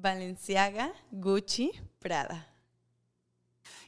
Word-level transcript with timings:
Valenciaga, 0.00 0.92
Gucci, 1.10 1.72
Prada. 1.98 2.46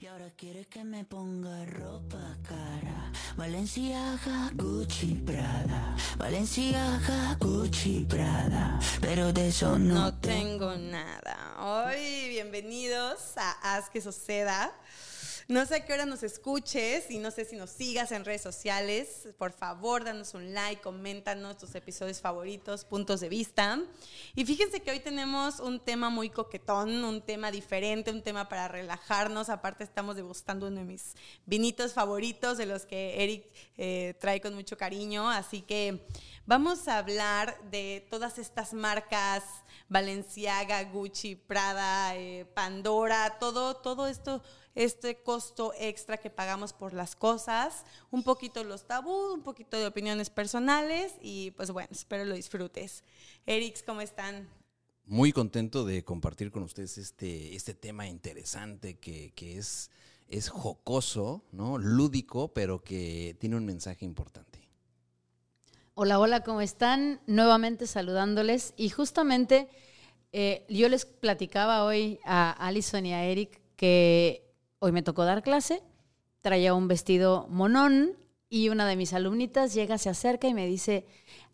Y 0.00 0.06
ahora 0.06 0.28
quiere 0.36 0.64
que 0.64 0.82
me 0.82 1.04
ponga 1.04 1.64
ropa 1.66 2.36
cara. 2.42 3.12
Valenciaga, 3.36 4.50
Gucci, 4.54 5.14
Prada. 5.24 5.94
Valenciaga, 6.18 7.36
Gucci, 7.38 8.06
Prada. 8.08 8.80
Pero 9.00 9.32
de 9.32 9.48
eso 9.48 9.78
no, 9.78 9.94
No 9.94 10.14
tengo 10.18 10.74
nada. 10.76 11.54
Hoy, 11.60 12.28
bienvenidos 12.28 13.36
a 13.36 13.52
Haz 13.62 13.88
que 13.88 14.00
suceda. 14.00 14.72
No 15.50 15.66
sé 15.66 15.74
a 15.74 15.84
qué 15.84 15.92
hora 15.92 16.06
nos 16.06 16.22
escuches 16.22 17.10
y 17.10 17.18
no 17.18 17.32
sé 17.32 17.44
si 17.44 17.56
nos 17.56 17.70
sigas 17.70 18.12
en 18.12 18.24
redes 18.24 18.40
sociales. 18.40 19.26
Por 19.36 19.50
favor, 19.50 20.04
danos 20.04 20.32
un 20.34 20.54
like, 20.54 20.80
coméntanos 20.80 21.58
tus 21.58 21.74
episodios 21.74 22.20
favoritos, 22.20 22.84
puntos 22.84 23.18
de 23.18 23.28
vista. 23.28 23.82
Y 24.36 24.44
fíjense 24.44 24.78
que 24.78 24.92
hoy 24.92 25.00
tenemos 25.00 25.58
un 25.58 25.80
tema 25.80 26.08
muy 26.08 26.30
coquetón, 26.30 27.02
un 27.02 27.20
tema 27.20 27.50
diferente, 27.50 28.12
un 28.12 28.22
tema 28.22 28.48
para 28.48 28.68
relajarnos. 28.68 29.48
Aparte 29.48 29.82
estamos 29.82 30.14
degustando 30.14 30.68
uno 30.68 30.76
de 30.76 30.84
mis 30.84 31.16
vinitos 31.46 31.94
favoritos, 31.94 32.56
de 32.56 32.66
los 32.66 32.86
que 32.86 33.20
Eric 33.20 33.44
eh, 33.76 34.14
trae 34.20 34.40
con 34.40 34.54
mucho 34.54 34.78
cariño. 34.78 35.28
Así 35.28 35.62
que 35.62 36.06
vamos 36.46 36.86
a 36.86 36.98
hablar 36.98 37.60
de 37.72 38.06
todas 38.08 38.38
estas 38.38 38.72
marcas, 38.72 39.42
Balenciaga, 39.88 40.84
Gucci, 40.84 41.34
Prada, 41.34 42.14
eh, 42.14 42.46
Pandora, 42.54 43.38
todo, 43.40 43.74
todo 43.74 44.06
esto 44.06 44.44
este 44.74 45.22
costo 45.22 45.72
extra 45.78 46.16
que 46.16 46.30
pagamos 46.30 46.72
por 46.72 46.92
las 46.92 47.16
cosas, 47.16 47.84
un 48.10 48.22
poquito 48.22 48.62
los 48.64 48.86
tabús, 48.86 49.34
un 49.34 49.42
poquito 49.42 49.76
de 49.76 49.86
opiniones 49.86 50.30
personales 50.30 51.14
y 51.20 51.50
pues 51.52 51.70
bueno, 51.70 51.88
espero 51.90 52.24
lo 52.24 52.34
disfrutes. 52.34 53.04
Erix, 53.46 53.82
¿cómo 53.82 54.00
están? 54.00 54.48
Muy 55.06 55.32
contento 55.32 55.84
de 55.84 56.04
compartir 56.04 56.50
con 56.50 56.62
ustedes 56.62 56.98
este, 56.98 57.56
este 57.56 57.74
tema 57.74 58.06
interesante 58.06 58.98
que, 58.98 59.32
que 59.34 59.58
es, 59.58 59.90
es 60.28 60.48
jocoso, 60.48 61.42
¿no? 61.50 61.78
lúdico, 61.78 62.48
pero 62.54 62.82
que 62.82 63.36
tiene 63.40 63.56
un 63.56 63.66
mensaje 63.66 64.04
importante. 64.04 64.60
Hola, 65.94 66.20
hola, 66.20 66.44
¿cómo 66.44 66.60
están? 66.60 67.20
Nuevamente 67.26 67.86
saludándoles 67.86 68.72
y 68.76 68.88
justamente 68.88 69.68
eh, 70.32 70.64
yo 70.68 70.88
les 70.88 71.04
platicaba 71.04 71.84
hoy 71.84 72.20
a 72.24 72.52
Alison 72.52 73.04
y 73.04 73.12
a 73.12 73.24
Eric 73.24 73.60
que 73.74 74.49
hoy 74.80 74.92
me 74.92 75.02
tocó 75.02 75.24
dar 75.24 75.42
clase, 75.42 75.82
traía 76.40 76.74
un 76.74 76.88
vestido 76.88 77.46
monón 77.48 78.16
y 78.48 78.68
una 78.68 78.86
de 78.86 78.96
mis 78.96 79.12
alumnitas 79.12 79.74
llega, 79.74 79.96
se 79.98 80.10
acerca 80.10 80.48
y 80.48 80.54
me 80.54 80.66
dice, 80.66 81.06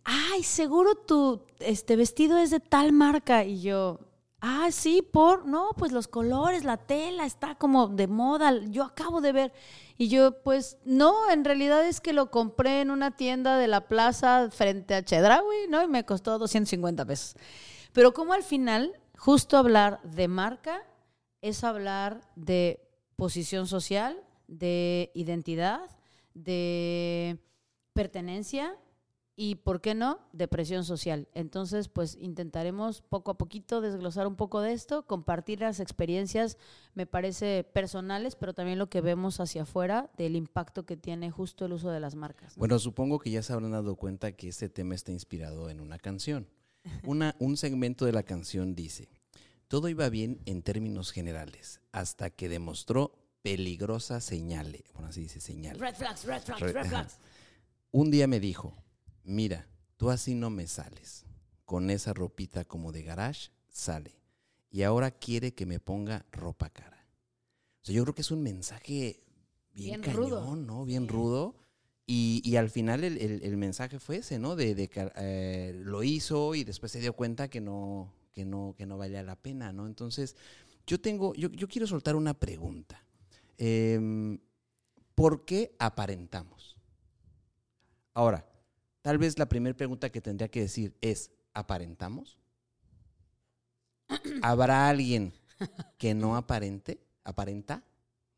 ay, 0.04 0.42
seguro 0.42 0.94
tu 0.94 1.42
este 1.58 1.96
vestido 1.96 2.38
es 2.38 2.50
de 2.50 2.60
tal 2.60 2.92
marca. 2.92 3.44
Y 3.44 3.60
yo, 3.60 4.00
ah, 4.40 4.68
sí, 4.70 5.02
por, 5.02 5.44
no, 5.46 5.70
pues 5.76 5.92
los 5.92 6.08
colores, 6.08 6.64
la 6.64 6.78
tela, 6.78 7.26
está 7.26 7.56
como 7.56 7.88
de 7.88 8.06
moda, 8.06 8.52
yo 8.68 8.84
acabo 8.84 9.20
de 9.20 9.32
ver. 9.32 9.52
Y 9.98 10.08
yo, 10.08 10.42
pues 10.42 10.78
no, 10.84 11.30
en 11.30 11.44
realidad 11.44 11.86
es 11.86 12.00
que 12.00 12.12
lo 12.12 12.30
compré 12.30 12.80
en 12.80 12.90
una 12.90 13.16
tienda 13.16 13.58
de 13.58 13.66
la 13.66 13.88
plaza 13.88 14.48
frente 14.50 14.94
a 14.94 15.04
Chedraui, 15.04 15.68
¿no? 15.68 15.82
Y 15.82 15.88
me 15.88 16.06
costó 16.06 16.38
250 16.38 17.04
pesos. 17.04 17.34
Pero 17.92 18.14
como 18.14 18.32
al 18.32 18.42
final, 18.42 18.98
justo 19.18 19.58
hablar 19.58 20.00
de 20.02 20.28
marca 20.28 20.82
es 21.42 21.64
hablar 21.64 22.20
de 22.36 22.85
posición 23.16 23.66
social, 23.66 24.22
de 24.46 25.10
identidad, 25.14 25.80
de 26.34 27.38
pertenencia 27.92 28.76
y, 29.38 29.56
¿por 29.56 29.82
qué 29.82 29.94
no?, 29.94 30.18
de 30.32 30.48
presión 30.48 30.84
social. 30.84 31.28
Entonces, 31.34 31.88
pues 31.88 32.16
intentaremos 32.18 33.02
poco 33.02 33.30
a 33.30 33.38
poquito 33.38 33.82
desglosar 33.82 34.26
un 34.26 34.36
poco 34.36 34.62
de 34.62 34.72
esto, 34.72 35.06
compartir 35.06 35.60
las 35.60 35.78
experiencias, 35.78 36.56
me 36.94 37.06
parece 37.06 37.64
personales, 37.64 38.34
pero 38.34 38.54
también 38.54 38.78
lo 38.78 38.88
que 38.88 39.02
vemos 39.02 39.40
hacia 39.40 39.62
afuera 39.62 40.10
del 40.16 40.36
impacto 40.36 40.86
que 40.86 40.96
tiene 40.96 41.30
justo 41.30 41.66
el 41.66 41.74
uso 41.74 41.90
de 41.90 42.00
las 42.00 42.14
marcas. 42.14 42.56
¿no? 42.56 42.60
Bueno, 42.60 42.78
supongo 42.78 43.18
que 43.18 43.30
ya 43.30 43.42
se 43.42 43.52
habrán 43.52 43.72
dado 43.72 43.96
cuenta 43.96 44.32
que 44.32 44.48
este 44.48 44.70
tema 44.70 44.94
está 44.94 45.12
inspirado 45.12 45.68
en 45.68 45.80
una 45.80 45.98
canción. 45.98 46.48
Una, 47.04 47.34
un 47.38 47.56
segmento 47.56 48.04
de 48.06 48.12
la 48.12 48.22
canción 48.22 48.74
dice, 48.74 49.08
todo 49.68 49.88
iba 49.88 50.08
bien 50.08 50.40
en 50.46 50.62
términos 50.62 51.12
generales, 51.12 51.80
hasta 51.92 52.30
que 52.30 52.48
demostró 52.48 53.12
peligrosas 53.42 54.24
señales. 54.24 54.82
Bueno, 54.92 55.08
así 55.08 55.22
dice 55.22 55.40
señal. 55.40 55.78
Red 55.78 55.94
flags, 55.94 56.24
red 56.24 56.42
flags, 56.42 56.60
Re- 56.60 56.72
red 56.72 56.86
flags. 56.86 57.18
Un 57.92 58.10
día 58.10 58.26
me 58.26 58.40
dijo, 58.40 58.76
mira, 59.24 59.68
tú 59.96 60.10
así 60.10 60.34
no 60.34 60.50
me 60.50 60.66
sales. 60.66 61.24
Con 61.64 61.90
esa 61.90 62.12
ropita 62.12 62.64
como 62.64 62.92
de 62.92 63.02
garage, 63.02 63.50
sale. 63.68 64.20
Y 64.70 64.82
ahora 64.82 65.10
quiere 65.10 65.54
que 65.54 65.66
me 65.66 65.80
ponga 65.80 66.26
ropa 66.30 66.70
cara. 66.70 67.06
O 67.82 67.84
sea, 67.86 67.94
yo 67.94 68.02
creo 68.02 68.14
que 68.14 68.22
es 68.22 68.30
un 68.30 68.42
mensaje 68.42 69.22
bien, 69.72 70.00
Bien 70.00 70.14
rudo. 70.16 70.40
cañón, 70.40 70.66
¿no? 70.66 70.84
Bien 70.84 71.08
rudo. 71.08 71.56
Y, 72.04 72.40
y 72.44 72.54
al 72.56 72.70
final 72.70 73.02
el, 73.04 73.18
el- 73.18 73.42
el 73.42 73.56
mensaje 73.56 73.98
fue 73.98 74.18
ese, 74.18 74.38
¿no? 74.38 74.54
De, 74.54 74.74
de 74.76 74.88
que 74.88 75.10
eh, 75.16 75.72
lo 75.84 76.02
hizo 76.04 76.54
y 76.54 76.62
después 76.62 76.92
se 76.92 77.00
dio 77.00 77.14
cuenta 77.14 77.48
que 77.48 77.60
no, 77.60 78.12
que 78.36 78.44
no, 78.44 78.74
que 78.78 78.86
no 78.86 78.98
valía 78.98 79.24
la 79.24 79.36
pena, 79.36 79.72
¿no? 79.72 79.86
Entonces, 79.86 80.36
yo 80.86 81.00
tengo, 81.00 81.34
yo, 81.34 81.50
yo 81.50 81.68
quiero 81.68 81.86
soltar 81.88 82.16
una 82.16 82.34
pregunta. 82.34 83.02
Em, 83.58 84.38
¿Por 85.14 85.46
qué 85.46 85.74
aparentamos? 85.78 86.76
Ahora, 88.14 88.44
tal 89.02 89.18
vez 89.18 89.38
la 89.38 89.48
primera 89.48 89.76
pregunta 89.76 90.10
que 90.10 90.20
tendría 90.20 90.48
que 90.48 90.60
decir 90.60 90.96
es, 91.00 91.30
¿aparentamos? 91.54 92.38
¿Habrá 94.42 94.88
alguien 94.88 95.32
que 95.98 96.14
no 96.14 96.36
aparente? 96.36 97.00
¿Aparenta? 97.24 97.84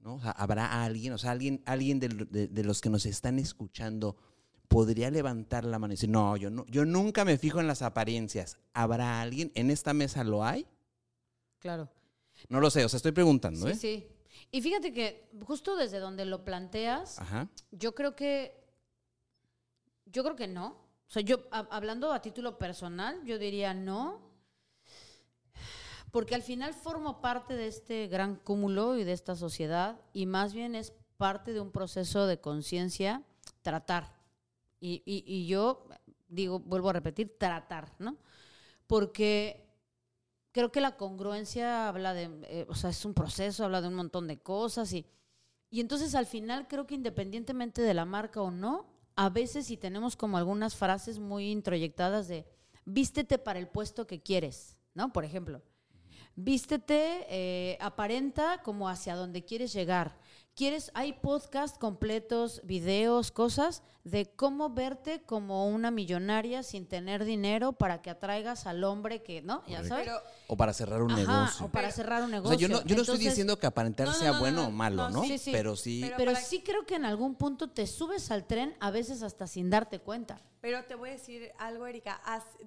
¿No? 0.00 0.20
¿Habrá 0.22 0.84
alguien, 0.84 1.12
o 1.12 1.18
sea, 1.18 1.32
alguien, 1.32 1.62
alguien 1.66 2.00
de, 2.00 2.08
de- 2.08 2.48
de 2.48 2.64
los 2.64 2.80
que 2.80 2.90
nos 2.90 3.06
están 3.06 3.38
escuchando 3.38 4.16
podría 4.68 5.10
levantar 5.10 5.64
la 5.64 5.78
mano 5.78 5.92
y 5.92 5.96
decir, 5.96 6.10
no, 6.10 6.36
yo, 6.36 6.50
no, 6.50 6.64
yo 6.66 6.84
nunca 6.84 7.24
me 7.24 7.38
fijo 7.38 7.58
en 7.60 7.66
las 7.66 7.82
apariencias. 7.82 8.58
¿Habrá 8.74 9.20
alguien? 9.20 9.50
¿En 9.54 9.70
esta 9.70 9.92
mesa 9.94 10.22
lo 10.24 10.44
hay? 10.44 10.66
Claro. 11.58 11.88
No 12.48 12.60
lo 12.60 12.70
sé, 12.70 12.84
o 12.84 12.88
sea, 12.88 12.98
estoy 12.98 13.12
preguntando, 13.12 13.66
Sí, 13.66 13.72
¿eh? 13.72 13.74
sí. 13.74 14.08
Y 14.50 14.62
fíjate 14.62 14.92
que 14.92 15.28
justo 15.44 15.74
desde 15.76 15.98
donde 15.98 16.24
lo 16.24 16.44
planteas, 16.44 17.18
Ajá. 17.18 17.48
yo 17.72 17.94
creo 17.94 18.14
que 18.14 18.54
yo 20.06 20.22
creo 20.22 20.36
que 20.36 20.46
no. 20.48 20.68
O 21.06 21.10
sea, 21.10 21.22
yo 21.22 21.38
a- 21.50 21.66
hablando 21.70 22.12
a 22.12 22.22
título 22.22 22.56
personal, 22.58 23.22
yo 23.24 23.38
diría 23.38 23.74
no. 23.74 24.20
Porque 26.10 26.34
al 26.34 26.42
final 26.42 26.72
formo 26.72 27.20
parte 27.20 27.54
de 27.56 27.66
este 27.66 28.06
gran 28.06 28.36
cúmulo 28.36 28.96
y 28.96 29.04
de 29.04 29.12
esta 29.12 29.34
sociedad 29.36 30.00
y 30.14 30.24
más 30.26 30.54
bien 30.54 30.74
es 30.74 30.92
parte 31.18 31.52
de 31.52 31.60
un 31.60 31.70
proceso 31.72 32.26
de 32.26 32.40
conciencia 32.40 33.22
tratar. 33.62 34.16
Y, 34.80 35.02
y- 35.04 35.24
y 35.26 35.46
yo 35.46 35.86
digo, 36.28 36.58
vuelvo 36.60 36.90
a 36.90 36.92
repetir, 36.94 37.36
tratar, 37.38 37.92
¿no? 37.98 38.16
Porque 38.86 39.66
creo 40.52 40.72
que 40.72 40.80
la 40.80 40.96
congruencia 40.96 41.88
habla 41.88 42.14
de, 42.14 42.30
eh, 42.44 42.66
o 42.68 42.74
sea, 42.74 42.90
es 42.90 43.04
un 43.04 43.14
proceso, 43.14 43.64
habla 43.64 43.80
de 43.82 43.88
un 43.88 43.94
montón 43.94 44.26
de 44.26 44.38
cosas 44.38 44.92
y, 44.92 45.06
y 45.70 45.80
entonces 45.80 46.14
al 46.14 46.26
final 46.26 46.68
creo 46.68 46.86
que 46.86 46.94
independientemente 46.94 47.82
de 47.82 47.94
la 47.94 48.04
marca 48.04 48.40
o 48.42 48.50
no, 48.50 48.86
a 49.16 49.30
veces 49.30 49.66
si 49.66 49.76
tenemos 49.76 50.16
como 50.16 50.38
algunas 50.38 50.76
frases 50.76 51.18
muy 51.18 51.50
introyectadas 51.50 52.28
de 52.28 52.46
vístete 52.84 53.38
para 53.38 53.58
el 53.58 53.68
puesto 53.68 54.06
que 54.06 54.22
quieres, 54.22 54.76
¿no? 54.94 55.12
Por 55.12 55.24
ejemplo, 55.24 55.62
vístete, 56.36 57.26
eh, 57.28 57.78
aparenta 57.80 58.62
como 58.62 58.88
hacia 58.88 59.16
donde 59.16 59.44
quieres 59.44 59.72
llegar. 59.72 60.18
¿Quieres? 60.58 60.90
Hay 60.94 61.12
podcasts 61.12 61.78
completos, 61.78 62.62
videos, 62.64 63.30
cosas 63.30 63.84
de 64.02 64.26
cómo 64.26 64.70
verte 64.70 65.22
como 65.22 65.68
una 65.68 65.92
millonaria 65.92 66.64
sin 66.64 66.88
tener 66.88 67.24
dinero 67.24 67.74
para 67.74 68.02
que 68.02 68.10
atraigas 68.10 68.66
al 68.66 68.82
hombre 68.82 69.22
que, 69.22 69.40
¿no? 69.40 69.62
Ya 69.68 69.84
sabes. 69.84 70.08
Pero 70.08 70.20
O 70.50 70.56
para 70.56 70.72
cerrar 70.72 71.02
un 71.02 71.10
Ajá, 71.12 71.20
negocio. 71.20 71.66
o 71.66 71.68
para 71.68 71.92
cerrar 71.92 72.22
un 72.22 72.28
O 72.28 72.32
negocio. 72.32 72.58
sea, 72.58 72.68
yo 72.68 72.74
no, 72.74 72.82
yo 72.84 72.96
no 72.96 73.02
estoy 73.02 73.18
diciendo 73.18 73.58
que 73.58 73.66
aparentar 73.66 74.06
No, 74.06 74.14
no, 74.14 74.18
sea 74.18 74.32
no, 74.32 74.38
bueno 74.40 74.62
no, 74.62 74.68
o 74.68 74.70
malo, 74.70 75.10
no, 75.10 75.18
¿no? 75.18 75.24
sí, 75.24 75.36
sí. 75.36 75.52
Pero 75.52 75.76
sí. 75.76 76.00
Pero- 76.02 76.16
Pero 76.16 76.34
sí 76.36 76.62
creo 76.62 76.86
que 76.86 76.94
en 76.94 77.04
algún 77.04 77.34
punto 77.34 77.68
te 77.68 77.86
subes 77.86 78.30
al 78.30 78.46
tren, 78.46 78.74
a 78.80 78.90
veces 78.90 79.22
hasta 79.22 79.46
sin 79.46 79.68
darte 79.68 79.98
cuenta. 79.98 80.40
Pero 80.62 80.82
te 80.86 80.94
voy 80.94 81.10
a 81.10 81.12
decir 81.12 81.52
algo, 81.58 81.86
Erika. 81.86 82.20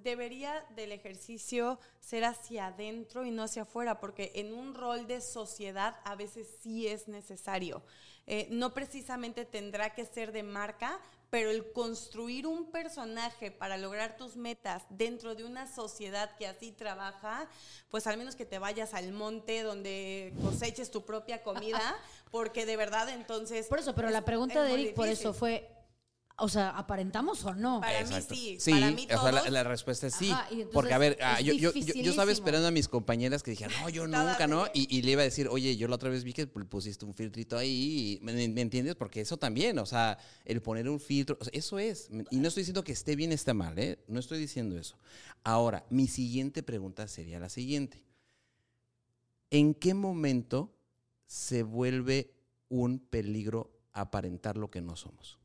Debería 0.04 0.64
del 0.76 0.92
ejercicio 0.92 1.80
ser 2.00 2.24
hacia 2.24 2.68
adentro 2.68 3.26
y 3.26 3.32
no 3.32 3.42
hacia 3.44 3.64
afuera, 3.64 4.00
porque 4.00 4.32
en 4.36 4.54
un 4.54 4.76
rol 4.76 5.08
de 5.08 5.20
sociedad 5.20 5.96
a 6.06 6.14
veces 6.16 6.48
sí 6.62 6.88
es 6.88 7.08
necesario. 7.08 7.82
Eh, 8.28 8.48
no 8.52 8.74
precisamente 8.74 9.46
tendrá 9.46 9.94
que 9.94 10.06
ser 10.06 10.32
de 10.32 10.44
marca, 10.44 11.00
pero 11.30 11.50
el 11.50 11.72
construir 11.72 12.46
un 12.46 12.72
personaje 12.72 13.52
para 13.52 13.78
lograr 13.78 14.18
tus 14.18 14.36
metas 14.36 14.84
dentro 14.90 15.34
de 15.34 15.44
una 15.46 15.66
sociedad 15.66 16.36
que 16.38 16.46
así 16.46 16.72
trabaja, 16.72 17.48
pues 17.90 18.06
al 18.06 18.18
menos 18.18 18.36
que 18.36 18.46
te 18.46 18.60
vayas 18.60 18.94
al 18.94 19.12
monte 19.14 19.64
donde 19.64 20.34
coseches 20.42 20.92
tu 20.92 21.06
propia 21.06 21.42
comida, 21.42 21.96
porque 22.32 22.66
de 22.66 22.78
verdad 22.78 23.10
entonces... 23.10 23.68
Por 23.68 23.80
eso, 23.80 23.96
pero 23.96 24.10
es- 24.10 24.14
la 24.14 24.26
pregunta 24.26 24.62
es 24.66 24.68
de 24.68 24.74
Eric 24.82 24.94
por 24.96 25.08
eso 25.08 25.34
fue, 25.34 25.70
o 26.38 26.50
sea, 26.50 26.70
¿aparentamos 26.72 27.44
o 27.46 27.54
no? 27.54 27.82
Para 27.82 28.00
Exacto. 28.02 28.34
mí 28.34 28.40
sí, 28.40 28.58
Sí, 28.60 28.72
para 28.72 28.92
mí 28.92 29.06
o 29.06 29.08
sea, 29.22 29.32
la, 29.32 29.40
todos. 29.42 29.52
la 29.52 29.64
respuesta 29.64 30.08
es 30.08 30.16
sí. 30.16 30.30
Ajá, 30.32 30.48
y 30.50 30.54
entonces 30.62 30.74
porque, 30.74 30.94
a 30.94 30.98
ver, 30.98 31.18
ah, 31.22 31.40
es 31.40 31.46
yo, 31.46 31.54
yo, 31.54 31.72
yo- 31.74 31.94
yo 31.94 32.10
estaba 32.10 32.32
esperando 32.32 32.68
a 32.68 32.72
mis 32.72 32.88
compañeras 32.88 33.44
que 33.44 33.52
dijeran, 33.52 33.74
no, 33.82 33.90
yo 33.90 34.08
nunca, 34.08 34.48
¿no? 34.48 34.66
Y, 34.74 34.88
y 34.96 35.02
le 35.04 35.12
iba 35.12 35.22
a 35.22 35.26
decir, 35.26 35.48
oye, 35.50 35.76
yo 35.78 35.88
la 35.88 35.96
otra 35.96 36.10
vez 36.10 36.24
vi 36.24 36.34
que 36.34 36.52
pu- 36.52 36.68
pusiste 36.68 37.06
un 37.06 37.14
filtrito 37.14 37.58
ahí, 37.58 38.20
y- 38.22 38.26
¿me, 38.26 38.34
me 38.48 38.62
entiendes? 38.62 38.96
Porque 38.96 39.22
eso 39.22 39.38
también, 39.38 39.78
o 39.80 39.86
sea, 39.86 40.18
el 40.46 40.62
poner 40.62 40.90
un 40.90 41.00
filtro, 41.00 41.38
o 41.40 41.44
sea, 41.44 41.52
eso 41.54 41.78
es. 41.80 42.10
Y 42.32 42.38
no 42.40 42.48
estoy 42.48 42.62
diciendo 42.62 42.84
que 42.84 42.92
esté 42.94 43.16
bien, 43.16 43.32
esté 43.32 43.54
mal, 43.54 43.78
¿eh? 43.78 44.00
No 44.08 44.20
estoy 44.20 44.40
diciendo 44.40 44.78
eso. 44.78 44.98
Ahora, 45.44 45.86
mi 45.90 46.08
siguiente 46.08 46.64
pregunta 46.64 47.08
sería 47.08 47.40
la 47.40 47.50
siguiente. 47.50 48.04
¿En 49.50 49.74
qué 49.74 49.94
momento 49.94 50.74
se 51.26 51.64
vuelve 51.64 52.34
un 52.70 53.00
peligro 53.00 53.72
aparentar 53.92 54.56
lo 54.58 54.72
que 54.72 54.82
no 54.82 54.96
somos? 54.96 55.38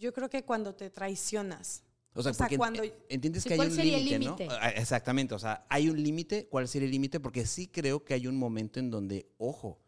Yo 0.00 0.12
creo 0.14 0.28
que 0.30 0.42
cuando 0.44 0.74
te 0.74 0.88
traicionas. 0.90 1.84
O 2.14 2.22
sea, 2.22 2.32
O 2.32 2.34
sea, 2.34 2.44
porque 2.46 2.56
cuando- 2.58 2.82
entiendes 3.08 3.44
que 3.44 3.52
hay 3.52 3.56
¿cuál 3.58 3.70
un 3.70 3.76
límite, 3.76 4.46
¿no? 4.46 4.54
Ah, 4.60 4.70
Exactamente, 4.70 5.34
o 5.34 5.38
sea, 5.38 5.64
hay 5.68 5.88
un 5.88 6.02
límite, 6.02 6.48
¿cuál 6.48 6.66
sería 6.66 6.86
el 6.86 6.90
límite? 6.92 7.20
Porque 7.20 7.46
sí 7.46 7.68
creo 7.68 8.02
que 8.04 8.14
hay 8.14 8.26
un 8.26 8.36
momento 8.36 8.80
en 8.80 8.90
donde, 8.90 9.28
ojo, 9.38 9.78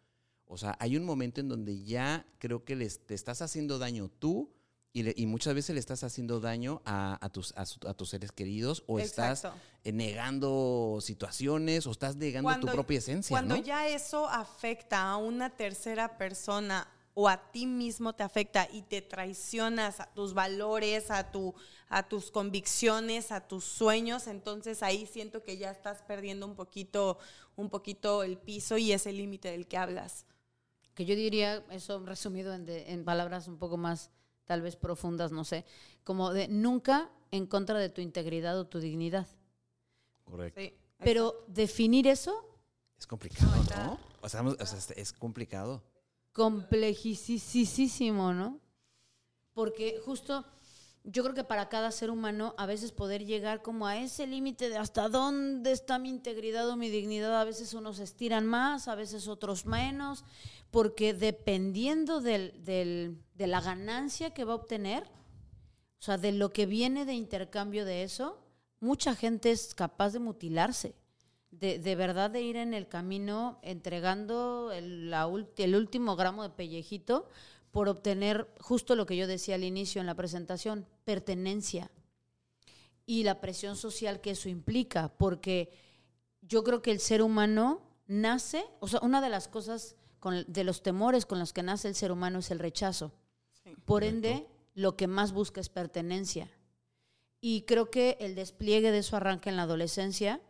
o 0.47 0.57
sea, 0.57 0.77
hay 0.79 0.97
un 0.97 1.05
momento 1.05 1.41
en 1.41 1.49
donde 1.49 1.83
ya 1.83 2.25
creo 2.39 2.63
que 2.65 2.77
les, 2.77 3.05
te 3.07 3.15
estás 3.15 3.43
haciendo 3.43 3.79
daño 3.81 4.09
tú 4.09 4.53
y, 4.93 5.03
le- 5.03 5.15
y 5.17 5.27
muchas 5.27 5.55
veces 5.55 5.75
le 5.75 5.81
estás 5.81 6.05
haciendo 6.05 6.39
daño 6.39 6.81
a, 6.85 7.19
a 7.25 7.29
tus, 7.31 7.55
a, 7.57 7.65
tus 7.95 8.11
seres 8.11 8.31
queridos 8.31 8.85
o 8.87 9.01
estás 9.01 9.41
Exacto. 9.41 9.59
eh, 9.83 9.93
negando 9.93 10.99
situaciones 11.01 11.87
o 11.87 11.91
estás 11.91 12.15
negando 12.17 12.55
tu 12.61 12.67
propia 12.69 12.99
esencia, 12.99 13.35
Cuando 13.35 13.57
¿no? 13.57 13.63
ya 13.63 13.89
eso 13.89 14.29
afecta 14.29 15.11
a 15.11 15.17
una 15.17 15.51
tercera 15.57 16.19
persona 16.19 16.87
o 17.15 17.29
a 17.29 17.51
ti 17.53 17.67
mismo 17.67 18.15
te 18.15 18.23
afecta 18.23 18.69
y 18.73 18.83
te 18.83 19.03
traicionas 19.03 20.01
a 20.01 20.07
tus 20.15 20.33
valores, 20.35 21.11
a, 21.11 21.31
tu, 21.31 21.55
a 21.89 22.09
tus 22.09 22.31
convicciones, 22.31 23.33
a 23.33 23.47
tus 23.47 23.65
sueños, 23.65 24.27
entonces 24.27 24.83
ahí 24.83 25.07
siento 25.07 25.43
que 25.43 25.59
ya 25.59 25.71
estás 25.71 26.03
perdiendo 26.03 26.47
un 26.47 26.55
poquito, 26.57 27.19
un 27.57 27.69
poquito 27.69 28.23
el 28.23 28.39
piso 28.39 28.79
y 28.79 28.93
ese 28.93 29.13
límite 29.13 29.51
del 29.51 29.67
que 29.69 29.77
hablas. 29.77 30.25
Que 30.95 31.05
yo 31.05 31.15
diría, 31.15 31.65
eso 31.71 32.05
resumido 32.05 32.55
en, 32.55 32.65
de- 32.67 32.91
en 32.93 33.05
palabras 33.05 33.47
un 33.49 33.59
poco 33.59 33.77
más 33.77 34.11
tal 34.45 34.63
vez 34.63 34.77
profundas, 34.77 35.33
no 35.33 35.45
sé, 35.45 35.65
como 36.05 36.33
de 36.33 36.49
nunca 36.49 37.11
en 37.31 37.47
contra 37.47 37.79
de 37.79 37.89
tu 37.91 38.01
integridad 38.01 38.59
o 38.59 38.67
tu 38.67 38.79
dignidad. 38.81 39.27
Correcto. 40.25 40.61
Sí, 40.61 40.75
Pero 40.99 41.45
definir 41.49 42.07
eso, 42.07 42.49
Es 42.99 43.07
complicado, 43.07 43.51
¿no? 43.77 43.99
O 44.21 44.29
sea, 44.29 44.43
o 44.43 44.67
sea, 44.67 44.79
es- 44.79 44.91
es 44.93 45.13
complicado. 45.13 45.83
Complejísimo, 46.33 48.33
¿no? 48.33 48.61
Porque 49.55 50.01
justo 50.05 50.45
yo 51.05 51.25
creo 51.25 51.35
que 51.35 51.45
para 51.45 51.69
cada 51.69 51.91
ser 51.91 52.11
humano 52.11 52.55
a 52.59 52.67
veces 52.67 52.93
poder 52.93 53.25
llegar 53.27 53.61
como 53.61 53.87
a 53.87 53.99
ese 53.99 54.27
límite 54.27 54.71
de 54.71 54.77
hasta 54.77 55.09
dónde 55.09 55.73
está 55.73 55.99
mi 55.99 56.09
integridad 56.09 56.69
o 56.69 56.77
mi 56.77 56.91
dignidad, 56.91 57.41
a 57.41 57.45
veces 57.45 57.75
unos 57.75 57.99
estiran 57.99 58.47
más, 58.47 58.87
a 58.89 58.95
veces 58.95 59.27
otros 59.27 59.67
menos, 59.67 60.25
porque 60.71 61.13
dependiendo 61.13 62.21
del, 62.21 62.65
del- 62.65 63.19
de 63.35 63.47
la 63.49 63.61
ganancia 63.61 64.33
que 64.33 64.45
va 64.45 64.53
a 64.53 64.57
obtener, 64.57 65.03
o 65.99 66.03
sea, 66.05 66.19
de 66.19 66.33
lo 66.33 66.53
que 66.53 66.67
viene 66.67 67.05
de 67.05 67.15
intercambio 67.15 67.85
de 67.85 68.05
eso, 68.05 68.39
mucha 68.81 69.15
gente 69.15 69.51
es 69.51 69.75
capaz 69.75 70.11
de 70.13 70.19
mutilarse. 70.21 70.95
De, 71.53 71.79
de 71.79 71.97
verdad 71.97 72.31
de 72.31 72.41
ir 72.41 72.57
en 72.57 72.73
el 72.73 72.89
camino 72.89 73.59
entregando 73.63 74.73
el, 74.73 75.11
la 75.11 75.29
ul- 75.29 75.51
el 75.59 75.77
último 75.77 76.17
gramo 76.17 76.43
de 76.43 76.49
pellejito 76.51 77.29
por 77.71 77.89
obtener 77.89 78.49
justo 78.59 78.97
lo 78.97 79.05
que 79.05 79.19
yo 79.19 79.27
decía 79.27 79.55
al 79.57 79.63
inicio 79.63 80.01
en 80.01 80.07
la 80.07 80.15
presentación, 80.15 80.87
pertenencia 81.05 81.91
y 83.05 83.23
la 83.25 83.41
presión 83.41 83.77
social 83.77 84.23
que 84.23 84.31
eso 84.31 84.49
implica, 84.49 85.13
porque 85.19 85.71
yo 86.41 86.65
creo 86.65 86.81
que 86.81 86.91
el 86.91 87.01
ser 87.01 87.21
humano 87.21 87.83
nace, 88.07 88.65
o 88.81 88.89
sea, 88.89 89.01
una 89.03 89.21
de 89.21 89.29
las 89.29 89.47
cosas, 89.47 89.97
con, 90.21 90.45
de 90.49 90.65
los 90.65 90.83
temores 90.83 91.27
con 91.27 91.39
los 91.39 91.53
que 91.53 91.63
nace 91.63 91.87
el 91.87 91.95
ser 91.95 92.13
humano 92.13 92.39
es 92.39 92.51
el 92.51 92.61
rechazo. 92.61 93.13
Sí. 93.63 93.77
Por 93.85 94.05
ende, 94.05 94.47
lo 94.75 94.97
que 94.97 95.07
más 95.07 95.33
busca 95.33 95.61
es 95.61 95.69
pertenencia. 95.69 96.51
Y 97.43 97.63
creo 97.63 97.91
que 97.91 98.17
el 98.21 98.35
despliegue 98.35 98.91
de 98.91 98.99
eso 98.99 99.17
arranca 99.17 99.51
en 99.51 99.57
la 99.57 99.65
adolescencia 99.65 100.41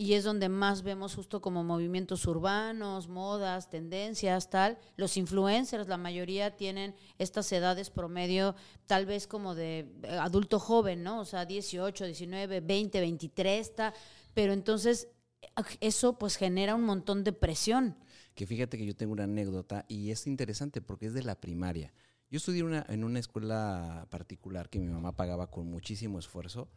y 0.00 0.14
es 0.14 0.24
donde 0.24 0.48
más 0.48 0.82
vemos 0.82 1.14
justo 1.14 1.42
como 1.42 1.62
movimientos 1.62 2.26
urbanos, 2.26 3.06
modas, 3.08 3.68
tendencias, 3.68 4.48
tal. 4.48 4.78
Los 4.96 5.18
influencers, 5.18 5.88
la 5.88 5.98
mayoría 5.98 6.56
tienen 6.56 6.94
estas 7.18 7.52
edades 7.52 7.90
promedio, 7.90 8.54
tal 8.86 9.04
vez 9.04 9.26
como 9.26 9.54
de 9.54 9.80
eh, 10.04 10.08
adulto 10.18 10.58
joven, 10.58 11.02
¿no? 11.02 11.20
O 11.20 11.26
sea, 11.26 11.44
18, 11.44 12.06
19, 12.06 12.60
20, 12.62 12.98
23, 12.98 13.74
tal. 13.74 13.92
Pero 14.32 14.54
entonces 14.54 15.08
eh, 15.42 15.48
eso 15.80 16.18
pues 16.18 16.36
genera 16.36 16.74
un 16.74 16.84
montón 16.84 17.22
de 17.22 17.34
presión. 17.34 17.94
Que 18.34 18.46
fíjate 18.46 18.78
que 18.78 18.86
yo 18.86 18.96
tengo 18.96 19.12
una 19.12 19.24
anécdota 19.24 19.84
y 19.86 20.12
es 20.12 20.26
interesante 20.26 20.80
porque 20.80 21.06
es 21.08 21.12
de 21.12 21.24
la 21.24 21.38
primaria. 21.38 21.92
Yo 22.30 22.38
estudié 22.38 22.62
una- 22.62 22.86
en 22.88 23.04
una 23.04 23.18
escuela 23.18 24.06
particular 24.08 24.70
que 24.70 24.78
mi 24.78 24.86
mamá 24.88 25.14
pagaba 25.14 25.50
con 25.50 25.66
muchísimo 25.66 26.18
esfuerzo 26.18 26.70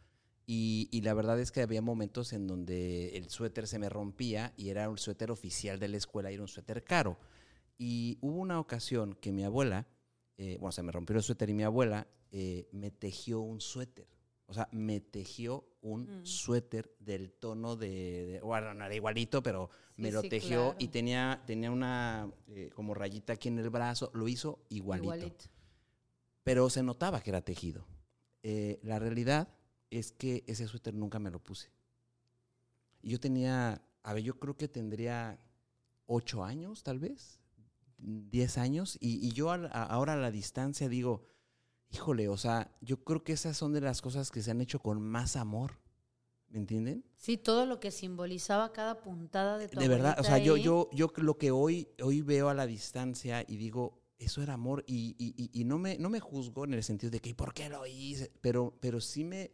y, 0.46 0.88
y 0.92 1.00
la 1.02 1.14
verdad 1.14 1.40
es 1.40 1.50
que 1.52 1.62
había 1.62 1.80
momentos 1.82 2.32
en 2.32 2.46
donde 2.46 3.16
el 3.16 3.30
suéter 3.30 3.66
se 3.66 3.78
me 3.78 3.88
rompía 3.88 4.52
y 4.56 4.68
era 4.68 4.88
un 4.90 4.98
suéter 4.98 5.30
oficial 5.30 5.78
de 5.78 5.88
la 5.88 5.96
escuela 5.96 6.30
y 6.30 6.34
era 6.34 6.42
un 6.42 6.48
suéter 6.48 6.84
caro. 6.84 7.16
Y 7.78 8.18
hubo 8.20 8.36
una 8.40 8.60
ocasión 8.60 9.14
que 9.14 9.32
mi 9.32 9.42
abuela, 9.44 9.86
eh, 10.36 10.56
bueno, 10.60 10.72
se 10.72 10.82
me 10.82 10.92
rompió 10.92 11.16
el 11.16 11.22
suéter 11.22 11.50
y 11.50 11.54
mi 11.54 11.62
abuela 11.62 12.06
eh, 12.30 12.68
me 12.72 12.90
tejió 12.90 13.40
un 13.40 13.60
suéter. 13.60 14.06
O 14.46 14.52
sea, 14.52 14.68
me 14.72 15.00
tejió 15.00 15.64
un 15.80 16.20
Mm. 16.20 16.24
suéter 16.26 16.94
del 16.98 17.32
tono 17.32 17.76
de, 17.76 18.26
de- 18.26 18.40
bueno, 18.42 18.74
no 18.74 18.84
era 18.84 18.94
igualito, 18.94 19.42
pero 19.42 19.70
me 19.96 20.08
Sí, 20.08 20.14
lo 20.14 20.20
sí, 20.20 20.28
tejió 20.28 20.48
claro. 20.72 20.76
y 20.78 20.88
tenía, 20.88 21.42
tenía 21.46 21.70
una 21.70 22.30
eh, 22.48 22.70
como 22.74 22.92
rayita 22.94 23.32
aquí 23.32 23.48
en 23.48 23.58
el 23.58 23.70
brazo, 23.70 24.10
lo 24.14 24.28
hizo 24.28 24.60
igualito. 24.68 25.32
Pero 26.42 26.68
se 26.68 26.82
notaba 26.82 27.22
que 27.22 27.30
era 27.30 27.40
tejido. 27.40 27.86
Eh, 28.42 28.78
la 28.82 28.98
realidad 28.98 29.48
es 29.98 30.12
que 30.12 30.44
ese 30.46 30.66
suéter 30.66 30.94
nunca 30.94 31.18
me 31.18 31.30
lo 31.30 31.38
puse. 31.42 31.70
Y 33.02 33.10
yo 33.10 33.20
tenía, 33.20 33.82
a 34.02 34.14
ver, 34.14 34.22
yo 34.22 34.38
creo 34.38 34.56
que 34.56 34.68
tendría 34.68 35.38
ocho 36.06 36.44
años, 36.44 36.82
tal 36.82 36.98
vez, 36.98 37.40
diez 37.98 38.58
años, 38.58 38.96
y, 39.00 39.26
y 39.26 39.32
yo 39.32 39.50
a 39.50 39.58
la- 39.58 39.68
a- 39.68 39.84
ahora 39.84 40.14
a 40.14 40.16
la 40.16 40.30
distancia 40.30 40.88
digo, 40.88 41.26
híjole, 41.90 42.28
o 42.28 42.36
sea, 42.36 42.74
yo 42.80 43.02
creo 43.04 43.22
que 43.22 43.32
esas 43.32 43.56
son 43.56 43.72
de 43.72 43.80
las 43.80 44.02
cosas 44.02 44.30
que 44.30 44.42
se 44.42 44.50
han 44.50 44.60
hecho 44.60 44.80
con 44.80 45.00
más 45.02 45.36
amor, 45.36 45.78
¿me 46.48 46.58
entienden? 46.58 47.04
Sí, 47.16 47.36
todo 47.36 47.66
lo 47.66 47.78
que 47.80 47.90
simbolizaba 47.90 48.72
cada 48.72 49.00
puntada 49.02 49.58
de 49.58 49.68
tu 49.68 49.78
De 49.78 49.88
verdad, 49.88 50.16
o 50.18 50.24
sea, 50.24 50.38
yo, 50.38 50.56
yo, 50.56 50.88
yo 50.92 51.10
lo 51.16 51.36
que 51.38 51.50
hoy, 51.50 51.88
hoy 52.02 52.22
veo 52.22 52.48
a 52.48 52.54
la 52.54 52.66
distancia 52.66 53.44
y 53.46 53.56
digo, 53.56 54.00
eso 54.18 54.42
era 54.42 54.54
amor 54.54 54.84
y, 54.86 55.14
y- 55.18 55.34
y- 55.36 55.60
y 55.60 55.64
no, 55.64 55.78
me, 55.78 55.98
no 55.98 56.08
me 56.08 56.20
juzgo 56.20 56.64
en 56.64 56.74
el 56.74 56.82
sentido 56.82 57.10
de 57.10 57.20
que, 57.20 57.30
¿y 57.30 57.34
por 57.34 57.52
qué 57.52 57.68
lo 57.68 57.86
hice? 57.86 58.32
Pero, 58.40 58.76
pero 58.80 59.00
sí 59.00 59.24
me, 59.24 59.52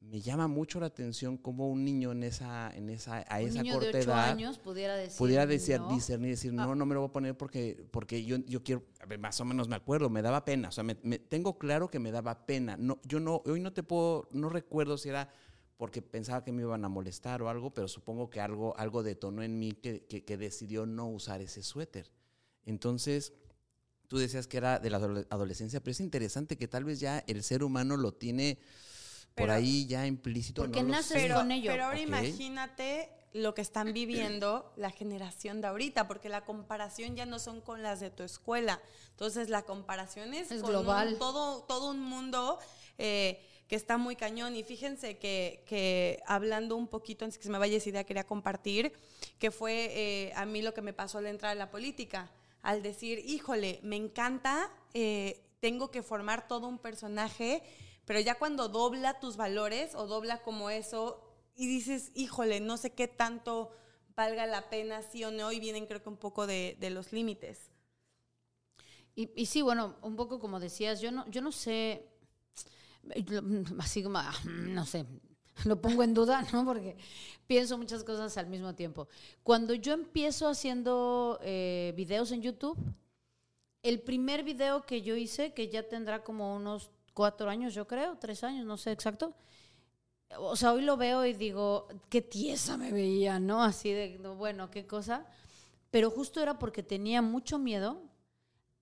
me 0.00 0.20
llama 0.20 0.46
mucho 0.48 0.80
la 0.80 0.86
atención 0.86 1.36
cómo 1.36 1.68
un 1.68 1.84
niño 1.84 2.12
en 2.12 2.22
esa, 2.22 2.70
en 2.74 2.88
esa, 2.88 3.18
a 3.18 3.40
un 3.40 3.48
esa 3.48 3.62
niño 3.62 3.74
corta 3.74 3.90
de 3.90 3.98
8 3.98 4.10
edad 4.10 4.30
años 4.30 4.58
pudiera 4.58 4.96
decir 4.96 5.18
pudiera 5.18 5.46
decir, 5.46 5.80
no. 5.80 5.88
discernir, 5.88 6.30
decir, 6.30 6.52
no, 6.52 6.74
no 6.74 6.86
me 6.86 6.94
lo 6.94 7.00
voy 7.00 7.08
a 7.08 7.12
poner 7.12 7.36
porque, 7.36 7.84
porque 7.90 8.24
yo, 8.24 8.38
yo 8.46 8.62
quiero, 8.62 8.84
a 9.00 9.06
ver, 9.06 9.18
más 9.18 9.38
o 9.40 9.44
menos 9.44 9.68
me 9.68 9.76
acuerdo, 9.76 10.08
me 10.08 10.22
daba 10.22 10.44
pena, 10.44 10.68
o 10.68 10.72
sea, 10.72 10.84
me, 10.84 10.96
me- 11.02 11.18
tengo 11.18 11.58
claro 11.58 11.90
que 11.90 11.98
me 11.98 12.10
daba 12.12 12.46
pena. 12.46 12.76
No, 12.78 13.00
yo 13.04 13.20
no, 13.20 13.42
hoy 13.44 13.60
no 13.60 13.72
te 13.72 13.82
puedo, 13.82 14.28
no 14.32 14.48
recuerdo 14.48 14.96
si 14.96 15.08
era 15.10 15.28
porque 15.76 16.00
pensaba 16.02 16.42
que 16.42 16.52
me 16.52 16.62
iban 16.62 16.84
a 16.84 16.88
molestar 16.88 17.42
o 17.42 17.48
algo, 17.48 17.72
pero 17.74 17.86
supongo 17.86 18.30
que 18.30 18.40
algo, 18.40 18.76
algo 18.78 19.02
detonó 19.02 19.42
en 19.42 19.58
mí 19.58 19.72
que, 19.72 20.06
que- 20.06 20.24
que 20.24 20.36
decidió 20.36 20.86
no 20.86 21.08
usar 21.08 21.40
ese 21.40 21.62
suéter. 21.62 22.10
Entonces, 22.64 23.32
tú 24.08 24.16
decías 24.18 24.46
que 24.46 24.56
era 24.56 24.78
de 24.78 24.90
la 24.90 24.98
adole- 25.00 25.26
adolescencia, 25.30 25.80
pero 25.80 25.92
es 25.92 26.00
interesante 26.00 26.56
que 26.56 26.66
tal 26.68 26.84
vez 26.84 26.98
ya 27.00 27.18
el 27.26 27.42
ser 27.42 27.62
humano 27.62 27.96
lo 27.96 28.12
tiene 28.14 28.58
por 29.38 29.46
Pero- 29.48 29.52
ahí 29.58 29.86
ya 29.86 30.06
implícito. 30.06 30.62
Porque 30.62 30.82
no 30.82 30.88
lo 30.88 30.94
naces 30.94 31.20
pero, 31.22 31.36
con 31.36 31.50
ello. 31.52 31.70
pero 31.70 31.84
ahora 31.84 32.00
imagínate 32.00 33.08
lo 33.32 33.54
que 33.54 33.60
están 33.62 33.92
viviendo 33.92 34.72
la 34.76 34.90
generación 34.90 35.60
de 35.60 35.68
ahorita, 35.68 36.08
porque 36.08 36.28
la 36.28 36.44
comparación 36.44 37.14
ya 37.14 37.26
no 37.26 37.38
son 37.38 37.60
con 37.60 37.82
las 37.82 38.00
de 38.00 38.10
tu 38.10 38.22
escuela. 38.22 38.80
Entonces 39.10 39.48
la 39.50 39.62
comparación 39.62 40.34
es, 40.34 40.50
Es 40.50 40.62
con 40.62 40.74
un- 40.74 40.82
global. 40.82 41.16
todo, 41.18 41.62
todo 41.64 41.90
un 41.90 42.00
mundo 42.00 42.58
eh, 42.96 43.40
que 43.68 43.76
está 43.76 43.98
muy 43.98 44.16
cañón. 44.16 44.56
Y 44.56 44.62
fíjense 44.64 45.18
que, 45.18 45.62
que 45.66 46.20
hablando 46.26 46.74
un 46.74 46.88
poquito, 46.88 47.24
antes 47.26 47.36
que 47.38 47.44
se 47.44 47.50
me 47.50 47.58
vaya 47.58 47.76
esa 47.76 47.90
idea, 47.90 48.02
quería 48.04 48.24
compartir, 48.24 48.92
que 49.38 49.50
fue 49.50 49.90
eh, 49.92 50.32
a 50.34 50.46
mí 50.46 50.62
lo 50.62 50.72
que 50.74 50.80
me 50.82 50.92
pasó 50.94 51.18
al 51.18 51.26
entrar 51.26 51.52
a 51.52 51.54
la 51.54 51.70
política. 51.70 52.30
Al 52.62 52.82
decir, 52.82 53.18
híjole, 53.26 53.78
me 53.82 53.96
encanta, 53.96 54.70
eh, 54.94 55.44
tengo 55.60 55.90
que 55.90 56.02
formar 56.02 56.48
todo 56.48 56.66
un 56.66 56.78
personaje, 56.78 57.62
pero 58.08 58.20
ya 58.20 58.38
cuando 58.38 58.70
dobla 58.70 59.20
tus 59.20 59.36
valores 59.36 59.94
o 59.94 60.06
dobla 60.06 60.40
como 60.40 60.70
eso 60.70 61.22
y 61.54 61.66
dices, 61.66 62.10
híjole, 62.14 62.58
no 62.58 62.78
sé 62.78 62.94
qué 62.94 63.06
tanto 63.06 63.70
valga 64.16 64.46
la 64.46 64.70
pena, 64.70 65.02
sí 65.02 65.24
o 65.24 65.30
no, 65.30 65.52
y 65.52 65.60
vienen 65.60 65.84
creo 65.84 66.02
que 66.02 66.08
un 66.08 66.16
poco 66.16 66.46
de, 66.46 66.78
de 66.80 66.88
los 66.88 67.12
límites. 67.12 67.70
Y, 69.14 69.30
y 69.36 69.44
sí, 69.44 69.60
bueno, 69.60 69.96
un 70.00 70.16
poco 70.16 70.40
como 70.40 70.58
decías, 70.58 71.02
yo 71.02 71.12
no, 71.12 71.28
yo 71.28 71.42
no 71.42 71.52
sé, 71.52 72.08
así 73.78 74.02
como, 74.02 74.16
ah, 74.16 74.32
no 74.46 74.86
sé, 74.86 75.04
lo 75.66 75.78
pongo 75.78 76.02
en 76.02 76.14
duda, 76.14 76.46
¿no? 76.50 76.64
Porque 76.64 76.96
pienso 77.46 77.76
muchas 77.76 78.04
cosas 78.04 78.38
al 78.38 78.46
mismo 78.46 78.74
tiempo. 78.74 79.06
Cuando 79.42 79.74
yo 79.74 79.92
empiezo 79.92 80.48
haciendo 80.48 81.38
eh, 81.42 81.92
videos 81.94 82.32
en 82.32 82.40
YouTube, 82.40 82.78
el 83.82 84.00
primer 84.00 84.44
video 84.44 84.86
que 84.86 85.02
yo 85.02 85.14
hice, 85.14 85.52
que 85.52 85.68
ya 85.68 85.86
tendrá 85.86 86.24
como 86.24 86.56
unos 86.56 86.90
cuatro 87.18 87.50
años, 87.50 87.74
yo 87.74 87.88
creo, 87.88 88.16
tres 88.16 88.44
años, 88.44 88.64
no 88.64 88.76
sé 88.76 88.92
exacto. 88.92 89.34
O 90.36 90.54
sea, 90.54 90.72
hoy 90.72 90.82
lo 90.82 90.96
veo 90.96 91.26
y 91.26 91.32
digo, 91.32 91.88
qué 92.08 92.22
tiesa 92.22 92.76
me 92.76 92.92
veía, 92.92 93.40
¿no? 93.40 93.64
Así 93.64 93.90
de, 93.90 94.20
no, 94.20 94.36
bueno, 94.36 94.70
qué 94.70 94.86
cosa. 94.86 95.26
Pero 95.90 96.12
justo 96.12 96.40
era 96.40 96.60
porque 96.60 96.84
tenía 96.84 97.20
mucho 97.20 97.58
miedo 97.58 98.00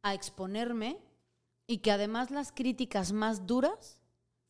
a 0.02 0.12
exponerme 0.12 0.98
y 1.66 1.78
que 1.78 1.90
además 1.92 2.30
las 2.30 2.52
críticas 2.52 3.10
más 3.12 3.46
duras 3.46 3.96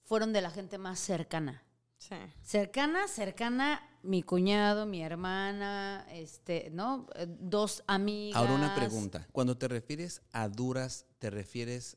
fueron 0.02 0.32
de 0.32 0.40
la 0.40 0.50
gente 0.50 0.78
más 0.78 0.98
cercana. 0.98 1.62
Sí. 1.98 2.16
Cercana, 2.42 3.06
cercana, 3.06 3.88
mi 4.02 4.24
cuñado, 4.24 4.84
mi 4.84 5.00
hermana, 5.00 6.04
este, 6.10 6.70
¿no? 6.72 7.06
Dos 7.28 7.84
amigas. 7.86 8.36
Ahora 8.36 8.54
una 8.54 8.74
pregunta. 8.74 9.28
Cuando 9.30 9.56
te 9.56 9.68
refieres 9.68 10.22
a 10.32 10.48
duras, 10.48 11.06
¿te 11.20 11.30
refieres 11.30 11.96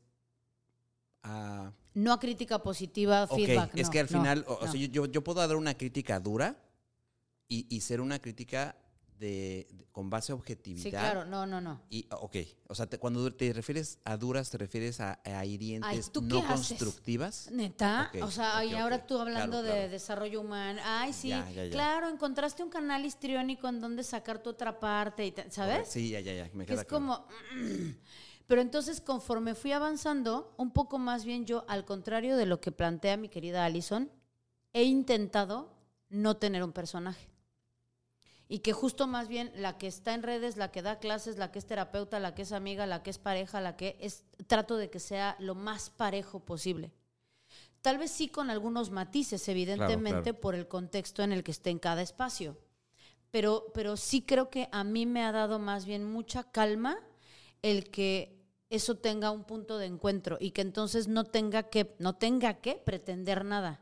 a... 1.24 1.72
No 1.94 2.12
a 2.12 2.20
crítica 2.20 2.62
positiva, 2.62 3.24
Ok, 3.24 3.36
feedback. 3.36 3.74
es 3.76 3.86
no, 3.86 3.90
que 3.90 4.00
al 4.00 4.06
no, 4.10 4.18
final, 4.18 4.44
o, 4.46 4.54
o 4.54 4.66
no. 4.66 4.72
sea, 4.72 4.80
yo- 4.80 5.06
yo, 5.06 5.24
puedo 5.24 5.40
dar 5.40 5.56
una 5.56 5.74
crítica 5.76 6.20
dura 6.20 6.56
y, 7.48 7.66
y 7.74 7.80
ser 7.80 8.00
una 8.00 8.18
crítica 8.20 8.76
de, 9.18 9.66
de- 9.72 9.84
con 9.92 10.08
base 10.08 10.32
a 10.32 10.34
objetividad. 10.36 10.82
Sí, 10.84 10.90
claro, 10.90 11.24
no, 11.26 11.46
no, 11.46 11.60
no. 11.60 11.82
Y, 11.90 12.06
ok, 12.10 12.36
o 12.68 12.74
sea, 12.74 12.86
te- 12.86 12.96
cuando 12.98 13.30
te 13.34 13.52
refieres 13.52 13.98
a 14.04 14.16
duras, 14.16 14.48
te 14.50 14.56
refieres 14.56 15.00
a, 15.00 15.20
a 15.24 15.44
hirientes 15.44 16.10
¿tú 16.12 16.22
no 16.22 16.38
haces? 16.38 16.78
constructivas. 16.78 17.50
Neta, 17.50 18.10
o 18.22 18.30
sea, 18.30 18.64
y 18.64 18.72
ok, 18.72 18.80
ahora 18.80 19.04
tú 19.06 19.18
hablando 19.18 19.58
Claro, 19.60 19.62
de 19.66 19.72
claro. 19.80 19.90
desarrollo 19.90 20.40
humano, 20.40 20.80
ay, 20.84 21.12
sí, 21.12 21.28
Ya, 21.28 21.50
ya, 21.50 21.64
ya. 21.66 21.70
claro, 21.70 22.08
encontraste 22.08 22.62
un 22.62 22.70
canal 22.70 23.04
histriónico 23.04 23.68
en 23.68 23.80
donde 23.80 24.04
sacar 24.04 24.42
tu 24.42 24.50
otra 24.50 24.78
parte, 24.80 25.26
y 25.26 25.32
te- 25.32 25.50
¿sabes? 25.50 25.88
Sí, 25.88 26.08
ya, 26.10 26.20
ya, 26.20 26.32
ya. 26.32 26.50
Me 26.54 26.64
que 26.64 26.72
queda 26.72 26.82
es 26.82 26.86
claro. 26.88 27.04
como... 27.04 27.26
Pero 28.50 28.62
entonces, 28.62 29.00
conforme 29.00 29.54
fui 29.54 29.70
avanzando, 29.70 30.52
un 30.56 30.72
poco 30.72 30.98
más 30.98 31.24
bien 31.24 31.46
yo, 31.46 31.64
al 31.68 31.84
contrario 31.84 32.36
de 32.36 32.46
lo 32.46 32.60
que 32.60 32.72
plantea 32.72 33.16
mi 33.16 33.28
querida 33.28 33.64
Allison, 33.64 34.10
he 34.72 34.82
intentado 34.82 35.72
no 36.08 36.36
tener 36.36 36.64
un 36.64 36.72
personaje. 36.72 37.28
Y 38.48 38.58
que 38.58 38.72
justo 38.72 39.06
más 39.06 39.28
bien 39.28 39.52
la 39.54 39.78
que 39.78 39.86
está 39.86 40.14
en 40.14 40.24
redes, 40.24 40.56
la 40.56 40.72
que 40.72 40.82
da 40.82 40.98
clases, 40.98 41.38
la 41.38 41.52
que 41.52 41.60
es 41.60 41.66
terapeuta, 41.66 42.18
la 42.18 42.34
que 42.34 42.42
es 42.42 42.50
amiga, 42.50 42.86
la 42.86 43.04
que 43.04 43.10
es 43.10 43.18
pareja, 43.18 43.60
la 43.60 43.76
que 43.76 43.96
es... 44.00 44.24
Trato 44.48 44.76
de 44.76 44.90
que 44.90 44.98
sea 44.98 45.36
lo 45.38 45.54
más 45.54 45.88
parejo 45.88 46.40
posible. 46.40 46.90
Tal 47.82 47.98
vez 47.98 48.10
sí 48.10 48.26
con 48.26 48.50
algunos 48.50 48.90
matices, 48.90 49.48
evidentemente, 49.48 50.32
claro. 50.32 50.40
por 50.40 50.56
el 50.56 50.66
contexto 50.66 51.22
en 51.22 51.30
el 51.30 51.44
que 51.44 51.52
esté 51.52 51.70
en 51.70 51.78
cada 51.78 52.02
espacio. 52.02 52.58
Pero, 53.30 53.66
pero 53.74 53.96
sí 53.96 54.22
creo 54.22 54.50
que 54.50 54.68
a 54.72 54.82
mí 54.82 55.06
me 55.06 55.22
ha 55.22 55.30
dado 55.30 55.60
más 55.60 55.84
bien 55.86 56.04
mucha 56.04 56.50
calma 56.50 56.98
el 57.62 57.90
que 57.90 58.39
eso 58.70 58.94
tenga 58.96 59.32
un 59.32 59.44
punto 59.44 59.78
de 59.78 59.86
encuentro 59.86 60.38
y 60.40 60.52
que 60.52 60.62
entonces 60.62 61.08
no 61.08 61.24
tenga 61.24 61.64
que, 61.64 61.94
no 61.98 62.14
tenga 62.14 62.54
que 62.54 62.76
pretender 62.76 63.44
nada. 63.44 63.80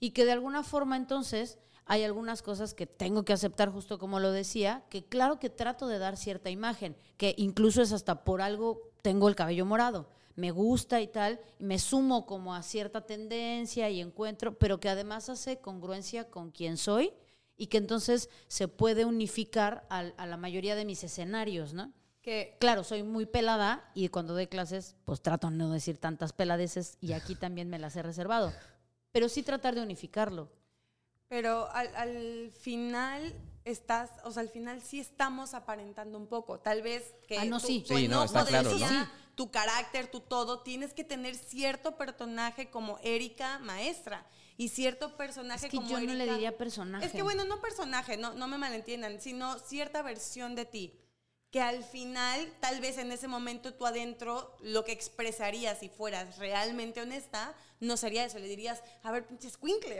Y 0.00 0.10
que 0.10 0.24
de 0.24 0.32
alguna 0.32 0.62
forma 0.62 0.96
entonces 0.96 1.58
hay 1.86 2.02
algunas 2.02 2.42
cosas 2.42 2.72
que 2.74 2.86
tengo 2.86 3.24
que 3.24 3.34
aceptar, 3.34 3.70
justo 3.70 3.98
como 3.98 4.18
lo 4.18 4.32
decía, 4.32 4.84
que 4.88 5.04
claro 5.04 5.38
que 5.38 5.50
trato 5.50 5.86
de 5.86 5.98
dar 5.98 6.16
cierta 6.16 6.50
imagen, 6.50 6.96
que 7.18 7.34
incluso 7.36 7.82
es 7.82 7.92
hasta 7.92 8.24
por 8.24 8.40
algo 8.40 8.90
tengo 9.02 9.28
el 9.28 9.36
cabello 9.36 9.66
morado, 9.66 10.08
me 10.34 10.50
gusta 10.50 11.02
y 11.02 11.06
tal, 11.06 11.40
me 11.58 11.78
sumo 11.78 12.24
como 12.24 12.54
a 12.54 12.62
cierta 12.62 13.02
tendencia 13.02 13.90
y 13.90 14.00
encuentro, 14.00 14.58
pero 14.58 14.80
que 14.80 14.88
además 14.88 15.28
hace 15.28 15.60
congruencia 15.60 16.30
con 16.30 16.50
quien 16.50 16.78
soy 16.78 17.12
y 17.56 17.66
que 17.66 17.76
entonces 17.76 18.30
se 18.48 18.66
puede 18.66 19.04
unificar 19.04 19.86
a 19.90 20.26
la 20.26 20.36
mayoría 20.38 20.74
de 20.74 20.86
mis 20.86 21.04
escenarios, 21.04 21.74
¿no? 21.74 21.92
Que 22.24 22.56
Claro, 22.58 22.84
soy 22.84 23.02
muy 23.02 23.26
pelada 23.26 23.84
y 23.94 24.08
cuando 24.08 24.32
doy 24.32 24.46
clases, 24.46 24.96
pues 25.04 25.20
trato 25.20 25.50
de 25.50 25.56
no 25.56 25.70
decir 25.70 25.98
tantas 25.98 26.32
peladeces 26.32 26.96
y 27.02 27.12
aquí 27.12 27.34
también 27.40 27.68
me 27.68 27.78
las 27.78 27.94
he 27.96 28.02
reservado. 28.02 28.52
Pero 29.12 29.28
sí 29.28 29.42
tratar 29.42 29.74
de 29.74 29.82
unificarlo. 29.82 30.50
Pero 31.28 31.70
al, 31.72 31.94
al 31.94 32.50
final 32.50 33.34
estás, 33.64 34.10
o 34.24 34.30
sea, 34.32 34.40
al 34.42 34.48
final 34.48 34.80
sí 34.80 35.00
estamos 35.00 35.52
aparentando 35.52 36.16
un 36.18 36.26
poco. 36.26 36.60
Tal 36.60 36.80
vez 36.82 37.14
que 37.28 37.38
Ah, 37.38 37.44
no, 37.44 37.60
tu, 37.60 37.66
sí. 37.66 37.84
tu 37.86 37.96
Sí, 37.96 38.08
no, 38.08 38.22
enojo 38.22 38.24
está 38.24 38.46
claro, 38.46 38.70
¿no? 38.74 39.08
tu 39.34 39.50
carácter, 39.50 40.10
tu 40.10 40.20
todo, 40.20 40.60
tienes 40.60 40.94
que 40.94 41.04
tener 41.04 41.34
cierto 41.34 41.96
personaje 41.96 42.70
como 42.70 42.98
Erika 43.02 43.58
maestra 43.58 44.26
y 44.56 44.68
cierto 44.68 45.16
personaje 45.16 45.66
Es 45.66 45.70
que 45.72 45.76
como 45.76 45.90
yo 45.90 46.00
no 46.00 46.14
le 46.14 46.26
diría 46.26 46.56
personaje. 46.56 47.04
Es 47.06 47.12
que 47.12 47.22
bueno, 47.22 47.44
no 47.44 47.60
personaje, 47.60 48.16
no, 48.16 48.32
no 48.34 48.46
me 48.48 48.56
malentiendan, 48.58 49.20
sino 49.20 49.58
cierta 49.58 50.02
versión 50.02 50.54
de 50.54 50.64
ti. 50.64 51.00
Que 51.54 51.60
al 51.60 51.84
final, 51.84 52.52
tal 52.58 52.80
vez 52.80 52.98
en 52.98 53.12
ese 53.12 53.28
momento 53.28 53.74
tú 53.74 53.86
adentro, 53.86 54.56
lo 54.60 54.84
que 54.84 54.90
expresarías 54.90 55.78
si 55.78 55.88
fueras 55.88 56.38
realmente 56.38 57.00
honesta, 57.00 57.54
no 57.78 57.96
sería 57.96 58.24
eso. 58.24 58.40
Le 58.40 58.48
dirías, 58.48 58.82
a 59.04 59.12
ver, 59.12 59.24
pinche 59.24 59.46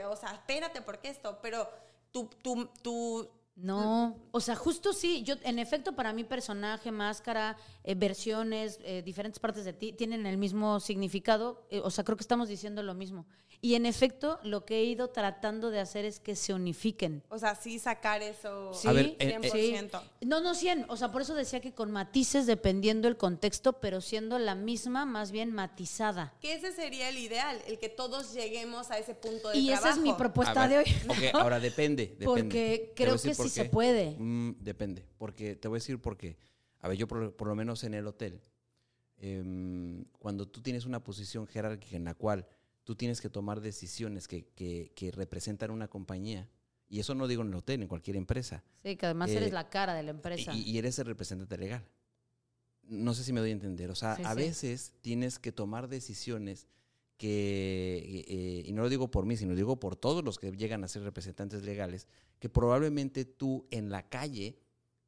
o 0.05 0.15
sea, 0.17 0.33
espérate, 0.33 0.81
¿por 0.81 0.99
qué 0.99 1.07
esto? 1.07 1.39
Pero 1.41 1.69
tú, 2.11 2.29
tú, 2.43 2.69
tú, 2.81 3.31
No, 3.55 4.17
o 4.31 4.41
sea, 4.41 4.55
justo 4.55 4.91
sí, 4.91 5.23
yo 5.23 5.35
en 5.43 5.59
efecto 5.59 5.95
para 5.95 6.11
mí 6.11 6.25
personaje, 6.25 6.91
máscara, 6.91 7.55
eh, 7.85 7.95
versiones, 7.95 8.79
eh, 8.83 9.01
diferentes 9.01 9.39
partes 9.39 9.63
de 9.63 9.71
ti 9.71 9.93
tienen 9.93 10.25
el 10.25 10.37
mismo 10.37 10.81
significado, 10.81 11.65
eh, 11.69 11.79
o 11.81 11.89
sea, 11.89 12.03
creo 12.03 12.17
que 12.17 12.23
estamos 12.23 12.49
diciendo 12.49 12.83
lo 12.83 12.93
mismo. 12.93 13.25
Y 13.61 13.75
en 13.75 13.85
efecto, 13.85 14.39
lo 14.43 14.65
que 14.65 14.79
he 14.79 14.83
ido 14.83 15.07
tratando 15.09 15.71
de 15.71 15.79
hacer 15.79 16.03
es 16.05 16.19
que 16.19 16.35
se 16.35 16.53
unifiquen. 16.53 17.23
o 17.29 17.39
sea, 17.39 17.55
sí 17.55 17.79
sacar 17.79 18.21
eso 18.21 18.73
Sí, 18.73 18.87
A 18.87 18.91
ver, 18.91 19.15
eh, 19.19 19.39
100%. 19.41 20.01
No, 20.21 20.41
no 20.41 20.53
100, 20.53 20.85
o 20.89 20.97
sea, 20.97 21.11
por 21.11 21.21
eso 21.21 21.33
decía 21.33 21.61
que 21.61 21.73
con 21.73 21.89
matices 21.91 22.45
dependiendo 22.45 23.07
el 23.07 23.15
contexto, 23.17 23.79
pero 23.79 24.01
siendo 24.01 24.37
la 24.37 24.53
misma, 24.53 25.05
más 25.05 25.31
bien 25.31 25.51
matizada. 25.53 26.33
Que 26.41 26.53
ese 26.55 26.73
sería 26.73 27.09
el 27.09 27.17
ideal, 27.17 27.59
el 27.67 27.79
que 27.79 27.89
todos 27.89 28.33
lleguemos 28.33 28.91
a 28.91 28.99
ese 28.99 29.15
punto 29.15 29.49
de 29.49 29.57
Y 29.57 29.67
trabajo. 29.67 29.87
esa 29.87 29.95
es 29.95 30.01
mi 30.03 30.13
propuesta 30.13 30.67
de 30.67 30.79
hoy. 30.79 30.85
Ahora 31.33 31.59
depende. 31.59 32.07
depende. 32.07 32.25
Porque 32.25 32.93
creo 32.95 33.17
que 33.17 33.33
sí 33.49 33.55
se 33.61 33.65
puede. 33.65 34.15
Mm, 34.19 34.57
depende, 34.59 35.05
porque 35.17 35.55
te 35.55 35.67
voy 35.67 35.77
a 35.77 35.79
decir 35.79 35.99
por 35.99 36.17
qué. 36.17 36.37
A 36.79 36.87
ver, 36.87 36.97
yo 36.97 37.07
por, 37.07 37.35
por 37.35 37.47
lo 37.47 37.55
menos 37.55 37.83
en 37.83 37.93
el 37.93 38.05
hotel, 38.07 38.41
em, 39.17 40.05
cuando 40.19 40.47
tú 40.47 40.61
tienes 40.61 40.85
una 40.85 41.03
posición 41.03 41.47
jerárquica 41.47 41.95
en 41.95 42.03
la 42.03 42.13
cual 42.15 42.47
tú 42.83 42.95
tienes 42.95 43.21
que 43.21 43.29
tomar 43.29 43.61
decisiones 43.61 44.27
que, 44.27 44.45
que- 44.49 44.91
que 44.95 45.11
representan 45.11 45.71
una 45.71 45.87
compañía, 45.87 46.49
y 46.87 46.99
eso 46.99 47.15
no 47.15 47.27
digo 47.27 47.41
en 47.41 47.47
el 47.49 47.55
hotel, 47.55 47.81
en 47.81 47.87
cualquier 47.87 48.15
empresa, 48.17 48.63
Sí, 48.83 48.95
que 48.95 49.05
además 49.07 49.31
Eh, 49.31 49.37
eres 49.37 49.53
la 49.53 49.69
cara 49.69 49.95
de 49.95 50.03
la 50.03 50.11
empresa. 50.11 50.53
y, 50.53 50.61
y 50.61 50.77
eres 50.77 50.99
el 50.99 51.05
representante 51.05 51.57
legal. 51.57 51.83
No 52.83 53.15
sé 53.15 53.23
si 53.23 53.33
me 53.33 53.39
doy 53.39 53.49
a 53.49 53.53
entender. 53.53 53.89
O 53.89 53.95
sea, 53.95 54.15
Sí, 54.17 54.21
a 54.23 54.29
sí. 54.31 54.35
veces 54.35 54.93
tienes 55.01 55.39
que 55.39 55.51
tomar 55.51 55.87
decisiones 55.87 56.67
que, 57.17 58.23
eh, 58.27 58.63
y 58.67 58.73
no 58.73 58.83
lo 58.83 58.89
digo 58.89 59.09
por 59.09 59.25
mí, 59.25 59.35
sino 59.37 59.51
lo 59.51 59.55
digo 59.57 59.79
por 59.79 59.95
todos 59.95 60.23
los 60.23 60.37
que 60.37 60.51
llegan 60.51 60.83
a 60.83 60.87
ser 60.87 61.01
representantes 61.01 61.63
legales, 61.63 62.07
que 62.39 62.49
probablemente 62.49 63.25
tú 63.25 63.67
en 63.71 63.89
la 63.89 64.07
calle, 64.09 64.59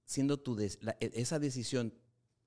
siendo 0.06 0.40
tu 0.40 0.56
la- 0.82 0.98
e- 1.00 1.12
esa 1.16 1.40
decisión 1.40 1.94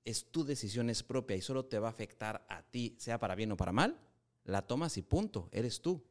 es 0.05 0.25
tu 0.31 0.43
decisión, 0.43 0.89
es 0.89 1.03
propia 1.03 1.37
y 1.37 1.41
solo 1.41 1.65
te 1.65 1.79
va 1.79 1.87
a 1.87 1.91
afectar 1.91 2.45
a 2.49 2.63
ti, 2.63 2.95
sea 2.97 3.19
para 3.19 3.35
bien 3.35 3.51
o 3.51 3.57
para 3.57 3.71
mal, 3.71 3.99
la 4.43 4.65
tomas 4.65 4.97
y 4.97 5.01
punto, 5.01 5.49
eres 5.51 5.81
tú. 5.81 6.03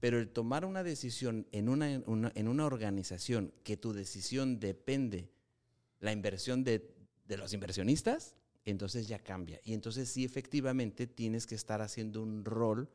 Pero 0.00 0.18
el 0.18 0.28
tomar 0.28 0.66
una 0.66 0.82
decisión 0.82 1.46
en 1.50 1.68
una, 1.68 1.90
en 1.90 2.48
una, 2.48 2.66
organización 2.66 3.54
que 3.62 3.78
tu 3.78 3.94
decisión 3.94 4.60
depende 4.60 5.30
la 6.00 6.12
inversión 6.12 6.62
de, 6.62 6.94
de 7.26 7.36
los 7.38 7.54
inversionistas, 7.54 8.34
entonces 8.66 9.08
ya 9.08 9.18
cambia. 9.18 9.60
Y 9.64 9.72
entonces 9.72 10.10
sí, 10.10 10.24
efectivamente, 10.24 11.06
tienes 11.06 11.46
que 11.46 11.54
estar 11.54 11.80
haciendo 11.80 12.22
un 12.22 12.44
rol 12.44 12.90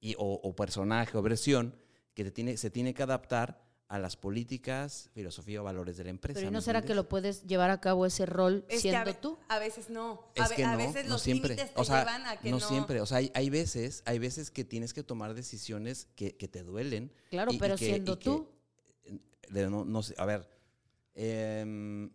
y, 0.00 0.14
o, 0.18 0.54
personaje 0.54 1.16
o 1.16 1.22
versión 1.22 1.74
que 2.14 2.56
se 2.56 2.70
tiene 2.70 2.94
que 2.94 3.02
adaptar 3.02 3.65
a 3.88 3.98
las 4.00 4.16
políticas, 4.16 5.10
filosofía 5.14 5.60
o 5.60 5.64
valores 5.64 5.96
de 5.96 6.04
la 6.04 6.10
empresa. 6.10 6.38
Pero 6.38 6.48
¿y 6.48 6.50
¿me 6.50 6.54
no 6.56 6.60
será 6.60 6.82
que 6.82 6.94
lo 6.94 7.08
puedes 7.08 7.44
llevar 7.46 7.70
a 7.70 7.80
cabo 7.80 8.04
ese 8.04 8.26
rol 8.26 8.64
Es 8.68 8.82
que 8.82 8.90
a, 8.96 9.04
siendo 9.04 9.20
tú? 9.20 9.38
a 9.48 9.58
veces 9.60 9.90
no. 9.90 10.24
Es 10.34 10.50
a, 10.50 10.54
que 10.56 10.64
a 10.64 10.72
no, 10.72 10.78
veces 10.78 11.04
no 11.04 11.10
los 11.12 11.22
siempre. 11.22 11.50
límites 11.50 11.72
te 11.72 11.80
O 11.80 11.84
sea, 11.84 12.00
llevan 12.00 12.26
a 12.26 12.36
que 12.36 12.50
no, 12.50 12.58
no. 12.58 12.66
siempre. 12.68 13.00
O 13.00 13.06
sea, 13.06 13.18
hay, 13.18 13.30
hay 13.34 13.48
veces, 13.48 14.02
hay 14.04 14.18
veces 14.18 14.50
que 14.50 14.64
tienes 14.64 14.92
que 14.92 15.04
tomar 15.04 15.34
decisiones 15.34 16.08
que, 16.16 16.36
que 16.36 16.48
te 16.48 16.64
duelen. 16.64 17.12
Claro, 17.30 17.52
y- 17.52 17.56
y 17.56 17.58
pero 17.60 17.76
que- 17.76 17.86
siendo 17.86 18.18
que- 18.18 18.24
tú. 18.24 18.48
de- 19.50 19.70
no, 19.70 19.84
no 19.84 20.02
sé, 20.02 20.14
a 20.18 20.24
ver. 20.24 20.48
em, 21.14 22.10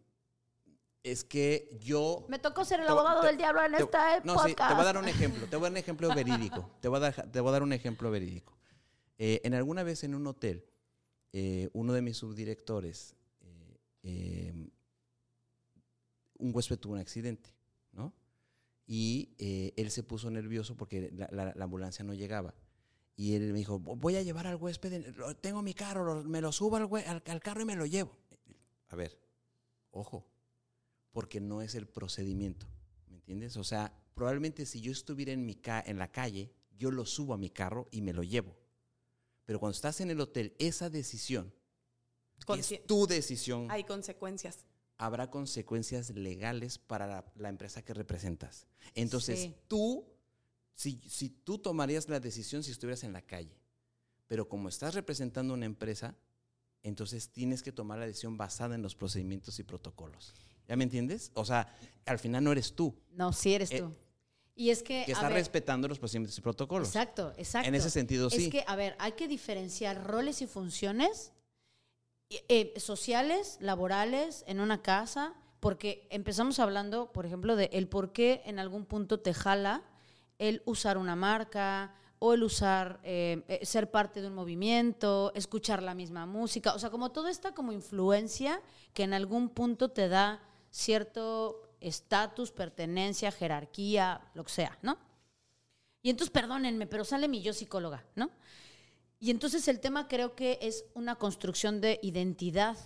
es 1.03 1.23
que 1.23 1.79
yo. 1.81 2.25
Me 2.29 2.37
tocó 2.37 2.63
ser 2.65 2.81
el 2.81 2.85
Te 2.85 2.91
abogado 2.91 3.21
te- 3.21 3.27
del 3.27 3.37
diablo 3.37 3.63
en 3.65 3.71
te- 3.71 3.83
este 3.83 3.97
no, 4.25 4.33
podcast. 4.35 4.49
sí, 4.49 4.55
te 4.55 4.73
voy 4.73 4.81
a 4.81 4.85
dar 4.85 4.97
un 4.97 5.07
ejemplo. 5.07 5.47
Te 5.47 5.55
voy 5.55 5.61
a 5.65 5.69
dar 5.69 5.71
un 5.71 5.77
ejemplo 5.77 6.09
verídico. 6.15 6.69
Te 6.81 6.87
voy 6.89 6.97
a 6.97 6.99
dar, 6.99 7.31
te 7.31 7.39
voy 7.39 7.49
a 7.49 7.51
dar 7.53 7.63
un 7.63 7.73
ejemplo 7.73 8.11
verídico. 8.11 8.57
Eh, 9.17 9.41
en 9.43 9.53
alguna 9.53 9.83
vez 9.83 10.03
en 10.03 10.15
un 10.15 10.27
hotel, 10.27 10.65
eh, 11.33 11.69
uno 11.73 11.93
de 11.93 12.01
mis 12.01 12.17
subdirectores, 12.17 13.15
eh, 13.41 13.77
eh, 14.03 14.69
un 16.37 16.51
huésped 16.55 16.77
tuvo 16.79 16.93
un 16.93 16.99
accidente, 16.99 17.53
¿no? 17.93 18.13
y 18.87 19.35
eh, 19.37 19.73
él 19.77 19.91
se 19.91 20.03
puso 20.03 20.29
nervioso 20.31 20.75
porque 20.75 21.11
la, 21.13 21.29
la- 21.31 21.53
la 21.55 21.63
ambulancia 21.63 22.03
no 22.03 22.13
llegaba. 22.13 22.53
Y 23.15 23.35
él 23.35 23.51
me 23.53 23.59
dijo, 23.59 23.77
voy 23.79 24.15
a 24.15 24.23
llevar 24.23 24.47
al 24.47 24.55
huésped, 24.55 25.13
tengo 25.41 25.61
mi 25.61 25.73
carro, 25.73 26.23
me 26.23 26.41
lo 26.41 26.51
subo 26.51 26.77
al, 26.77 26.89
al- 27.25 27.41
carro 27.41 27.61
y 27.61 27.65
me 27.65 27.75
lo 27.75 27.85
llevo. 27.85 28.17
A 28.89 28.95
ver, 28.95 29.17
ojo, 29.91 30.25
porque 31.11 31.39
no 31.39 31.61
es 31.61 31.75
el 31.75 31.87
procedimiento, 31.87 32.67
¿me 33.07 33.15
entiendes? 33.17 33.55
O 33.57 33.63
sea, 33.63 33.93
probablemente 34.15 34.65
si 34.65 34.81
yo 34.81 34.91
estuviera 34.91 35.31
en, 35.31 35.45
mi 35.45 35.57
en 35.85 35.97
la 35.99 36.11
calle, 36.11 36.51
yo 36.77 36.89
lo 36.91 37.05
subo 37.05 37.33
a 37.33 37.37
mi 37.37 37.49
carro 37.49 37.87
y 37.91 38.01
me 38.01 38.11
lo 38.13 38.23
llevo. 38.23 38.57
Pero 39.45 39.59
cuando 39.59 39.75
estás 39.75 40.01
en 40.01 40.09
el 40.11 40.19
hotel, 40.21 40.55
esa 40.59 40.89
decisión 40.89 41.53
Consci- 42.45 42.75
es 42.79 42.85
tu 42.87 43.07
decisión. 43.07 43.69
Hay 43.69 43.83
consecuencias. 43.83 44.65
Habrá 44.97 45.29
consecuencias 45.31 46.11
legales 46.11 46.77
para 46.77 47.07
la, 47.07 47.25
la 47.35 47.49
empresa 47.49 47.81
que 47.83 47.93
representas. 47.93 48.67
Entonces, 48.93 49.39
Sí. 49.39 49.55
tú, 49.67 50.05
si, 50.75 51.01
si 51.09 51.29
tú 51.29 51.57
tomarías 51.57 52.07
la 52.07 52.19
decisión 52.19 52.63
si 52.63 52.71
estuvieras 52.71 53.03
en 53.03 53.13
la 53.13 53.21
calle, 53.21 53.57
pero 54.27 54.47
como 54.47 54.69
estás 54.69 54.93
representando 54.93 55.53
una 55.53 55.65
empresa, 55.65 56.15
entonces 56.83 57.29
tienes 57.29 57.61
que 57.63 57.71
tomar 57.71 57.99
la 57.99 58.05
decisión 58.07 58.37
basada 58.37 58.75
en 58.75 58.81
los 58.81 58.95
procedimientos 58.95 59.59
y 59.59 59.63
protocolos. 59.63 60.33
¿Ya 60.67 60.75
me 60.75 60.83
entiendes? 60.83 61.31
O 61.33 61.45
sea, 61.45 61.75
al 62.05 62.17
final 62.19 62.43
no 62.43 62.51
eres 62.51 62.73
tú, 62.73 62.95
No, 63.11 63.33
sí 63.33 63.53
eres 63.53 63.71
Eh, 63.71 63.79
tú. 63.79 63.93
Y 64.61 64.69
es 64.69 64.83
que. 64.83 65.05
que 65.07 65.13
está 65.13 65.27
ver, 65.27 65.37
respetando 65.37 65.87
los 65.87 65.97
procedimientos 65.97 66.37
y 66.37 66.41
protocolos. 66.41 66.87
Exacto, 66.87 67.33
exacto. 67.35 67.67
En 67.67 67.73
ese 67.73 67.89
sentido, 67.89 68.29
sí. 68.29 68.43
Es 68.43 68.49
que, 68.51 68.63
a 68.67 68.75
ver, 68.75 68.95
hay 68.99 69.13
que 69.13 69.27
diferenciar 69.27 70.03
roles 70.05 70.43
y 70.43 70.45
funciones 70.45 71.33
eh, 72.29 72.71
sociales, 72.77 73.57
laborales, 73.59 74.43
en 74.45 74.59
una 74.59 74.83
casa, 74.83 75.33
porque 75.59 76.07
empezamos 76.11 76.59
hablando, 76.59 77.11
por 77.11 77.25
ejemplo, 77.25 77.55
de 77.55 77.71
el 77.73 77.87
por 77.87 78.11
qué 78.13 78.43
en 78.45 78.59
algún 78.59 78.85
punto 78.85 79.19
te 79.19 79.33
jala 79.33 79.81
el 80.37 80.61
usar 80.65 80.99
una 80.99 81.15
marca 81.15 81.95
o 82.19 82.35
el 82.35 82.43
usar, 82.43 82.99
eh, 83.03 83.41
eh, 83.47 83.65
ser 83.65 83.89
parte 83.89 84.21
de 84.21 84.27
un 84.27 84.35
movimiento, 84.35 85.31
escuchar 85.33 85.81
la 85.81 85.95
misma 85.95 86.27
música, 86.27 86.75
o 86.75 86.77
sea, 86.77 86.91
como 86.91 87.11
toda 87.11 87.31
esta 87.31 87.55
como 87.55 87.71
influencia 87.71 88.61
que 88.93 89.01
en 89.01 89.15
algún 89.15 89.49
punto 89.49 89.89
te 89.89 90.07
da 90.07 90.39
cierto 90.69 91.70
estatus, 91.81 92.51
pertenencia, 92.51 93.31
jerarquía, 93.31 94.21
lo 94.33 94.43
que 94.43 94.51
sea, 94.51 94.77
¿no? 94.81 94.97
Y 96.01 96.09
entonces, 96.09 96.31
perdónenme, 96.31 96.87
pero 96.87 97.03
sale 97.03 97.27
mi 97.27 97.41
yo 97.41 97.53
psicóloga, 97.53 98.05
¿no? 98.15 98.31
Y 99.19 99.29
entonces 99.29 99.67
el 99.67 99.79
tema 99.79 100.07
creo 100.07 100.35
que 100.35 100.57
es 100.61 100.85
una 100.95 101.15
construcción 101.15 101.79
de 101.79 101.99
identidad. 102.01 102.77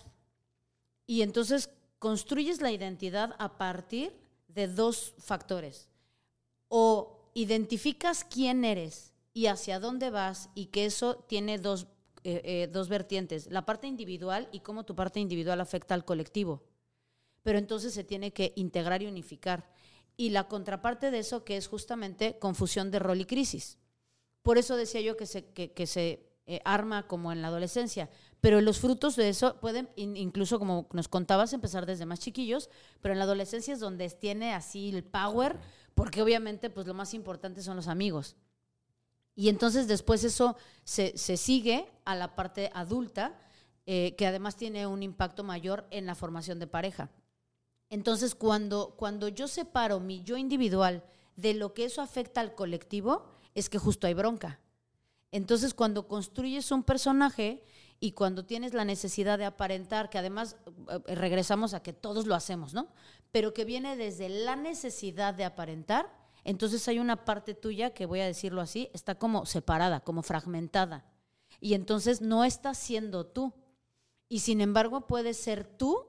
Y 1.07 1.21
entonces 1.21 1.69
construyes 1.97 2.61
la 2.61 2.71
identidad 2.71 3.35
a 3.39 3.57
partir 3.57 4.13
de 4.49 4.67
dos 4.67 5.13
factores. 5.17 5.87
O 6.67 7.29
identificas 7.33 8.25
quién 8.25 8.65
eres 8.65 9.13
y 9.33 9.45
hacia 9.47 9.79
dónde 9.79 10.09
vas 10.09 10.49
y 10.55 10.67
que 10.67 10.85
eso 10.85 11.15
tiene 11.27 11.57
dos, 11.57 11.87
eh, 12.25 12.41
eh, 12.43 12.69
dos 12.71 12.89
vertientes. 12.89 13.47
La 13.49 13.65
parte 13.65 13.87
individual 13.87 14.49
y 14.51 14.59
cómo 14.59 14.83
tu 14.83 14.93
parte 14.93 15.21
individual 15.21 15.61
afecta 15.61 15.93
al 15.93 16.03
colectivo. 16.03 16.63
Pero 17.45 17.59
entonces 17.59 17.93
se 17.93 18.03
tiene 18.03 18.33
que 18.33 18.53
integrar 18.55 19.03
y 19.03 19.05
unificar. 19.05 19.69
Y 20.17 20.31
la 20.31 20.47
contraparte 20.47 21.11
de 21.11 21.19
eso 21.19 21.43
que 21.43 21.57
es 21.57 21.67
justamente 21.67 22.39
confusión 22.39 22.89
de 22.89 22.97
rol 22.97 23.21
y 23.21 23.25
crisis. 23.25 23.77
Por 24.41 24.57
eso 24.57 24.75
decía 24.75 25.01
yo 25.01 25.15
que 25.15 25.27
se, 25.27 25.45
que, 25.53 25.85
se 25.85 26.25
eh, 26.47 26.59
arma 26.65 27.07
como 27.07 27.31
en 27.31 27.43
la 27.43 27.49
adolescencia. 27.49 28.09
Pero 28.41 28.61
los 28.61 28.79
frutos 28.79 29.15
de 29.15 29.29
eso 29.29 29.59
pueden, 29.59 29.89
in- 29.95 30.17
incluso 30.17 30.57
como 30.57 30.87
nos 30.91 31.07
contabas, 31.07 31.53
empezar 31.53 31.85
desde 31.85 32.07
más 32.07 32.19
chiquillos, 32.19 32.71
pero 32.99 33.13
en 33.13 33.19
la 33.19 33.25
adolescencia 33.25 33.75
es 33.75 33.79
donde 33.79 34.09
tiene 34.09 34.55
así 34.55 34.89
el 34.89 35.03
power, 35.03 35.59
porque 35.93 36.23
obviamente 36.23 36.71
pues 36.71 36.87
lo 36.87 36.95
más 36.95 37.13
importante 37.13 37.61
son 37.61 37.75
los 37.75 37.87
amigos. 37.87 38.35
Y 39.35 39.49
entonces 39.49 39.87
después 39.87 40.23
eso 40.23 40.55
se, 40.83 41.15
se 41.15 41.37
sigue 41.37 41.85
a 42.05 42.15
la 42.15 42.35
parte 42.35 42.71
adulta, 42.73 43.37
eh, 43.85 44.15
que 44.17 44.25
además 44.25 44.55
tiene 44.55 44.87
un 44.87 45.03
impacto 45.03 45.43
mayor 45.43 45.85
en 45.91 46.07
la 46.07 46.15
formación 46.15 46.57
de 46.57 46.65
pareja. 46.65 47.11
Entonces, 47.89 48.35
cuando, 48.35 48.95
cuando 48.97 49.27
yo 49.27 49.47
separo 49.47 49.99
mi 49.99 50.23
yo 50.23 50.37
individual 50.37 51.03
de 51.35 51.53
lo 51.53 51.73
que 51.73 51.85
eso 51.85 52.01
afecta 52.01 52.41
al 52.41 52.55
colectivo, 52.55 53.25
es 53.53 53.69
que 53.69 53.77
justo 53.77 54.07
hay 54.07 54.13
bronca. 54.13 54.59
Entonces, 55.31 55.73
cuando 55.73 56.07
construyes 56.07 56.71
un 56.71 56.83
personaje 56.83 57.63
y 57.99 58.11
cuando 58.11 58.45
tienes 58.45 58.73
la 58.73 58.85
necesidad 58.85 59.37
de 59.37 59.45
aparentar, 59.45 60.09
que 60.09 60.17
además 60.17 60.57
eh, 60.89 61.15
regresamos 61.15 61.73
a 61.73 61.81
que 61.81 61.93
todos 61.93 62.25
lo 62.25 62.35
hacemos, 62.35 62.73
¿no? 62.73 62.87
Pero 63.31 63.53
que 63.53 63.65
viene 63.65 63.97
desde 63.97 64.29
la 64.29 64.55
necesidad 64.55 65.33
de 65.33 65.45
aparentar, 65.45 66.09
entonces 66.43 66.87
hay 66.87 66.99
una 66.99 67.25
parte 67.25 67.53
tuya 67.53 67.93
que 67.93 68.05
voy 68.05 68.21
a 68.21 68.25
decirlo 68.25 68.61
así, 68.61 68.89
está 68.93 69.15
como 69.15 69.45
separada, 69.45 70.01
como 70.01 70.21
fragmentada. 70.21 71.05
Y 71.59 71.73
entonces 71.73 72.21
no 72.21 72.43
estás 72.43 72.77
siendo 72.77 73.25
tú. 73.25 73.53
Y 74.29 74.39
sin 74.39 74.61
embargo, 74.61 75.07
puedes 75.07 75.37
ser 75.37 75.65
tú 75.65 76.05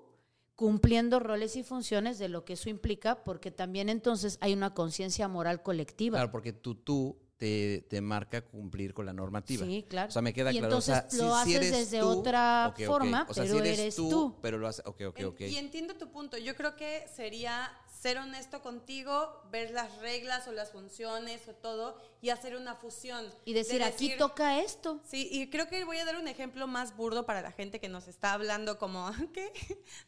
cumpliendo 0.57 1.21
roles 1.21 1.55
y 1.57 1.63
funciones 1.63 2.19
de 2.19 2.29
lo 2.29 2.45
que 2.45 2.55
eso 2.55 2.71
implica, 2.71 3.23
porque 3.25 3.51
también 3.51 3.89
entonces 3.89 4.39
hay 4.41 4.55
una 4.55 4.73
conciencia 4.75 5.29
moral 5.29 5.63
colectiva. 5.63 6.17
Claro, 6.17 6.33
porque 6.33 6.53
tú, 6.55 6.75
tú 6.75 7.19
te, 7.37 7.87
te 7.91 8.01
marca 8.01 8.41
cumplir 8.41 8.95
con 8.95 9.05
la 9.05 9.13
normativa. 9.13 9.67
Sí, 9.67 9.85
claro. 9.87 10.09
O 10.09 10.13
sea, 10.13 10.23
me 10.23 10.33
queda 10.33 10.51
Y 10.55 10.59
claro. 10.59 10.79
o 10.79 10.81
sea, 10.81 11.01
entonces 11.01 11.21
lo 11.21 11.25
si- 11.45 11.51
si 11.51 11.57
haces 11.57 11.69
eres 11.69 11.91
desde 11.91 12.01
tú, 12.01 12.09
otra 12.09 12.75
forma, 12.87 13.27
O 13.29 13.35
sea, 13.35 13.45
si 13.45 13.53
pero 13.53 13.65
eres 13.65 13.97
tú. 13.97 14.35
Pero 14.41 14.57
lo 14.57 14.67
haces, 14.67 14.83
ok, 14.87 15.03
ok, 15.09 15.19
En- 15.21 15.25
ok. 15.27 15.41
Y 15.43 15.57
entiendo 15.59 15.95
tu 15.97 16.11
punto. 16.11 16.39
Yo 16.39 16.57
creo 16.57 16.75
que 16.75 17.05
sería 17.15 17.71
ser 18.01 18.19
honesto 18.19 18.61
contigo, 18.61 19.43
ver 19.51 19.71
las 19.71 19.97
reglas 19.99 20.47
o 20.49 20.53
las 20.53 20.71
funciones 20.71 21.49
o 21.49 21.55
todo 21.55 22.01
y 22.21 22.29
hacer 22.29 22.55
una 22.57 22.75
fusión. 22.75 23.33
Y 23.45 23.55
decir, 23.55 23.79
De 23.79 23.85
aquí 23.85 24.17
toca 24.17 24.61
esto. 24.61 25.01
Sí, 25.05 25.29
y 25.33 25.49
creo 25.49 25.69
que 25.69 25.85
voy 25.85 25.99
a 25.99 26.05
dar 26.05 26.17
un 26.17 26.29
ejemplo 26.29 26.67
más 26.67 26.97
burdo 26.97 27.25
para 27.25 27.41
la 27.41 27.53
gente 27.53 27.81
que 27.81 27.89
nos 27.89 28.07
está 28.07 28.35
hablando 28.35 28.79
como, 28.79 29.11
¿qué? 29.33 29.53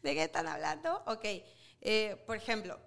¿De 0.03 0.15
qué 0.15 0.25
están 0.25 0.47
hablando? 0.47 1.03
Ok, 1.07 1.25
eh, 1.81 2.23
por 2.27 2.37
ejemplo, 2.37 2.79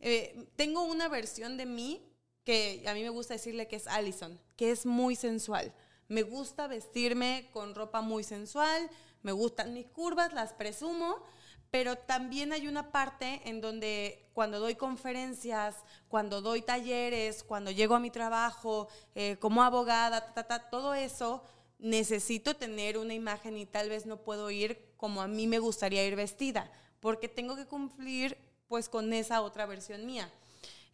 eh, 0.00 0.50
tengo 0.56 0.82
una 0.82 1.08
versión 1.08 1.56
de 1.56 1.66
mí 1.66 2.04
que 2.44 2.82
a 2.86 2.94
mí 2.94 3.02
me 3.02 3.10
gusta 3.10 3.34
decirle 3.34 3.68
que 3.68 3.76
es 3.76 3.86
Allison, 3.86 4.40
que 4.56 4.70
es 4.70 4.86
muy 4.86 5.14
sensual. 5.14 5.72
Me 6.08 6.22
gusta 6.22 6.66
vestirme 6.66 7.50
con 7.52 7.74
ropa 7.74 8.00
muy 8.00 8.24
sensual, 8.24 8.90
me 9.22 9.32
gustan 9.32 9.74
mis 9.74 9.86
curvas, 9.86 10.32
las 10.32 10.52
presumo, 10.54 11.22
pero 11.70 11.96
también 11.96 12.52
hay 12.52 12.66
una 12.66 12.90
parte 12.90 13.42
en 13.44 13.60
donde 13.60 14.26
cuando 14.32 14.58
doy 14.58 14.74
conferencias, 14.74 15.76
cuando 16.08 16.40
doy 16.40 16.62
talleres, 16.62 17.42
cuando 17.42 17.70
llego 17.70 17.94
a 17.94 18.00
mi 18.00 18.10
trabajo 18.10 18.88
eh, 19.14 19.36
como 19.40 19.62
abogada, 19.62 20.32
ta, 20.32 20.44
ta, 20.44 20.70
todo 20.70 20.94
eso, 20.94 21.42
necesito 21.78 22.56
tener 22.56 22.98
una 22.98 23.14
imagen 23.14 23.56
y 23.56 23.66
tal 23.66 23.88
vez 23.88 24.06
no 24.06 24.18
puedo 24.18 24.50
ir 24.50 24.92
como 24.96 25.20
a 25.20 25.28
mí 25.28 25.46
me 25.46 25.58
gustaría 25.58 26.04
ir 26.06 26.16
vestida, 26.16 26.70
porque 27.00 27.28
tengo 27.28 27.54
que 27.54 27.66
cumplir 27.66 28.36
pues 28.66 28.88
con 28.88 29.12
esa 29.12 29.42
otra 29.42 29.66
versión 29.66 30.06
mía. 30.06 30.30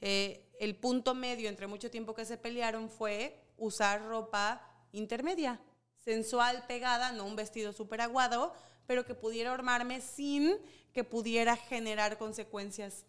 Eh, 0.00 0.44
el 0.60 0.76
punto 0.76 1.14
medio 1.14 1.48
entre 1.48 1.66
mucho 1.66 1.90
tiempo 1.90 2.14
que 2.14 2.24
se 2.24 2.36
pelearon 2.36 2.88
fue 2.88 3.40
usar 3.56 4.02
ropa 4.06 4.60
intermedia, 4.92 5.60
sensual, 6.04 6.64
pegada, 6.66 7.12
no 7.12 7.24
un 7.24 7.36
vestido 7.36 7.72
súper 7.72 8.00
aguado, 8.00 8.54
pero 8.86 9.04
que 9.04 9.14
pudiera 9.14 9.52
armarme 9.52 10.00
sin 10.00 10.56
que 10.92 11.04
pudiera 11.04 11.56
generar 11.56 12.18
consecuencias 12.18 13.04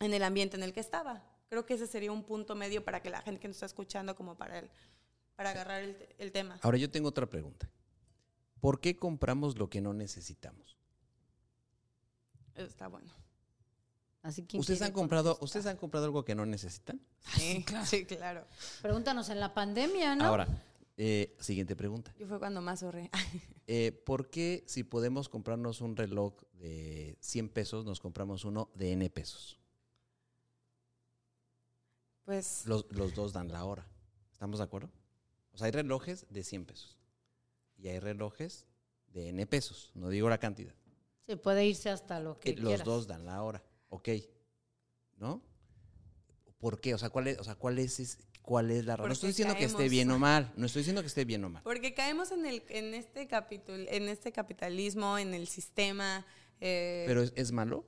en 0.00 0.14
el 0.14 0.22
ambiente 0.22 0.56
en 0.56 0.62
el 0.62 0.72
que 0.72 0.80
estaba. 0.80 1.22
Creo 1.48 1.66
que 1.66 1.74
ese 1.74 1.86
sería 1.86 2.12
un 2.12 2.24
punto 2.24 2.54
medio 2.54 2.84
para 2.84 3.02
que 3.02 3.10
la 3.10 3.20
gente 3.20 3.40
que 3.40 3.48
nos 3.48 3.56
está 3.56 3.66
escuchando, 3.66 4.16
como 4.16 4.36
para, 4.36 4.58
el, 4.58 4.70
para 5.36 5.50
agarrar 5.50 5.82
el, 5.82 5.96
el 6.18 6.32
tema. 6.32 6.58
Ahora 6.62 6.78
yo 6.78 6.90
tengo 6.90 7.08
otra 7.08 7.26
pregunta. 7.26 7.68
¿Por 8.60 8.80
qué 8.80 8.96
compramos 8.96 9.58
lo 9.58 9.68
que 9.68 9.80
no 9.80 9.92
necesitamos? 9.92 10.78
Está 12.54 12.88
bueno. 12.88 13.12
Así 14.22 14.44
que 14.44 14.56
¿Ustedes 14.56 14.82
han 14.82 14.92
comprado, 14.92 15.30
contestar? 15.30 15.44
¿ustedes 15.44 15.66
han 15.66 15.76
comprado 15.76 16.06
algo 16.06 16.24
que 16.24 16.34
no 16.34 16.46
necesitan? 16.46 17.00
Sí, 17.34 17.64
claro. 17.64 17.86
Sí, 17.90 18.04
claro. 18.04 18.46
Pregúntanos 18.80 19.28
en 19.30 19.40
la 19.40 19.52
pandemia, 19.52 20.14
¿no? 20.14 20.26
Ahora, 20.26 20.46
eh, 20.96 21.36
siguiente 21.40 21.74
pregunta. 21.76 22.14
Yo 22.18 22.26
fue 22.26 22.38
cuando 22.38 22.60
más 22.60 22.82
ahorré. 22.82 23.10
Eh, 23.68 23.92
¿Por 24.04 24.28
qué 24.28 24.64
si 24.66 24.82
podemos 24.82 25.28
comprarnos 25.28 25.80
un 25.80 25.96
reloj 25.96 26.34
de 26.54 27.16
100 27.20 27.48
pesos, 27.48 27.84
nos 27.84 28.00
compramos 28.00 28.44
uno 28.44 28.70
de 28.74 28.90
N 28.92 29.08
pesos? 29.08 29.60
Pues 32.24 32.66
Los, 32.66 32.86
los 32.90 33.14
dos 33.14 33.32
dan 33.32 33.48
la 33.52 33.64
hora. 33.64 33.86
¿Estamos 34.32 34.58
de 34.58 34.64
acuerdo? 34.64 34.90
O 35.52 35.58
sea, 35.58 35.66
hay 35.66 35.70
relojes 35.72 36.26
de 36.28 36.42
100 36.42 36.66
pesos 36.66 36.98
y 37.78 37.88
hay 37.88 37.98
relojes 38.00 38.66
de 39.08 39.28
N 39.28 39.46
pesos. 39.46 39.90
No 39.94 40.08
digo 40.08 40.28
la 40.28 40.38
cantidad. 40.38 40.74
Se 41.26 41.36
puede 41.36 41.64
irse 41.66 41.88
hasta 41.88 42.20
lo 42.20 42.38
que 42.40 42.50
Eh, 42.50 42.56
los 42.56 42.82
dos 42.84 43.06
dan 43.06 43.24
la 43.24 43.42
hora. 43.42 43.62
Ok. 43.90 44.08
¿No? 45.16 45.40
¿Por 46.58 46.80
qué? 46.80 46.94
O 46.94 46.98
sea, 46.98 47.10
¿cuál 47.10 47.28
es, 47.28 47.38
o 47.38 47.44
sea, 47.44 47.54
cuál 47.54 47.78
es, 47.78 48.00
es- 48.00 48.18
cuál 48.52 48.70
es 48.70 48.84
la 48.84 48.96
razón? 48.96 49.08
No 49.08 49.12
estoy 49.14 49.28
diciendo 49.28 49.54
que 49.56 49.64
esté 49.64 49.88
bien 49.88 50.10
o 50.10 50.18
mal. 50.18 50.52
No 50.58 50.66
estoy 50.66 50.80
diciendo 50.80 51.00
que 51.00 51.08
esté 51.08 51.24
bien 51.24 51.42
o 51.42 51.48
mal. 51.48 51.62
Porque 51.62 51.94
caemos 51.94 52.32
en, 52.32 52.44
el, 52.44 52.62
en, 52.68 52.92
este 52.92 53.26
capitul, 53.26 53.86
en 53.88 54.10
este 54.10 54.30
capitalismo, 54.30 55.16
en 55.16 55.32
el 55.32 55.46
sistema. 55.48 56.26
eh, 56.60 57.04
Pero 57.06 57.22
¿es, 57.22 57.32
es 57.34 57.50
malo? 57.50 57.86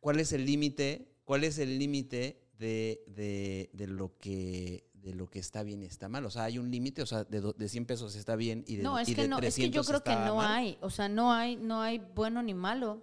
¿Cuál 0.00 0.18
es 0.18 0.32
el 0.32 0.46
límite 0.46 1.12
¿cuál 1.24 1.44
es 1.44 1.58
el 1.58 1.78
límite 1.78 2.42
de, 2.58 3.04
de, 3.06 3.68
de 3.74 3.86
lo 3.86 4.16
que 4.18 4.88
de 4.94 5.14
lo 5.14 5.28
que 5.28 5.40
está 5.40 5.62
bien 5.62 5.82
y 5.82 5.86
está 5.86 6.08
mal? 6.08 6.24
O 6.24 6.30
sea, 6.30 6.44
hay 6.44 6.56
un 6.58 6.70
límite, 6.70 7.02
o 7.02 7.06
sea, 7.06 7.24
de, 7.24 7.40
do- 7.40 7.52
de 7.52 7.68
100 7.68 7.84
pesos 7.86 8.14
está 8.16 8.34
bien 8.34 8.64
y 8.66 8.76
de, 8.76 8.82
No, 8.82 8.98
es 8.98 9.08
y 9.10 9.14
que 9.14 9.28
no, 9.28 9.38
es 9.40 9.54
que 9.56 9.68
yo 9.70 9.82
300 9.82 9.88
creo 9.88 10.02
que 10.04 10.14
no 10.26 10.36
mal. 10.36 10.52
hay, 10.56 10.78
o 10.80 10.88
sea, 10.90 11.08
no 11.10 11.32
hay, 11.34 11.56
no 11.56 11.82
hay 11.82 11.98
bueno 12.14 12.42
ni 12.42 12.54
malo. 12.54 13.02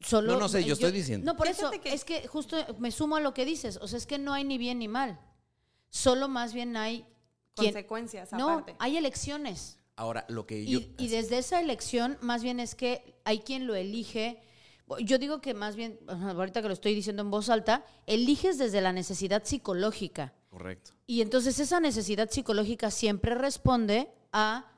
Solo, 0.00 0.32
No, 0.34 0.40
no 0.40 0.48
sé, 0.48 0.64
yo 0.64 0.74
estoy 0.74 0.92
diciendo. 0.92 1.24
No, 1.24 1.36
por 1.36 1.46
eso, 1.46 1.70
Fíjate 1.70 1.80
que- 1.80 1.94
es 1.94 2.04
que 2.04 2.26
justo 2.26 2.56
me 2.78 2.90
sumo 2.90 3.16
a 3.16 3.20
lo 3.20 3.32
que 3.32 3.44
dices, 3.46 3.76
o 3.80 3.86
sea, 3.88 3.96
es 3.98 4.06
que 4.06 4.18
no 4.18 4.32
hay 4.34 4.44
ni 4.44 4.58
bien 4.58 4.78
ni 4.80 4.88
mal. 4.88 5.18
Solo 5.90 6.28
más 6.28 6.54
bien 6.54 6.76
hay 6.76 7.04
quien- 7.54 7.72
Consecuencias 7.72 8.32
No, 8.32 8.48
aparte. 8.50 8.76
hay 8.78 8.96
elecciones. 8.96 9.78
Ahora, 9.96 10.24
lo 10.28 10.46
que 10.46 10.64
yo... 10.64 10.78
Y, 10.78 10.94
y 10.98 11.08
desde 11.08 11.38
esa 11.38 11.60
elección, 11.60 12.16
más 12.22 12.42
bien 12.42 12.58
es 12.60 12.74
que 12.74 13.20
hay 13.24 13.40
quien 13.40 13.66
lo 13.66 13.74
elige. 13.74 14.40
Yo 15.00 15.18
digo 15.18 15.40
que 15.40 15.52
más 15.52 15.76
bien, 15.76 15.98
ahorita 16.08 16.62
que 16.62 16.68
lo 16.68 16.74
estoy 16.74 16.94
diciendo 16.94 17.22
en 17.22 17.30
voz 17.30 17.48
alta, 17.50 17.84
eliges 18.06 18.56
desde 18.56 18.80
la 18.80 18.92
necesidad 18.92 19.44
psicológica. 19.44 20.32
Correcto. 20.48 20.92
Y 21.06 21.20
entonces 21.20 21.58
esa 21.60 21.80
necesidad 21.80 22.30
psicológica 22.30 22.90
siempre 22.90 23.34
responde 23.34 24.10
a 24.32 24.72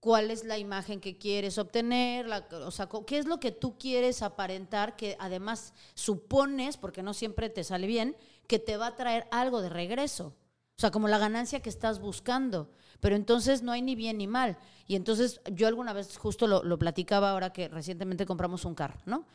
cuál 0.00 0.30
es 0.30 0.44
la 0.44 0.58
imagen 0.58 1.00
que 1.00 1.16
quieres 1.16 1.58
obtener, 1.58 2.26
la- 2.26 2.46
o 2.66 2.70
sea, 2.70 2.88
qué 3.06 3.18
es 3.18 3.26
lo 3.26 3.38
que 3.40 3.52
tú 3.52 3.78
quieres 3.78 4.22
aparentar, 4.22 4.96
que 4.96 5.16
además 5.20 5.74
supones, 5.94 6.76
porque 6.76 7.02
no 7.02 7.14
siempre 7.14 7.50
te 7.50 7.62
sale 7.64 7.86
bien, 7.86 8.16
que 8.46 8.58
te 8.58 8.76
va 8.76 8.88
a 8.88 8.96
traer 8.96 9.26
algo 9.30 9.62
de 9.62 9.68
regreso. 9.68 10.34
O 10.76 10.80
sea, 10.80 10.90
como 10.90 11.08
la 11.08 11.18
ganancia 11.18 11.60
que 11.60 11.70
estás 11.70 12.00
buscando. 12.00 12.70
Pero 13.00 13.16
entonces 13.16 13.62
no 13.62 13.72
hay 13.72 13.82
ni 13.82 13.94
bien 13.94 14.18
ni 14.18 14.26
mal. 14.26 14.58
Y 14.86 14.96
entonces 14.96 15.40
yo 15.52 15.68
alguna 15.68 15.92
vez 15.92 16.16
justo 16.16 16.46
lo, 16.46 16.78
platicaba 16.78 17.30
ahora 17.30 17.52
que 17.52 17.68
recientemente 17.68 18.26
compramos 18.26 18.64
un 18.64 18.74
carro, 18.74 19.00
¿no? 19.06 19.26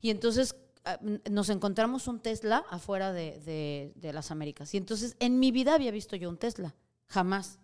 Y 0.00 0.10
entonces 0.10 0.56
ah, 0.84 0.98
nos 1.30 1.48
encontramos 1.48 2.08
un 2.08 2.20
Tesla 2.20 2.64
afuera 2.70 3.12
de, 3.12 3.92
las 4.00 4.30
Américas. 4.30 4.74
Y 4.74 4.76
entonces 4.76 5.16
en 5.18 5.38
mi 5.38 5.50
vida 5.50 5.74
había 5.74 5.90
visto 5.90 6.16
yo 6.16 6.28
un 6.28 6.38
Tesla. 6.38 6.74
Jamás. 7.08 7.58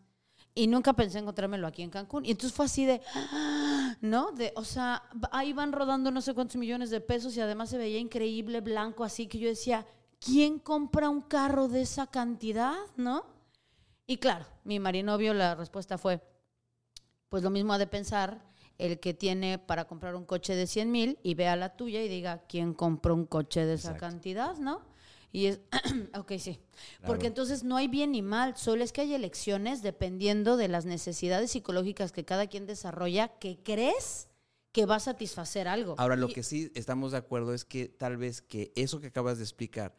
Y 0.55 0.67
nunca 0.67 0.95
pensé 0.95 1.19
encontrármelo 1.19 1.67
aquí 1.67 1.83
en 1.83 1.91
Cancún. 1.91 2.25
Y 2.25 2.31
entonces 2.31 2.55
fue 2.55 2.67
así 2.67 2.85
de. 2.85 3.01
¿no? 4.01 4.33
De, 4.33 4.53
o 4.57 4.64
sea, 4.64 5.03
ahí 5.33 5.53
van 5.53 5.73
rodando 5.73 6.11
no 6.11 6.21
sé 6.21 6.35
cuántos 6.35 6.57
millones 6.57 6.91
de 6.91 7.01
pesos 7.01 7.37
y 7.37 7.41
además 7.41 7.71
se 7.71 7.79
veía 7.79 7.99
increíble, 7.99 8.61
blanco, 8.61 9.05
así 9.05 9.27
que 9.27 9.38
yo 9.38 9.49
decía, 9.49 9.87
¿quién 10.20 10.59
compra 10.59 11.09
un 11.09 11.22
carro 11.22 11.68
de 11.68 11.83
esa 11.83 12.07
cantidad, 12.09 12.76
no? 12.96 13.24
Y 14.07 14.18
claro, 14.18 14.46
mi 14.64 14.78
marinovio, 14.78 15.35
la 15.35 15.54
respuesta 15.54 15.98
fue, 15.98 16.20
pues 17.28 17.42
lo 17.42 17.50
mismo 17.50 17.72
ha 17.72 17.78
de 17.78 17.87
pensar 17.87 18.42
el 18.78 19.00
que 19.00 19.12
tiene 19.12 19.59
para 19.59 19.87
comprar 19.87 20.14
un 20.14 20.24
coche 20.24 20.54
de 20.54 20.66
100 20.66 20.90
mil 20.90 21.18
y 21.22 21.35
vea 21.35 21.57
la 21.57 21.76
tuya 21.76 22.02
y 22.02 22.09
diga, 22.09 22.44
¿quién 22.48 22.74
compró 22.74 23.14
un 23.14 23.26
coche 23.26 23.66
de 23.66 23.74
esa 23.74 23.96
cantidad, 23.96 24.57
no? 24.57 24.83
Y 25.31 25.46
es, 25.46 25.61
ok, 26.18 26.33
sí. 26.38 26.61
Porque 27.04 27.26
entonces 27.26 27.64
no 27.64 27.76
hay 27.76 27.88
bien 27.88 28.12
ni 28.12 28.22
mal, 28.22 28.57
solo 28.57 28.85
es 28.85 28.92
que 28.92 29.02
hay 29.02 29.14
elecciones 29.14 29.83
dependiendo 29.83 30.57
de 30.57 30.68
las 30.68 30.87
necesidades 30.87 31.50
psicológicas 31.50 32.12
que 32.12 32.24
cada 32.24 32.46
quien 32.46 32.66
desarrolla 32.66 33.28
que 33.38 33.59
crees 33.62 34.28
que 34.72 34.87
va 34.87 34.96
a 34.96 35.00
satisfacer 35.00 35.66
algo. 35.66 35.94
Ahora, 35.98 36.16
lo 36.16 36.28
que 36.28 36.42
sí 36.42 36.70
estamos 36.74 37.12
de 37.12 37.18
acuerdo 37.18 37.52
es 37.52 37.64
que 37.64 37.88
tal 37.88 38.16
vez 38.16 38.40
que 38.40 38.72
eso 38.76 39.00
que 39.00 39.09
acabas 39.09 39.38
de 39.38 39.44
explicar, 39.44 39.96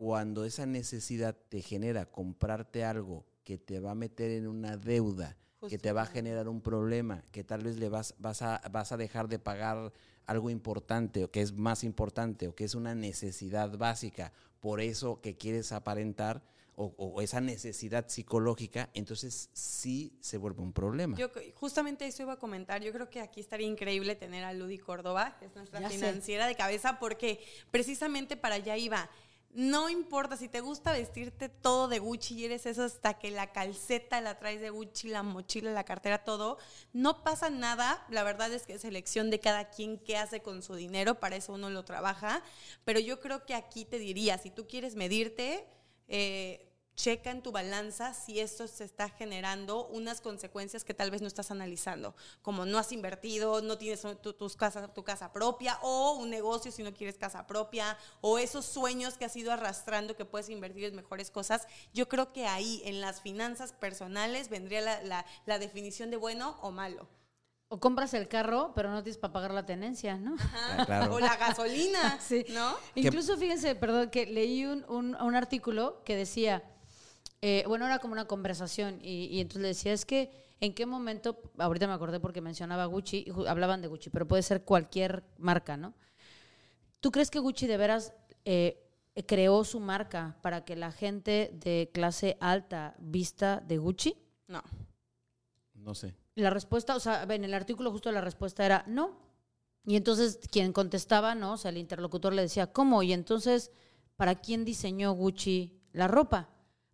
cuando 0.00 0.46
esa 0.46 0.64
necesidad 0.64 1.36
te 1.50 1.60
genera 1.60 2.06
comprarte 2.06 2.84
algo 2.86 3.26
que 3.44 3.58
te 3.58 3.80
va 3.80 3.90
a 3.90 3.94
meter 3.94 4.30
en 4.30 4.46
una 4.46 4.78
deuda, 4.78 5.36
que 5.68 5.76
te 5.76 5.92
va 5.92 6.00
a 6.02 6.06
generar 6.06 6.48
un 6.48 6.62
problema, 6.62 7.22
que 7.32 7.44
tal 7.44 7.62
vez 7.62 7.76
le 7.76 7.90
vas, 7.90 8.14
vas, 8.18 8.40
a, 8.40 8.62
vas 8.72 8.92
a 8.92 8.96
dejar 8.96 9.28
de 9.28 9.38
pagar 9.38 9.92
algo 10.24 10.48
importante 10.48 11.22
o 11.22 11.30
que 11.30 11.42
es 11.42 11.52
más 11.52 11.84
importante 11.84 12.48
o 12.48 12.54
que 12.54 12.64
es 12.64 12.74
una 12.74 12.94
necesidad 12.94 13.76
básica, 13.76 14.32
por 14.60 14.80
eso 14.80 15.20
que 15.20 15.36
quieres 15.36 15.70
aparentar 15.70 16.42
o, 16.76 16.94
o 16.96 17.20
esa 17.20 17.42
necesidad 17.42 18.08
psicológica, 18.08 18.88
entonces 18.94 19.50
sí 19.52 20.16
se 20.22 20.38
vuelve 20.38 20.62
un 20.62 20.72
problema. 20.72 21.14
Yo 21.18 21.28
justamente 21.56 22.06
eso 22.06 22.22
iba 22.22 22.32
a 22.32 22.38
comentar. 22.38 22.82
Yo 22.82 22.90
creo 22.90 23.10
que 23.10 23.20
aquí 23.20 23.40
estaría 23.40 23.66
increíble 23.66 24.16
tener 24.16 24.44
a 24.44 24.54
Ludy 24.54 24.78
Córdoba, 24.78 25.36
que 25.38 25.44
es 25.44 25.54
nuestra 25.54 25.78
Ya 25.78 25.90
sé. 25.90 25.96
financiera 25.96 26.46
de 26.46 26.54
cabeza, 26.54 26.98
porque 26.98 27.44
precisamente 27.70 28.38
para 28.38 28.54
allá 28.54 28.78
iba. 28.78 29.10
No 29.52 29.88
importa 29.88 30.36
si 30.36 30.48
te 30.48 30.60
gusta 30.60 30.92
vestirte 30.92 31.48
todo 31.48 31.88
de 31.88 31.98
Gucci 31.98 32.36
y 32.36 32.44
eres 32.44 32.66
eso 32.66 32.84
hasta 32.84 33.18
que 33.18 33.32
la 33.32 33.50
calceta 33.50 34.20
la 34.20 34.38
traes 34.38 34.60
de 34.60 34.70
Gucci, 34.70 35.08
la 35.08 35.24
mochila, 35.24 35.72
la 35.72 35.84
cartera, 35.84 36.22
todo. 36.22 36.58
No 36.92 37.24
pasa 37.24 37.50
nada. 37.50 38.06
La 38.10 38.22
verdad 38.22 38.52
es 38.52 38.64
que 38.64 38.74
es 38.74 38.84
elección 38.84 39.28
de 39.28 39.40
cada 39.40 39.70
quien 39.70 39.98
qué 39.98 40.16
hace 40.16 40.40
con 40.40 40.62
su 40.62 40.76
dinero. 40.76 41.18
Para 41.18 41.34
eso 41.34 41.52
uno 41.52 41.68
lo 41.68 41.84
trabaja. 41.84 42.44
Pero 42.84 43.00
yo 43.00 43.18
creo 43.18 43.44
que 43.44 43.54
aquí 43.54 43.84
te 43.84 43.98
diría, 43.98 44.38
si 44.38 44.50
tú 44.50 44.68
quieres 44.68 44.94
medirte, 44.94 45.66
eh, 46.06 46.69
checa 47.02 47.30
en 47.30 47.40
tu 47.42 47.50
balanza 47.50 48.12
si 48.12 48.40
esto 48.40 48.66
se 48.68 48.84
está 48.84 49.08
generando 49.08 49.86
unas 49.86 50.20
consecuencias 50.20 50.84
que 50.84 50.92
tal 50.92 51.10
vez 51.10 51.22
no 51.22 51.28
estás 51.28 51.50
analizando, 51.50 52.14
como 52.42 52.66
no 52.66 52.76
has 52.78 52.92
invertido, 52.92 53.62
no 53.62 53.78
tienes 53.78 54.02
tu, 54.20 54.32
tus 54.34 54.54
casa, 54.56 54.88
tu 54.92 55.02
casa 55.02 55.32
propia, 55.32 55.78
o 55.82 56.12
un 56.18 56.28
negocio 56.28 56.70
si 56.70 56.82
no 56.82 56.92
quieres 56.92 57.16
casa 57.16 57.46
propia, 57.46 57.96
o 58.20 58.38
esos 58.38 58.66
sueños 58.66 59.16
que 59.16 59.24
has 59.24 59.34
ido 59.36 59.50
arrastrando 59.52 60.14
que 60.16 60.24
puedes 60.26 60.50
invertir 60.50 60.84
en 60.84 60.94
mejores 60.96 61.30
cosas. 61.30 61.66
Yo 61.94 62.08
creo 62.08 62.32
que 62.34 62.46
ahí, 62.46 62.82
en 62.84 63.00
las 63.00 63.22
finanzas 63.22 63.72
personales, 63.72 64.48
vendría 64.50 64.80
la, 64.82 65.02
la- 65.02 65.26
la 65.46 65.58
definición 65.58 66.10
de 66.10 66.16
bueno 66.18 66.58
o 66.60 66.70
malo. 66.70 67.08
O 67.72 67.78
compras 67.78 68.12
el 68.14 68.26
carro, 68.26 68.72
pero 68.74 68.90
no 68.90 69.02
tienes 69.02 69.16
para 69.18 69.32
pagar 69.32 69.52
la 69.52 69.64
tenencia, 69.64 70.16
¿no? 70.18 70.34
Ah, 70.54 70.82
claro. 70.84 71.14
O 71.14 71.20
la 71.20 71.36
gasolina, 71.36 72.18
Sí. 72.28 72.44
¿no? 72.50 72.74
Incluso 72.96 73.36
fíjense, 73.38 73.74
perdón, 73.76 74.10
que 74.10 74.26
leí 74.26 74.66
un, 74.66 74.84
un- 74.88 75.14
un 75.14 75.34
artículo 75.36 76.02
que 76.04 76.16
decía, 76.16 76.64
eh, 77.42 77.64
bueno, 77.66 77.86
era 77.86 77.98
como 77.98 78.12
una 78.12 78.26
conversación 78.26 78.98
y, 79.02 79.26
y 79.26 79.40
entonces 79.40 79.62
le 79.62 79.68
decía, 79.68 79.92
es 79.92 80.04
que 80.04 80.30
en 80.60 80.74
qué 80.74 80.84
momento, 80.84 81.40
ahorita 81.58 81.86
me 81.86 81.94
acordé 81.94 82.20
porque 82.20 82.40
mencionaba 82.40 82.84
Gucci, 82.84 83.24
y 83.26 83.48
hablaban 83.48 83.80
de 83.80 83.88
Gucci, 83.88 84.10
pero 84.10 84.28
puede 84.28 84.42
ser 84.42 84.62
cualquier 84.62 85.24
marca, 85.38 85.76
¿no? 85.76 85.94
¿Tú 87.00 87.10
crees 87.10 87.30
que 87.30 87.38
Gucci 87.38 87.66
de 87.66 87.78
veras 87.78 88.12
eh, 88.44 88.86
creó 89.26 89.64
su 89.64 89.80
marca 89.80 90.36
para 90.42 90.64
que 90.66 90.76
la 90.76 90.92
gente 90.92 91.50
de 91.54 91.90
clase 91.94 92.36
alta 92.40 92.94
vista 92.98 93.60
de 93.66 93.78
Gucci? 93.78 94.16
No. 94.48 94.62
No 95.74 95.94
sé. 95.94 96.14
La 96.34 96.50
respuesta, 96.50 96.94
o 96.94 97.00
sea, 97.00 97.22
en 97.22 97.44
el 97.44 97.54
artículo 97.54 97.90
justo 97.90 98.12
la 98.12 98.20
respuesta 98.20 98.64
era 98.64 98.84
no. 98.86 99.18
Y 99.86 99.96
entonces 99.96 100.40
quien 100.50 100.74
contestaba, 100.74 101.34
¿no? 101.34 101.54
O 101.54 101.56
sea, 101.56 101.70
el 101.70 101.78
interlocutor 101.78 102.34
le 102.34 102.42
decía, 102.42 102.70
¿cómo? 102.70 103.02
Y 103.02 103.14
entonces, 103.14 103.72
¿para 104.16 104.34
quién 104.34 104.66
diseñó 104.66 105.12
Gucci 105.12 105.80
la 105.92 106.06
ropa? 106.06 106.50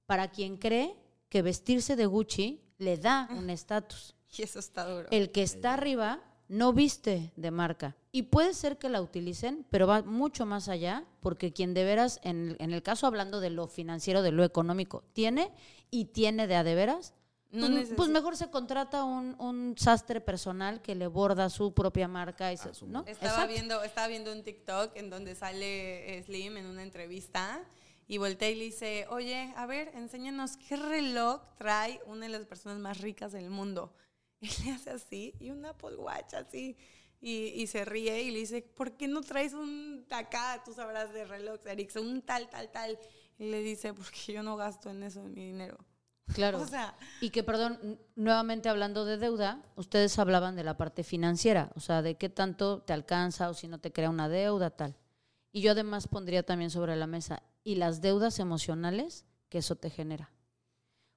Para 0.07 0.31
quien 0.31 0.57
cree 0.57 0.95
que 1.29 1.43
vestirse 1.43 1.97
de 1.97 2.07
Gucci 2.07 2.63
le 2.79 2.97
da 2.99 3.29
un 3.31 3.51
estatus. 3.51 4.15
Y 4.39 4.43
eso 4.43 4.59
está 4.59 4.85
duro. 4.87 5.09
El 5.11 5.31
que 5.33 5.43
está 5.43 5.73
arriba 5.75 6.21
no 6.49 6.73
viste 6.75 7.33
de 7.37 7.51
marca. 7.51 7.97
Y 8.13 8.25
puede 8.25 8.53
ser 8.55 8.77
que 8.77 8.89
la 8.91 9.01
utilicen, 9.01 9.67
pero 9.71 9.87
va 9.87 10.03
mucho 10.03 10.45
más 10.45 10.69
allá, 10.69 11.05
porque 11.21 11.53
quien 11.55 11.73
de 11.75 11.85
veras, 11.85 12.21
en, 12.23 12.55
en 12.59 12.73
el 12.75 12.83
caso 12.83 13.07
hablando 13.07 13.41
de 13.41 13.49
lo 13.51 13.67
financiero, 13.67 14.21
de 14.23 14.33
lo 14.33 14.45
económico, 14.45 15.05
tiene 15.15 15.53
y 15.91 16.07
tiene 16.07 16.47
de 16.47 16.55
a 16.57 16.65
de 16.65 16.75
veras, 16.75 17.15
No 17.51 17.67
pues, 17.69 17.91
pues 17.97 18.11
mejor 18.11 18.37
se 18.37 18.51
contrata 18.51 19.05
un, 19.05 19.37
un 19.39 19.75
sastre 19.79 20.21
personal 20.21 20.83
que 20.83 20.95
le 20.95 21.07
borda 21.07 21.49
su 21.49 21.73
propia 21.73 22.07
marca. 22.09 22.53
Y 22.53 22.59
se- 22.59 22.73
¿no? 22.87 23.05
Estaba 23.07 23.33
Exacto. 23.33 23.53
viendo, 23.53 23.83
estaba 23.85 24.09
viendo 24.09 24.33
un 24.33 24.43
TikTok 24.43 24.97
en 24.97 25.09
donde 25.09 25.35
sale 25.35 26.23
Slim 26.25 26.59
en 26.59 26.67
una 26.67 26.83
entrevista 26.83 27.61
y 28.07 28.19
voltea 28.19 28.51
y 28.51 28.55
le 28.55 28.65
dice, 28.65 29.07
oye, 29.11 29.53
a 29.57 29.67
ver, 29.67 29.91
enséñanos 29.95 30.57
qué 30.57 30.77
reloj 30.77 31.43
trae 31.59 32.01
una 32.07 32.27
de 32.27 32.33
las 32.33 32.47
personas 32.47 32.79
más 32.79 33.01
ricas 33.01 33.33
del 33.33 33.51
mundo. 33.51 33.95
Y 34.41 34.65
le 34.65 34.73
hace 34.73 34.91
así, 34.91 35.35
y 35.41 35.51
un 35.51 35.65
Apple 35.65 35.97
Watch 35.97 36.35
así. 36.35 36.77
Y, 37.21 37.47
y 37.57 37.67
se 37.69 37.87
ríe 37.87 38.23
y 38.23 38.31
le 38.31 38.41
dice, 38.41 38.61
¿por 38.61 38.97
qué 38.97 39.09
no 39.09 39.23
traes 39.23 39.55
un 39.55 40.07
acá, 40.11 40.63
tú 40.63 40.75
sabrás 40.75 41.13
de 41.15 41.25
reloj, 41.25 41.59
Ericsson, 41.67 42.07
un 42.07 42.23
tal, 42.23 42.49
tal, 42.51 42.71
tal? 42.71 42.99
Y 43.39 43.51
le 43.51 43.63
dice, 43.63 43.95
porque 43.95 44.35
yo 44.35 44.43
no 44.43 44.57
gasto 44.57 44.91
en 44.91 45.03
eso 45.03 45.23
mi 45.23 45.47
dinero. 45.47 45.79
Claro. 46.35 46.61
O 46.61 46.67
sea, 46.67 46.97
Y 47.21 47.31
que, 47.31 47.45
perdón, 47.45 48.01
nuevamente 48.17 48.69
hablando 48.69 49.05
de 49.05 49.17
deuda, 49.17 49.63
ustedes 49.77 50.19
hablaban 50.19 50.57
de 50.57 50.65
la 50.65 50.77
parte 50.77 51.05
financiera, 51.05 51.71
o 51.77 51.81
sea, 51.81 52.03
de 52.03 52.17
qué 52.17 52.29
tanto 52.29 52.83
te 52.83 52.93
alcanza 52.93 53.49
o 53.49 53.55
si 53.55 53.69
no 53.69 53.79
te 53.79 53.93
crea 53.93 54.11
una 54.11 54.29
deuda, 54.29 54.71
tal. 54.71 54.97
Y 55.53 55.61
yo 55.61 55.71
además 55.71 56.09
pondría 56.09 56.43
también 56.43 56.71
sobre 56.71 56.97
la 56.97 57.07
mesa, 57.07 57.45
y 57.67 57.75
las 57.75 58.01
deudas 58.01 58.39
emocionales 58.39 59.27
que 59.49 59.59
eso 59.59 59.75
te 59.75 59.91
genera. 59.91 60.31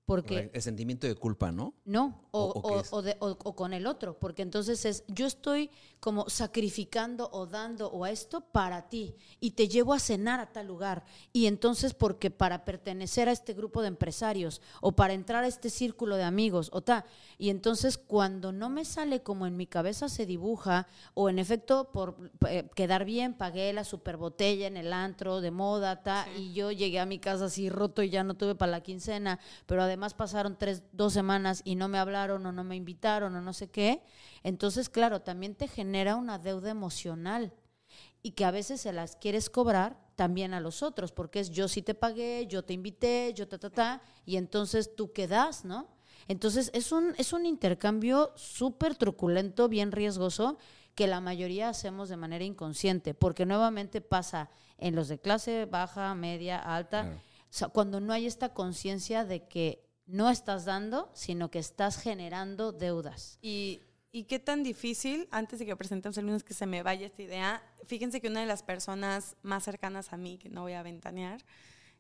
Porque 0.09 0.49
El 0.53 0.61
sentimiento 0.61 1.05
de 1.07 1.15
culpa, 1.15 1.51
¿no? 1.51 1.73
no, 1.85 2.23
o, 2.31 2.51
¿O- 2.63 2.83
o 2.97 3.01
de- 3.01 3.15
o- 3.19 3.37
o 3.43 3.55
con 3.55 3.73
el 3.73 3.85
otro, 3.87 4.17
porque 4.19 4.41
entonces 4.41 4.85
es, 4.85 5.03
yo 5.07 5.25
estoy 5.27 5.69
como 5.99 6.29
sacrificando 6.29 7.29
o 7.31 7.45
dando 7.45 7.89
o 7.91 8.03
a 8.05 8.11
esto 8.11 8.41
para 8.41 8.87
ti 8.89 9.15
y 9.39 9.51
te 9.51 9.67
llevo 9.67 9.93
a 9.93 9.99
cenar 9.99 10.39
a 10.39 10.51
tal 10.51 10.67
lugar. 10.67 11.03
Y 11.33 11.45
entonces 11.47 11.93
porque 11.93 12.31
para 12.31 12.65
pertenecer 12.65 13.27
a 13.29 13.31
este 13.33 13.53
grupo 13.53 13.81
de 13.81 13.89
empresarios 13.89 14.61
o 14.81 14.93
para 14.93 15.13
entrar 15.13 15.43
a 15.43 15.47
este 15.47 15.69
círculo 15.69 16.15
de 16.15 16.23
amigos 16.23 16.69
o 16.73 16.81
ta, 16.81 17.05
y 17.37 17.49
entonces 17.49 17.97
cuando 17.97 18.51
no 18.51 18.69
me 18.69 18.85
sale 18.85 19.21
como 19.21 19.45
en 19.45 19.57
mi 19.57 19.67
cabeza 19.67 20.09
se 20.09 20.25
dibuja 20.25 20.87
o 21.13 21.29
en 21.29 21.37
efecto 21.39 21.91
por 21.91 22.15
eh, 22.47 22.67
quedar 22.75 23.05
bien 23.05 23.33
pagué 23.33 23.73
la 23.73 23.83
super 23.83 24.17
botella 24.17 24.67
en 24.67 24.77
el 24.77 24.91
antro 24.93 25.41
de 25.41 25.51
moda 25.51 26.01
ta, 26.01 26.27
y 26.37 26.53
yo 26.53 26.71
llegué 26.71 26.99
a 26.99 27.05
mi 27.05 27.19
casa 27.19 27.45
así 27.45 27.69
roto 27.69 28.01
y 28.01 28.09
ya 28.09 28.23
no 28.23 28.35
tuve 28.35 28.55
para 28.55 28.71
la 28.71 28.81
quincena, 28.81 29.39
pero 29.65 29.83
además 29.83 29.98
pasaron 30.13 30.57
tres, 30.57 30.83
dos 30.91 31.13
semanas 31.13 31.61
y 31.63 31.75
no 31.75 31.87
me 31.87 31.97
hablaron 31.99 32.45
o 32.45 32.51
no 32.51 32.63
me 32.63 32.75
invitaron 32.75 33.35
o 33.35 33.41
no 33.41 33.53
sé 33.53 33.69
qué, 33.69 34.01
entonces 34.43 34.89
claro, 34.89 35.21
también 35.21 35.55
te 35.55 35.67
genera 35.67 36.15
una 36.15 36.39
deuda 36.39 36.69
emocional 36.69 37.53
y 38.21 38.31
que 38.31 38.45
a 38.45 38.51
veces 38.51 38.81
se 38.81 38.93
las 38.93 39.15
quieres 39.15 39.49
cobrar 39.49 39.97
también 40.15 40.53
a 40.53 40.59
los 40.59 40.83
otros, 40.83 41.11
porque 41.11 41.39
es 41.39 41.49
yo 41.49 41.67
sí 41.67 41.81
te 41.81 41.95
pagué, 41.95 42.45
yo 42.47 42.63
te 42.63 42.73
invité, 42.73 43.33
yo 43.33 43.47
ta, 43.47 43.57
ta, 43.57 43.69
ta, 43.69 44.01
y 44.25 44.35
entonces 44.35 44.95
tú 44.95 45.13
quedas, 45.13 45.63
¿no? 45.63 45.87
Entonces 46.27 46.69
es 46.73 46.91
un, 46.91 47.15
es 47.17 47.33
un 47.33 47.45
intercambio 47.45 48.31
súper 48.35 48.95
truculento, 48.95 49.69
bien 49.69 49.91
riesgoso, 49.91 50.57
que 50.93 51.07
la 51.07 51.21
mayoría 51.21 51.69
hacemos 51.69 52.09
de 52.09 52.17
manera 52.17 52.43
inconsciente, 52.43 53.13
porque 53.13 53.45
nuevamente 53.45 54.01
pasa 54.01 54.49
en 54.77 54.95
los 54.95 55.07
de 55.07 55.19
clase 55.19 55.65
baja, 55.65 56.13
media, 56.13 56.59
alta, 56.59 57.03
Claro. 57.03 57.17
o 57.17 57.51
sea, 57.51 57.67
cuando 57.69 58.01
no 58.01 58.11
hay 58.11 58.25
esta 58.25 58.53
conciencia 58.53 59.23
de 59.23 59.47
que 59.47 59.88
no 60.09 60.29
estás 60.29 60.65
dando, 60.65 61.09
sino 61.13 61.51
que 61.51 61.59
estás 61.59 62.01
generando 62.01 62.71
deudas. 62.71 63.37
Y, 63.41 63.81
y 64.11 64.23
qué 64.23 64.39
tan 64.39 64.63
difícil, 64.63 65.27
antes 65.29 65.59
de 65.59 65.67
que 65.67 65.75
presentemos 65.75 66.17
el 66.17 66.25
lunes 66.25 66.43
que 66.43 66.55
se 66.55 66.65
me 66.65 66.81
vaya 66.81 67.05
esta 67.05 67.21
idea, 67.21 67.63
fíjense 67.85 68.19
que 68.19 68.27
una 68.27 68.41
de 68.41 68.47
las 68.47 68.63
personas 68.63 69.37
más 69.43 69.63
cercanas 69.63 70.11
a 70.11 70.17
mí, 70.17 70.39
que 70.39 70.49
no 70.49 70.61
voy 70.61 70.73
a 70.73 70.81
ventanear, 70.81 71.41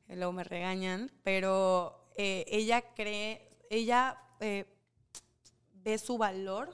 eh, 0.07 0.15
luego 0.15 0.33
me 0.33 0.43
regañan, 0.43 1.11
pero 1.23 2.11
eh, 2.17 2.45
ella 2.47 2.81
cree, 2.95 3.47
ella 3.69 4.17
eh, 4.39 4.65
ve 5.75 5.99
su 5.99 6.17
valor 6.17 6.71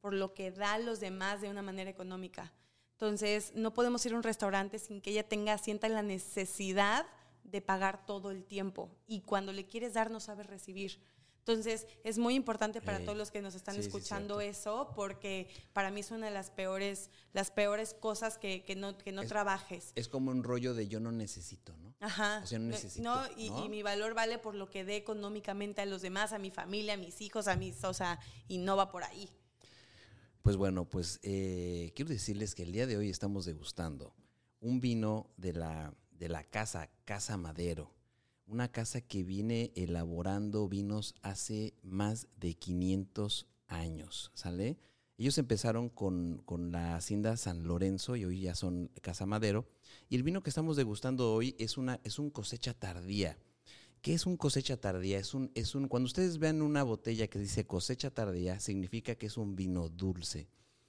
por 0.00 0.14
lo 0.14 0.32
que 0.32 0.50
da 0.50 0.74
a 0.74 0.78
los 0.78 0.98
demás 0.98 1.42
de 1.42 1.50
una 1.50 1.60
manera 1.60 1.90
económica. 1.90 2.54
Entonces, 2.92 3.52
no 3.54 3.74
podemos 3.74 4.04
ir 4.06 4.14
a 4.14 4.16
un 4.16 4.22
restaurante 4.22 4.78
sin 4.78 5.02
que 5.02 5.10
ella 5.10 5.28
tenga, 5.28 5.58
sienta 5.58 5.90
la 5.90 6.02
necesidad 6.02 7.06
de 7.44 7.60
pagar 7.60 8.06
todo 8.06 8.30
el 8.30 8.44
tiempo. 8.44 8.90
Y 9.06 9.20
cuando 9.22 9.52
le 9.52 9.66
quieres 9.66 9.94
dar, 9.94 10.10
no 10.10 10.20
sabes 10.20 10.46
recibir. 10.46 11.00
Entonces, 11.40 11.86
es 12.04 12.18
muy 12.18 12.34
importante 12.34 12.82
para 12.82 13.00
todos 13.00 13.16
los 13.16 13.30
que 13.30 13.40
nos 13.40 13.54
están 13.54 13.74
Sí, 13.74 13.80
escuchando 13.80 14.40
eso, 14.42 14.92
porque 14.94 15.48
para 15.72 15.90
mí 15.90 16.00
es 16.00 16.10
una 16.10 16.26
de 16.26 16.32
las 16.32 16.50
peores, 16.50 17.10
las 17.32 17.50
peores 17.50 17.94
cosas 17.94 18.36
que, 18.38 18.62
que 18.62 18.76
no, 18.76 18.96
que 18.98 19.10
no 19.10 19.22
Es- 19.22 19.28
trabajes. 19.30 19.92
Es 19.96 20.06
como 20.06 20.30
un 20.30 20.44
rollo 20.44 20.74
de 20.74 20.86
yo 20.86 21.00
no 21.00 21.10
necesito, 21.10 21.74
¿no? 21.78 21.94
Ajá. 21.98 22.42
O 22.44 22.46
sea, 22.46 22.58
no 22.58 22.66
necesito, 22.68 23.02
No, 23.02 23.22
y, 23.38 23.48
¿no? 23.50 23.64
y 23.64 23.68
mi 23.70 23.82
valor 23.82 24.14
vale 24.14 24.38
por 24.38 24.54
lo 24.54 24.68
que 24.70 24.84
dé 24.84 24.96
económicamente 24.96 25.80
a 25.80 25.86
los 25.86 26.02
demás, 26.02 26.32
a 26.34 26.38
mi 26.38 26.50
familia, 26.50 26.94
a 26.94 26.98
mis 26.98 27.20
hijos, 27.22 27.48
a 27.48 27.56
mis, 27.56 27.82
o 27.84 27.94
sea, 27.94 28.20
y 28.46 28.58
no 28.58 28.76
va 28.76 28.90
por 28.90 29.02
ahí. 29.02 29.28
Pues 30.42 30.56
bueno, 30.56 30.84
pues 30.88 31.18
eh, 31.22 31.92
quiero 31.96 32.10
decirles 32.10 32.54
que 32.54 32.62
el 32.62 32.72
día 32.72 32.86
de 32.86 32.96
hoy 32.96 33.10
estamos 33.10 33.44
degustando 33.46 34.14
un 34.60 34.80
vino 34.80 35.26
de 35.36 35.54
la, 35.54 35.94
de 36.20 36.28
la 36.28 36.44
casa, 36.44 36.88
Casa 37.04 37.36
Madero. 37.36 37.90
Una 38.46 38.70
casa 38.70 39.00
que 39.00 39.24
viene 39.24 39.72
elaborando 39.74 40.68
vinos 40.68 41.14
hace 41.22 41.74
más 41.82 42.28
de 42.38 42.54
500 42.54 43.46
años, 43.68 44.30
¿sale? 44.34 44.76
Ellos 45.16 45.38
empezaron 45.38 45.88
con, 45.88 46.42
con 46.44 46.72
la 46.72 46.96
hacienda 46.96 47.36
San 47.36 47.64
Lorenzo 47.64 48.16
y 48.16 48.24
hoy 48.24 48.40
ya 48.42 48.54
son 48.54 48.90
Casa 49.02 49.26
Madero. 49.26 49.66
Y 50.08 50.16
el 50.16 50.22
vino 50.22 50.42
que 50.42 50.50
estamos 50.50 50.76
degustando 50.76 51.32
hoy 51.32 51.54
es, 51.58 51.78
una, 51.78 52.00
es 52.04 52.18
un 52.18 52.30
cosecha 52.30 52.74
tardía. 52.74 53.38
¿Qué 54.02 54.14
es 54.14 54.24
un 54.26 54.36
cosecha 54.36 54.78
tardía? 54.78 55.18
Es 55.18 55.34
un, 55.34 55.50
es 55.54 55.74
un, 55.74 55.88
cuando 55.88 56.06
ustedes 56.06 56.38
vean 56.38 56.62
una 56.62 56.82
botella 56.82 57.28
que 57.28 57.38
dice 57.38 57.66
cosecha 57.66 58.10
tardía, 58.10 58.58
significa 58.60 59.14
que 59.14 59.26
es 59.26 59.36
un 59.36 59.56
vino 59.56 59.88
dulce. 59.90 60.48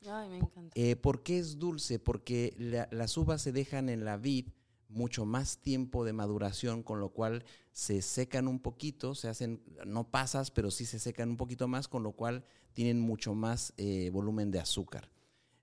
Ay, 0.09 0.29
me 0.29 0.37
encanta. 0.37 0.71
Eh, 0.75 0.95
¿Por 0.95 1.21
qué 1.23 1.37
es 1.37 1.59
dulce? 1.59 1.99
Porque 1.99 2.53
la- 2.57 2.87
las 2.91 3.15
uvas 3.17 3.41
se 3.41 3.51
dejan 3.51 3.89
en 3.89 4.03
la 4.05 4.17
vid 4.17 4.47
mucho 4.91 5.25
más 5.25 5.57
tiempo 5.57 6.05
de 6.05 6.13
maduración, 6.13 6.83
con 6.83 6.99
lo 6.99 7.09
cual 7.09 7.43
se 7.71 8.01
secan 8.01 8.47
un 8.47 8.59
poquito, 8.59 9.15
se 9.15 9.27
hacen, 9.27 9.61
no 9.85 10.09
pasas, 10.09 10.51
pero 10.51 10.71
sí 10.71 10.85
se 10.85 10.99
secan 10.99 11.29
un 11.29 11.37
poquito 11.37 11.67
más, 11.67 11.87
con 11.87 12.03
lo 12.03 12.11
cual 12.11 12.43
tienen 12.73 12.99
mucho 12.99 13.33
más 13.33 13.73
eh, 13.77 14.09
volumen 14.11 14.51
de 14.51 14.59
azúcar. 14.59 15.09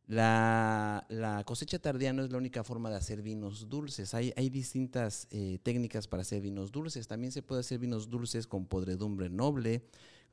La, 0.06 1.06
la 1.10 1.44
cosecha 1.44 1.78
tardía 1.78 2.14
no 2.14 2.24
es 2.24 2.32
la 2.32 2.38
única 2.38 2.64
forma 2.64 2.88
de 2.88 2.96
hacer 2.96 3.20
vinos 3.20 3.68
dulces. 3.68 4.14
Hay, 4.14 4.32
hay 4.36 4.48
distintas 4.48 5.28
eh, 5.30 5.58
técnicas 5.62 6.08
para 6.08 6.22
hacer 6.22 6.40
vinos 6.40 6.72
dulces. 6.72 7.06
También 7.08 7.30
se 7.30 7.42
puede 7.42 7.60
hacer 7.60 7.78
vinos 7.78 8.08
dulces 8.08 8.46
con 8.46 8.66
podredumbre 8.66 9.28
noble, 9.28 9.84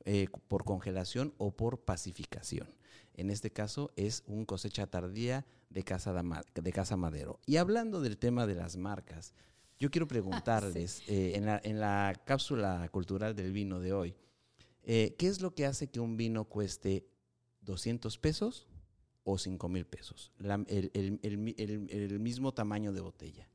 eh, 0.06 0.28
por 0.48 0.64
congelación 0.64 1.34
o 1.36 1.50
por 1.50 1.80
pacificación. 1.80 2.68
En 3.16 3.30
este 3.30 3.50
caso 3.50 3.90
es 3.96 4.22
un 4.26 4.44
cosecha 4.44 4.86
tardía 4.86 5.44
de 5.70 5.82
Casa, 5.82 6.14
de 6.54 6.72
Casa 6.72 6.96
Madero. 6.96 7.40
Y 7.46 7.56
hablando 7.56 8.00
del 8.00 8.18
tema 8.18 8.46
de 8.46 8.54
las 8.54 8.76
marcas, 8.76 9.34
yo 9.78 9.90
quiero 9.90 10.06
preguntarles, 10.06 11.02
eh, 11.08 11.32
en, 11.34 11.46
la, 11.46 11.60
en 11.64 11.80
la 11.80 12.14
cápsula 12.24 12.88
cultural 12.90 13.34
del 13.34 13.52
vino 13.52 13.80
de 13.80 13.92
hoy, 13.92 14.14
eh, 14.84 15.16
¿qué 15.18 15.26
es 15.28 15.40
lo 15.40 15.54
que 15.54 15.66
hace 15.66 15.88
que 15.88 15.98
un 16.00 16.16
vino 16.16 16.44
cueste 16.44 17.06
200 17.62 18.18
pesos 18.18 18.68
o 19.24 19.38
5 19.38 19.68
mil 19.68 19.86
pesos? 19.86 20.32
La- 20.38 20.62
el, 20.68 20.90
el- 20.94 21.18
el 21.22 21.38
mi- 21.38 21.54
el- 21.58 21.90
el 21.90 22.20
mismo 22.20 22.52
tamaño 22.54 22.92
de 22.92 23.00
botella. 23.00 23.48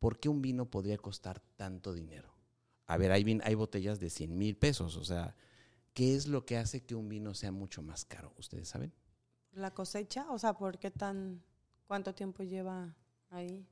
¿Por 0.00 0.18
qué 0.18 0.28
un 0.28 0.42
vino 0.42 0.68
podría 0.70 0.98
costar 0.98 1.40
tanto 1.56 1.92
dinero? 1.94 2.34
A 2.86 2.96
ver, 2.98 3.12
hay, 3.12 3.38
hay 3.42 3.54
botellas 3.54 4.00
de 4.00 4.10
100 4.10 4.36
mil 4.36 4.56
pesos, 4.56 4.96
o 4.96 5.04
sea, 5.04 5.34
¿qué 5.94 6.14
es 6.14 6.26
lo 6.26 6.44
que 6.44 6.58
hace 6.58 6.82
que 6.84 6.94
un 6.94 7.08
vino 7.08 7.34
sea 7.34 7.52
mucho 7.52 7.82
más 7.82 8.04
caro? 8.04 8.32
¿Ustedes 8.38 8.68
saben? 8.68 8.92
La 9.52 9.72
cosecha, 9.72 10.26
o 10.30 10.38
sea, 10.38 10.52
¿por 10.54 10.78
qué 10.78 10.90
tan, 10.90 11.42
cuánto 11.86 12.14
tiempo 12.14 12.42
lleva 12.42 12.94
ahí? 13.30 13.66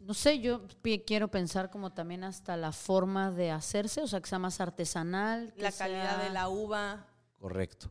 No 0.00 0.12
sé, 0.12 0.38
yo 0.40 0.66
quiero 1.06 1.28
pensar 1.30 1.70
como 1.70 1.92
también 1.94 2.24
hasta 2.24 2.56
la 2.58 2.72
forma 2.72 3.30
de 3.30 3.50
hacerse, 3.50 4.02
o 4.02 4.06
sea, 4.06 4.20
que 4.20 4.28
sea 4.28 4.38
más 4.38 4.60
artesanal. 4.60 5.54
que 5.54 5.62
La 5.62 5.72
calidad 5.72 6.16
sea- 6.16 6.24
de 6.24 6.30
la 6.30 6.48
uva. 6.50 7.06
Correcto. 7.38 7.90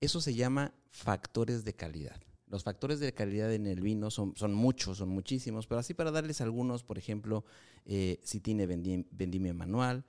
Eso 0.00 0.20
se 0.20 0.34
llama 0.34 0.72
factores 0.90 1.64
de 1.64 1.74
calidad. 1.74 2.20
Los 2.48 2.64
factores 2.64 2.98
de 3.00 3.12
calidad 3.14 3.52
en 3.52 3.66
el 3.68 3.80
vino 3.80 4.10
son, 4.10 4.34
son 4.36 4.52
muchos, 4.52 4.98
son 4.98 5.08
muchísimos, 5.10 5.66
pero 5.66 5.78
así 5.78 5.94
para 5.94 6.10
darles 6.10 6.40
algunos, 6.40 6.82
por 6.82 6.98
ejemplo, 6.98 7.44
eh, 7.84 8.20
si 8.24 8.40
tiene 8.40 8.66
vendi- 8.68 9.06
vendimia 9.12 9.54
manual, 9.54 10.04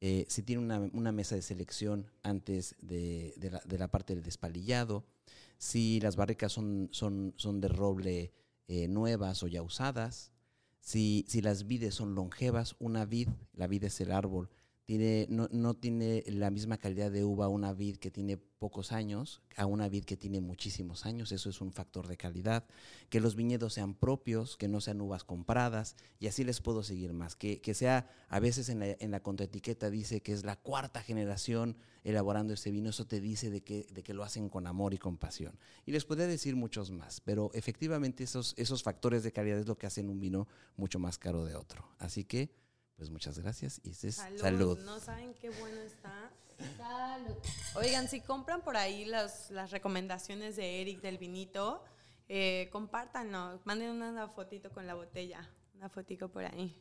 eh, 0.00 0.26
si 0.28 0.42
tiene 0.42 0.62
una, 0.62 0.78
una 0.92 1.12
mesa 1.12 1.34
de 1.34 1.42
selección 1.42 2.10
antes 2.22 2.76
de, 2.80 3.34
de 3.36 3.78
la, 3.78 3.88
parte 3.88 4.14
del 4.14 4.22
despalillado, 4.22 5.04
si 5.58 6.00
las 6.00 6.16
barricas 6.16 6.52
son, 6.52 6.88
son, 6.92 7.32
son 7.36 7.60
de 7.60 7.68
roble 7.68 8.32
eh, 8.68 8.88
nuevas 8.88 9.42
o 9.42 9.46
ya 9.46 9.62
usadas, 9.62 10.32
si, 10.80 11.24
si 11.28 11.40
las 11.40 11.66
vides 11.66 11.94
son 11.94 12.14
longevas, 12.14 12.76
una 12.78 13.06
vid, 13.06 13.28
la 13.54 13.66
vid 13.66 13.84
es 13.84 14.00
el 14.00 14.12
árbol, 14.12 14.50
tiene, 14.86 15.26
no, 15.28 15.48
no 15.50 15.74
tiene 15.74 16.22
la 16.28 16.50
misma 16.50 16.78
calidad 16.78 17.10
de 17.10 17.24
uva 17.24 17.48
una 17.48 17.72
vid 17.72 17.96
que 17.96 18.12
tiene 18.12 18.36
pocos 18.36 18.92
años 18.92 19.42
a 19.56 19.66
una 19.66 19.88
vid 19.88 20.04
que 20.04 20.16
tiene 20.16 20.40
muchísimos 20.40 21.06
años. 21.06 21.32
Eso 21.32 21.50
es 21.50 21.60
un 21.60 21.72
factor 21.72 22.06
de 22.06 22.16
calidad. 22.16 22.64
Que 23.10 23.18
los 23.18 23.34
viñedos 23.34 23.74
sean 23.74 23.94
propios, 23.94 24.56
que 24.56 24.68
no 24.68 24.80
sean 24.80 25.00
uvas 25.00 25.24
compradas, 25.24 25.96
y 26.20 26.28
así 26.28 26.44
les 26.44 26.60
puedo 26.60 26.84
seguir 26.84 27.12
más. 27.12 27.34
Que, 27.34 27.60
que 27.60 27.74
sea, 27.74 28.08
a 28.28 28.38
veces 28.38 28.68
en 28.68 28.78
la, 28.78 28.86
en 29.00 29.10
la 29.10 29.20
dice 29.90 30.22
que 30.22 30.32
es 30.32 30.44
la 30.44 30.54
cuarta 30.54 31.02
generación 31.02 31.76
elaborando 32.04 32.54
ese 32.54 32.70
vino. 32.70 32.90
Eso 32.90 33.08
te 33.08 33.20
dice 33.20 33.50
de 33.50 33.64
que, 33.64 33.88
de 33.90 34.14
lo 34.14 34.22
hacen 34.22 34.48
con 34.48 34.68
amor 34.68 34.94
y 34.94 34.98
con 34.98 35.18
pasión. 35.18 35.58
Y 35.84 35.90
les 35.90 36.04
podría 36.04 36.28
decir 36.28 36.54
muchos 36.54 36.92
más, 36.92 37.20
pero 37.20 37.50
efectivamente 37.54 38.22
esos, 38.22 38.54
esos 38.56 38.84
factores 38.84 39.24
de 39.24 39.32
calidad 39.32 39.58
es 39.58 39.66
lo 39.66 39.76
que 39.76 39.88
hacen 39.88 40.08
un 40.08 40.20
vino 40.20 40.46
mucho 40.76 41.00
más 41.00 41.18
caro 41.18 41.44
de 41.44 41.56
otro. 41.56 41.88
Así 41.98 42.22
que, 42.22 42.50
pues 42.96 43.10
muchas 43.10 43.38
gracias 43.38 43.80
y 43.84 43.90
este 43.90 44.08
es 44.08 44.16
Salud. 44.16 44.40
salud. 44.40 44.78
No 44.84 44.98
saben 45.00 45.34
qué 45.34 45.50
bueno 45.50 45.80
está. 45.82 46.30
Oigan, 47.74 48.08
si 48.08 48.20
compran 48.20 48.62
por 48.62 48.76
ahí 48.76 49.04
las, 49.04 49.50
las 49.50 49.70
recomendaciones 49.70 50.56
de 50.56 50.80
Eric 50.80 51.02
del 51.02 51.18
vinito, 51.18 51.84
eh, 52.28 52.68
compártanlo. 52.72 53.60
Manden 53.64 53.90
una, 53.90 54.10
una 54.10 54.28
fotito 54.28 54.70
con 54.70 54.86
la 54.86 54.94
botella. 54.94 55.48
Una 55.74 55.88
fotico 55.90 56.28
por 56.28 56.44
ahí. 56.44 56.74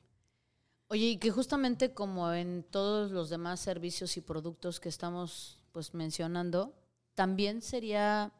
Oye, 0.87 1.05
y 1.05 1.17
que 1.17 1.31
justamente 1.31 1.93
como 1.93 2.31
en 2.31 2.63
todos 2.63 3.11
los 3.11 3.29
demás 3.29 3.59
servicios 3.59 4.15
y 4.17 4.21
productos 4.21 4.79
que 4.79 4.87
estamos 4.87 5.59
pues 5.71 5.93
mencionando, 5.93 6.73
también 7.15 7.61
sería 7.61 8.31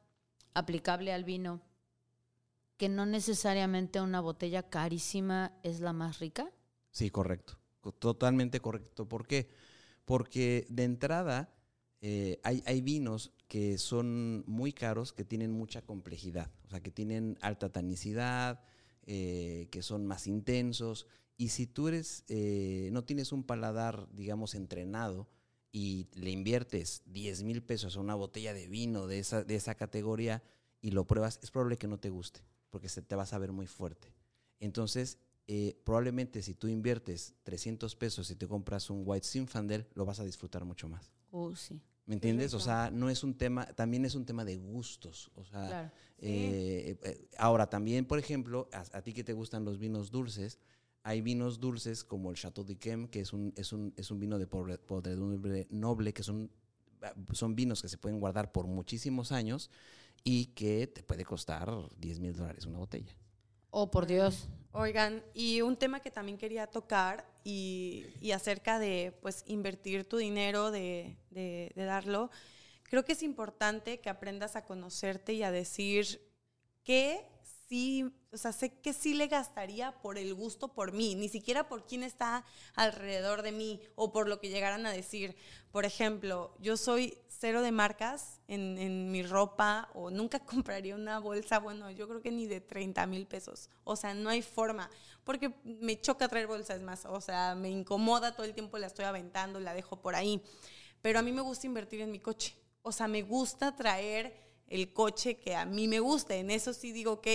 aplicable 0.54 1.12
al 1.12 1.26
vino 1.26 1.62
que 2.78 2.88
no 2.88 3.06
necesariamente 3.06 4.00
una 4.00 4.22
botella 4.22 4.64
carísima 4.70 5.54
es 5.64 5.80
la 5.80 5.94
más 5.94 6.20
rica. 6.20 6.52
Sí, 6.92 7.10
correcto. 7.10 7.58
Totalmente 7.92 8.60
correcto. 8.60 9.08
¿Por 9.08 9.28
qué? 9.28 9.48
Porque 10.06 10.66
de 10.70 10.84
entrada 10.84 11.54
eh, 12.02 12.40
hay, 12.44 12.64
hay 12.66 12.82
vinos 12.82 13.32
que 13.48 13.78
son 13.78 14.44
muy 14.48 14.74
caros, 14.74 15.14
que 15.14 15.26
tienen 15.26 15.52
mucha 15.52 15.82
complejidad, 15.82 16.52
o 16.66 16.70
sea, 16.70 16.82
que 16.82 16.92
tienen 16.92 17.38
alta 17.42 17.72
tanicidad, 17.72 18.62
eh, 19.06 19.68
que 19.72 19.82
son 19.82 20.06
más 20.06 20.28
intensos. 20.28 21.08
Y 21.38 21.50
si 21.50 21.68
tú 21.68 21.88
eres, 21.88 22.24
eh, 22.28 22.90
no 22.92 23.04
tienes 23.04 23.32
un 23.32 23.44
paladar, 23.44 24.08
digamos, 24.14 24.56
entrenado 24.56 25.28
y 25.72 26.08
le 26.14 26.32
inviertes 26.32 27.04
10 27.06 27.44
mil 27.44 27.62
pesos 27.62 27.98
a 27.98 28.00
una 28.00 28.16
botella 28.16 28.54
de 28.54 28.68
vino 28.68 29.08
de 29.08 29.20
esa, 29.20 29.44
de 29.44 29.56
esa 29.56 29.76
categoría 29.76 30.44
y 30.82 30.92
lo 30.92 31.06
pruebas, 31.06 31.40
es 31.44 31.52
probable 31.52 31.78
que 31.78 31.88
no 31.88 32.00
te 32.00 32.10
guste, 32.10 32.42
porque 32.70 32.90
se 32.90 33.02
te 33.02 33.16
va 33.16 33.24
a 33.24 33.28
saber 33.28 33.52
muy 33.52 33.68
fuerte. 33.68 34.14
Entonces, 34.60 35.18
eh, 35.48 35.80
probablemente 35.84 36.42
si 36.42 36.54
tú 36.56 36.68
inviertes 36.68 37.36
300 37.44 37.96
pesos 37.96 38.30
y 38.32 38.36
te 38.36 38.48
compras 38.48 38.90
un 38.90 39.04
White 39.06 39.28
Zinfandel, 39.28 39.88
lo 39.94 40.06
vas 40.06 40.20
a 40.20 40.24
disfrutar 40.24 40.66
mucho 40.66 40.88
más. 40.90 41.12
Uh, 41.32 41.56
sí. 41.56 41.80
¿Me 42.08 42.16
entiendes? 42.16 42.54
O 42.54 42.60
sea, 42.60 42.92
no 42.92 43.10
es 43.10 43.24
un 43.24 43.36
tema, 43.36 43.66
también 43.74 44.06
es 44.06 44.14
un 44.16 44.26
tema 44.26 44.46
de 44.46 44.58
gustos. 44.58 45.32
O 45.36 45.44
sea, 45.44 45.68
Claro. 45.68 45.92
eh, 46.20 46.98
eh, 47.04 47.28
ahora 47.38 47.68
también, 47.68 48.06
por 48.06 48.20
ejemplo, 48.20 48.70
a, 48.72 48.82
a 48.98 49.02
ti 49.02 49.12
que 49.14 49.24
te 49.24 49.34
gustan 49.34 49.66
los 49.66 49.80
vinos 49.80 50.12
dulces, 50.12 50.60
hay 51.02 51.22
vinos 51.22 51.60
dulces 51.60 52.04
como 52.04 52.30
el 52.32 52.38
Chateau 52.38 52.64
d'Yquem, 52.66 53.08
que 53.08 53.20
es 53.22 53.34
un, 53.34 53.54
es 53.56 53.74
un, 53.74 53.94
es 53.98 54.10
un 54.12 54.20
vino 54.20 54.38
de 54.40 54.48
podredumbre 54.48 55.68
noble, 55.70 56.14
que 56.14 56.24
son, 56.24 56.52
son 57.34 57.56
vinos 57.56 57.82
que 57.82 57.88
se 57.90 57.98
pueden 57.98 58.20
guardar 58.20 58.52
por 58.52 58.66
muchísimos 58.68 59.32
años 59.32 59.70
y 60.24 60.48
que 60.48 60.88
te 60.88 61.04
puede 61.04 61.24
costar 61.26 61.72
10 61.98 62.20
mil 62.20 62.34
dólares 62.36 62.66
una 62.66 62.80
botella. 62.80 63.16
Oh, 63.78 63.92
por 63.92 64.06
Dios. 64.08 64.48
Oigan, 64.72 65.22
y 65.34 65.62
un 65.62 65.76
tema 65.76 66.00
que 66.00 66.10
también 66.10 66.38
quería 66.38 66.66
tocar 66.68 67.26
y, 67.44 68.06
acerca 68.34 68.80
de 68.80 69.14
pues 69.22 69.44
invertir 69.48 70.08
tu 70.08 70.16
dinero, 70.16 70.72
de, 70.72 71.18
de- 71.30 71.74
darlo, 71.76 72.30
creo 72.84 73.04
que 73.04 73.12
es 73.12 73.22
importante 73.22 74.00
que 74.00 74.10
aprendas 74.10 74.56
a 74.56 74.64
conocerte 74.64 75.34
y 75.34 75.44
a 75.44 75.52
decir 75.52 76.22
que 76.86 77.26
sí, 77.68 78.06
o 78.32 78.38
sea, 78.38 78.54
sé 78.54 78.80
que 78.80 78.94
sí 78.94 79.14
le 79.14 79.28
gastaría 79.28 79.92
por 80.02 80.18
el 80.18 80.34
gusto 80.34 80.70
por 80.74 80.94
mí, 80.94 81.16
ni 81.16 81.28
siquiera 81.28 81.68
por 81.68 81.86
quién 81.86 82.04
está 82.04 82.46
alrededor 82.76 83.42
de 83.42 83.52
mí 83.52 83.82
o 83.96 84.14
por 84.14 84.30
lo 84.30 84.40
que 84.40 84.48
llegaran 84.48 84.86
a 84.86 84.92
decir. 84.94 85.36
Por 85.72 85.84
ejemplo, 85.84 86.56
yo 86.62 86.78
soy 86.78 87.18
cero 87.46 87.62
de 87.62 87.72
marcas 87.72 88.40
en, 88.48 88.76
en 88.80 89.12
mi 89.12 89.22
ropa 89.22 89.88
o 89.94 90.10
nunca 90.10 90.40
compraría 90.46 90.96
una 90.96 91.20
bolsa, 91.20 91.60
bueno, 91.60 91.92
yo 91.92 92.08
creo 92.08 92.20
que 92.20 92.32
ni 92.32 92.48
de 92.48 92.60
30 92.60 93.06
mil 93.06 93.28
pesos. 93.28 93.70
O 93.84 93.96
sea, 93.96 94.16
no 94.16 94.32
hay 94.32 94.42
forma, 94.42 94.90
porque 95.24 95.54
me 95.64 96.02
choca 96.02 96.28
traer 96.28 96.48
bolsas 96.48 96.82
más, 96.82 97.06
o 97.06 97.22
sea, 97.22 97.54
me 97.54 97.70
incomoda 97.70 98.36
todo 98.36 98.48
el 98.48 98.56
tiempo, 98.56 98.80
la 98.80 98.88
estoy 98.88 99.06
aventando, 99.06 99.60
la 99.60 99.76
dejo 99.76 100.02
por 100.02 100.16
ahí. 100.16 100.42
Pero 101.04 101.20
a 101.20 101.22
mí 101.22 101.32
me 101.32 101.42
gusta 101.42 101.68
invertir 101.68 102.02
en 102.02 102.10
mi 102.10 102.20
coche. 102.20 102.56
O 102.82 102.92
sea, 102.92 103.08
me 103.08 103.22
gusta 103.22 103.76
traer 103.76 104.34
el 104.68 104.92
coche 104.92 105.38
que 105.38 105.56
a 105.56 105.66
mí 105.66 105.88
me 105.88 106.00
gusta. 106.00 106.34
En 106.34 106.50
eso 106.50 106.74
sí 106.74 106.92
digo, 106.92 107.12
ok, 107.12 107.28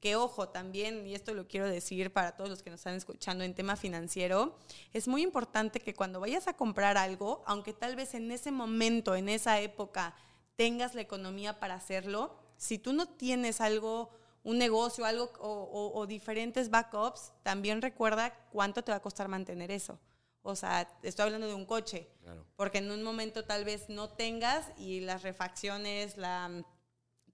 que 0.00 0.16
ojo 0.16 0.48
también, 0.48 1.06
y 1.06 1.14
esto 1.14 1.34
lo 1.34 1.46
quiero 1.46 1.66
decir 1.68 2.12
para 2.12 2.34
todos 2.34 2.48
los 2.48 2.62
que 2.62 2.70
nos 2.70 2.80
están 2.80 2.94
escuchando 2.94 3.44
en 3.44 3.54
tema 3.54 3.76
financiero, 3.76 4.56
es 4.92 5.06
muy 5.06 5.22
importante 5.22 5.80
que 5.80 5.94
cuando 5.94 6.20
vayas 6.20 6.48
a 6.48 6.56
comprar 6.56 6.96
algo, 6.96 7.42
aunque 7.46 7.72
tal 7.74 7.96
vez 7.96 8.14
en 8.14 8.30
ese 8.32 8.50
momento, 8.50 9.14
en 9.14 9.28
esa 9.28 9.60
época, 9.60 10.14
tengas 10.56 10.94
la 10.94 11.02
economía 11.02 11.60
para 11.60 11.74
hacerlo, 11.74 12.34
si 12.56 12.78
tú 12.78 12.92
no 12.94 13.08
tienes 13.08 13.60
algo, 13.60 14.10
un 14.42 14.56
negocio, 14.56 15.04
algo 15.04 15.30
o, 15.38 15.48
o- 15.48 15.98
o 16.00 16.06
diferentes 16.06 16.70
backups, 16.70 17.32
también 17.42 17.82
recuerda 17.82 18.34
cuánto 18.52 18.82
te 18.82 18.92
va 18.92 18.96
a 18.96 19.02
costar 19.02 19.28
mantener 19.28 19.70
eso. 19.70 19.98
O 20.42 20.56
sea, 20.56 20.88
estoy 21.02 21.24
hablando 21.26 21.46
de 21.46 21.54
un 21.54 21.66
coche, 21.66 22.08
Claro. 22.22 22.46
porque 22.56 22.78
en 22.78 22.90
un 22.90 23.02
momento 23.02 23.44
tal 23.44 23.66
vez 23.66 23.90
no 23.90 24.08
tengas 24.08 24.66
y 24.78 25.00
las 25.00 25.22
refacciones, 25.22 26.16
la, 26.16 26.64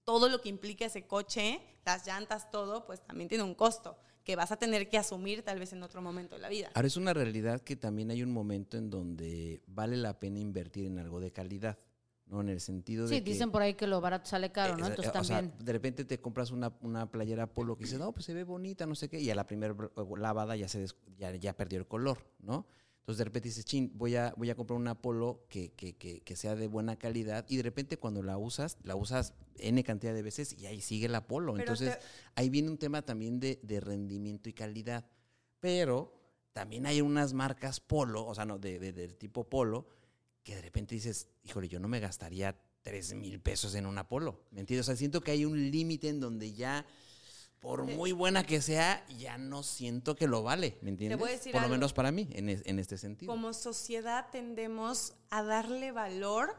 todo 0.03 0.27
lo 0.27 0.41
que 0.41 0.49
implica 0.49 0.85
ese 0.85 1.07
coche, 1.07 1.61
las 1.87 2.05
llantas, 2.05 2.51
todo, 2.51 2.85
pues 2.85 3.01
también 3.01 3.29
tiene 3.29 3.43
un 3.45 3.55
costo 3.55 3.97
que 4.25 4.35
vas 4.35 4.51
a 4.51 4.57
tener 4.57 4.89
que 4.89 4.97
asumir 4.97 5.41
tal 5.41 5.57
vez 5.57 5.71
en 5.71 5.81
otro 5.83 6.01
momento 6.01 6.35
de 6.35 6.41
la 6.41 6.49
vida. 6.49 6.69
Ahora 6.73 6.87
es 6.87 6.97
una 6.97 7.13
realidad 7.13 7.61
que 7.61 7.77
también 7.77 8.11
hay 8.11 8.21
un 8.23 8.31
momento 8.31 8.75
en 8.77 8.89
donde 8.89 9.61
vale 9.67 9.95
la 9.95 10.19
pena 10.19 10.39
invertir 10.39 10.85
en 10.85 10.99
algo 10.99 11.21
de 11.21 11.31
calidad, 11.31 11.77
¿no? 12.25 12.41
En 12.41 12.49
el 12.49 12.59
sentido 12.59 13.07
de 13.07 13.15
Sí, 13.15 13.23
que... 13.23 13.31
dicen 13.31 13.51
por 13.51 13.61
ahí 13.61 13.75
que 13.75 13.87
lo 13.87 14.01
barato 14.01 14.29
sale 14.29 14.51
caro, 14.51 14.75
¿no? 14.75 14.85
Eh, 14.85 14.89
Entonces 14.89 15.15
o 15.15 15.23
sea, 15.23 15.37
también. 15.37 15.53
de 15.63 15.71
repente 15.71 16.03
te 16.03 16.19
compras 16.19 16.51
una, 16.51 16.73
una 16.81 17.09
playera 17.09 17.47
polo 17.47 17.77
que 17.77 17.85
dices, 17.85 17.99
no, 17.99 18.11
pues 18.11 18.25
se 18.25 18.33
ve 18.33 18.43
bonita, 18.43 18.85
no 18.85 18.95
sé 18.95 19.07
qué, 19.07 19.21
y 19.21 19.29
a 19.31 19.35
la 19.35 19.47
primera 19.47 19.73
lavada 20.17 20.57
ya 20.57 20.67
se 20.67 20.79
des- 20.79 20.97
ya, 21.15 21.33
ya 21.33 21.53
perdió 21.55 21.79
el 21.79 21.87
color, 21.87 22.17
¿no? 22.39 22.65
Entonces 23.07 23.19
de 23.19 23.23
repente 23.23 23.47
dices, 23.47 23.63
chin, 23.63 23.89
voy 23.95 24.17
a, 24.17 24.33
voy 24.35 24.49
a 24.49 24.55
comprar 24.55 24.77
una 24.77 24.93
polo 25.01 25.45
que, 25.47 25.71
que, 25.71 25.95
que, 25.95 26.19
que 26.19 26.35
sea 26.35 26.57
de 26.57 26.67
buena 26.67 26.97
calidad, 26.99 27.45
y 27.47 27.55
de 27.55 27.63
repente 27.63 27.95
cuando 27.95 28.21
la 28.21 28.37
usas, 28.37 28.77
la 28.83 28.97
usas 28.97 29.33
N 29.59 29.81
cantidad 29.85 30.13
de 30.13 30.21
veces 30.21 30.51
y 30.59 30.65
ahí 30.65 30.81
sigue 30.81 31.07
la 31.07 31.25
polo. 31.25 31.53
Pero 31.53 31.63
Entonces 31.71 31.97
te- 31.99 32.05
ahí 32.35 32.49
viene 32.49 32.69
un 32.69 32.77
tema 32.77 33.03
también 33.03 33.39
de, 33.39 33.61
de 33.63 33.79
rendimiento 33.79 34.49
y 34.49 34.53
calidad. 34.53 35.05
Pero 35.61 36.13
también 36.51 36.85
hay 36.85 36.99
unas 36.99 37.31
marcas 37.31 37.79
polo, 37.79 38.25
o 38.27 38.35
sea, 38.35 38.43
no, 38.43 38.59
de, 38.59 38.77
de- 38.77 38.91
del 38.91 39.15
tipo 39.15 39.45
polo, 39.45 39.87
que 40.43 40.55
de 40.55 40.61
repente 40.61 40.93
dices, 40.93 41.29
híjole, 41.45 41.69
yo 41.69 41.79
no 41.79 41.87
me 41.87 42.01
gastaría 42.01 42.59
3 42.81 43.13
mil 43.13 43.39
pesos 43.39 43.73
en 43.75 43.85
una 43.85 44.09
polo. 44.09 44.41
¿Me 44.51 44.59
entiendes? 44.59 44.85
O 44.85 44.87
sea, 44.91 44.97
siento 44.97 45.21
que 45.21 45.31
hay 45.31 45.45
un 45.45 45.71
límite 45.71 46.09
en 46.09 46.19
donde 46.19 46.51
ya, 46.51 46.85
por 47.59 47.83
muy 47.83 48.11
buena 48.11 48.45
que 48.45 48.61
sea, 48.61 49.05
ya 49.07 49.37
no 49.37 49.63
siento 49.63 50.15
que 50.15 50.27
lo 50.27 50.43
vale. 50.43 50.77
¿Me 50.81 50.89
entiendes? 50.89 51.17
voy 51.19 51.29
a 51.29 51.33
decir 51.33 51.51
por 51.51 51.61
lo 51.61 51.65
algo. 51.65 51.75
menos 51.75 51.93
para 51.93 52.11
mí, 52.11 52.27
en, 52.33 52.49
es- 52.49 52.61
en 52.65 52.79
este 52.79 52.97
sentido. 52.97 53.31
Como 53.31 53.53
sociedad 53.53 54.27
tendemos 54.31 55.13
a 55.29 55.43
darle 55.43 55.91
valor 55.91 56.55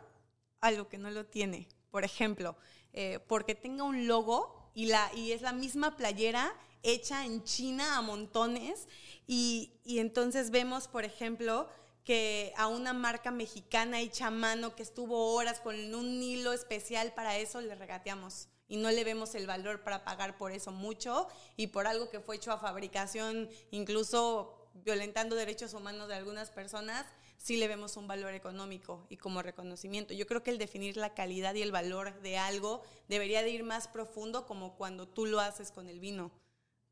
a 0.61 0.71
lo 0.73 0.89
que 0.89 0.99
no 0.99 1.11
lo 1.11 1.25
tiene. 1.27 1.69
Por 1.91 2.05
ejemplo, 2.05 2.57
eh, 2.93 3.21
porque 3.29 3.55
tenga 3.55 3.85
un 3.85 4.07
logo 4.07 4.71
y, 4.75 4.87
la, 4.87 5.11
y 5.15 5.33
es 5.33 5.41
la 5.43 5.53
misma 5.53 5.97
playera 5.97 6.53
hecha 6.83 7.25
en 7.25 7.43
China 7.45 7.97
a 7.97 8.03
montones 8.03 8.87
y, 9.27 9.73
y 9.85 9.99
entonces 10.01 10.51
vemos, 10.51 10.89
por 10.89 11.05
ejemplo, 11.05 11.69
que 12.05 12.53
a 12.57 12.67
una 12.69 12.93
marca 12.93 13.31
mexicana 13.31 14.01
hecha 14.01 14.29
a 14.29 14.31
mano 14.31 14.75
que 14.75 14.83
estuvo 14.83 15.33
horas 15.35 15.61
con 15.61 15.95
un 15.95 16.23
hilo 16.23 16.53
especial 16.53 17.13
para 17.15 17.37
eso 17.39 17.61
le 17.61 17.75
regateamos 17.75 18.49
y 18.69 18.77
no 18.77 18.91
le 18.91 19.05
vemos 19.05 19.35
el 19.35 19.47
valor 19.47 19.83
para 19.83 20.05
pagar 20.05 20.37
por 20.37 20.53
eso 20.53 20.71
mucho 20.71 21.29
y 21.57 21.69
por 21.69 21.87
algo 21.87 22.11
que 22.11 22.21
fue 22.21 22.37
hecho 22.37 22.53
a 22.53 22.59
fabricación, 22.59 23.49
incluso 23.71 24.69
violentando 24.85 25.35
derechos 25.35 25.75
humanos 25.75 26.09
de 26.09 26.15
algunas 26.15 26.51
personas, 26.51 27.07
sí 27.37 27.57
le 27.57 27.69
vemos 27.69 27.97
un 27.97 28.07
valor 28.07 28.35
económico 28.35 29.07
y 29.09 29.17
como 29.17 29.43
reconocimiento. 29.43 30.15
Yo 30.15 30.27
creo 30.27 30.43
que 30.43 30.51
el 30.51 30.59
definir 30.59 30.97
la 30.97 31.15
calidad 31.15 31.55
y 31.55 31.63
el 31.63 31.73
valor 31.73 32.21
de 32.21 32.37
algo 32.39 32.83
debería 33.09 33.43
de 33.43 33.51
ir 33.51 33.65
más 33.65 33.89
profundo 33.89 34.47
como 34.47 34.77
cuando 34.77 35.09
tú 35.09 35.27
lo 35.27 35.41
haces 35.41 35.71
con 35.71 35.89
el 35.89 36.01
vino 36.01 36.31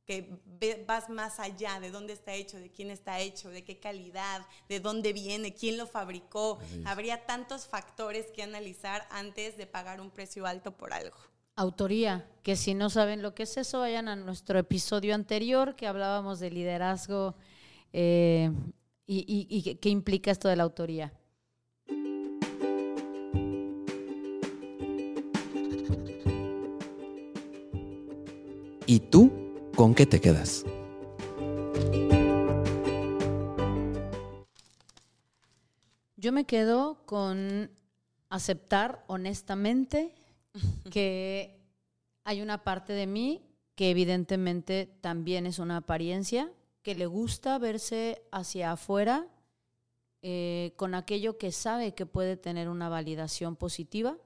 que 0.06 0.38
vas 0.86 1.10
más 1.10 1.40
allá 1.40 1.80
de 1.80 1.90
dónde 1.90 2.12
está 2.12 2.32
hecho, 2.32 2.58
de 2.58 2.70
quién 2.70 2.90
está 2.90 3.18
hecho, 3.18 3.50
de 3.50 3.64
qué 3.64 3.80
calidad, 3.80 4.46
de 4.68 4.78
dónde 4.78 5.12
viene, 5.12 5.52
quién 5.52 5.76
lo 5.76 5.88
fabricó. 5.88 6.60
Habría 6.84 7.26
tantos 7.26 7.66
factores 7.66 8.26
que 8.30 8.44
analizar 8.44 9.06
antes 9.10 9.56
de 9.56 9.66
pagar 9.66 10.00
un 10.00 10.12
precio 10.12 10.46
alto 10.46 10.76
por 10.76 10.92
algo. 10.92 11.16
Autoría, 11.58 12.28
que 12.42 12.54
si 12.54 12.74
no 12.74 12.90
saben 12.90 13.22
lo 13.22 13.34
que 13.34 13.44
es 13.44 13.56
eso, 13.56 13.80
vayan 13.80 14.08
a 14.08 14.16
nuestro 14.16 14.58
episodio 14.58 15.14
anterior 15.14 15.74
que 15.74 15.86
hablábamos 15.86 16.38
de 16.38 16.50
liderazgo 16.50 17.34
eh, 17.94 18.50
y, 19.06 19.20
y- 19.26 19.46
y 19.56 19.62
qué- 19.62 19.78
qué 19.78 19.88
implica 19.88 20.30
esto 20.30 20.48
de 20.48 20.56
la 20.56 20.64
autoría. 20.64 21.12
¿Y 28.86 29.00
tú 29.00 29.32
con 29.74 29.94
qué 29.94 30.06
te 30.06 30.20
quedas? 30.20 30.64
Yo 36.16 36.32
me 36.32 36.44
quedo 36.44 36.98
con 37.06 37.70
aceptar 38.30 39.04
honestamente 39.06 40.14
que 40.90 41.58
hay 42.24 42.42
una 42.42 42.64
parte 42.64 42.92
de 42.92 43.06
mí 43.06 43.42
que 43.76 43.90
evidentemente 43.90 44.86
también 45.02 45.46
es 45.46 45.58
una 45.58 45.76
apariencia, 45.76 46.50
que 46.82 46.94
le 46.94 47.06
gusta 47.06 47.58
verse 47.58 48.22
hacia 48.32 48.72
afuera 48.72 49.28
eh, 50.22 50.72
con 50.76 50.94
aquello 50.94 51.36
que 51.36 51.52
sabe 51.52 51.94
que 51.94 52.06
puede 52.06 52.36
tener 52.36 52.68
una 52.68 52.88
validación 52.88 53.54
positiva, 53.54 54.16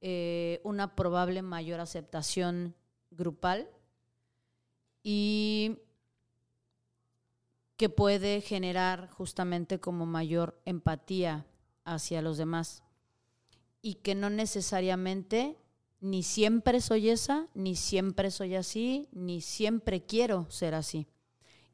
eh, 0.00 0.60
una 0.64 0.96
probable 0.96 1.42
mayor 1.42 1.80
aceptación 1.80 2.74
grupal 3.10 3.68
y 5.02 5.78
que 7.76 7.88
puede 7.88 8.40
generar 8.40 9.10
justamente 9.10 9.78
como 9.78 10.06
mayor 10.06 10.60
empatía 10.64 11.46
hacia 11.84 12.22
los 12.22 12.38
demás 12.38 12.82
y 13.88 13.94
que 13.94 14.14
no 14.14 14.28
necesariamente 14.28 15.56
ni 15.98 16.22
siempre 16.22 16.82
soy 16.82 17.08
esa, 17.08 17.48
ni 17.54 17.74
siempre 17.74 18.30
soy 18.30 18.54
así, 18.54 19.08
ni 19.12 19.40
siempre 19.40 20.04
quiero 20.04 20.44
ser 20.50 20.74
así. 20.74 21.06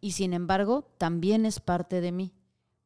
Y 0.00 0.12
sin 0.12 0.32
embargo, 0.32 0.94
también 0.96 1.44
es 1.44 1.58
parte 1.58 2.00
de 2.00 2.12
mí, 2.12 2.32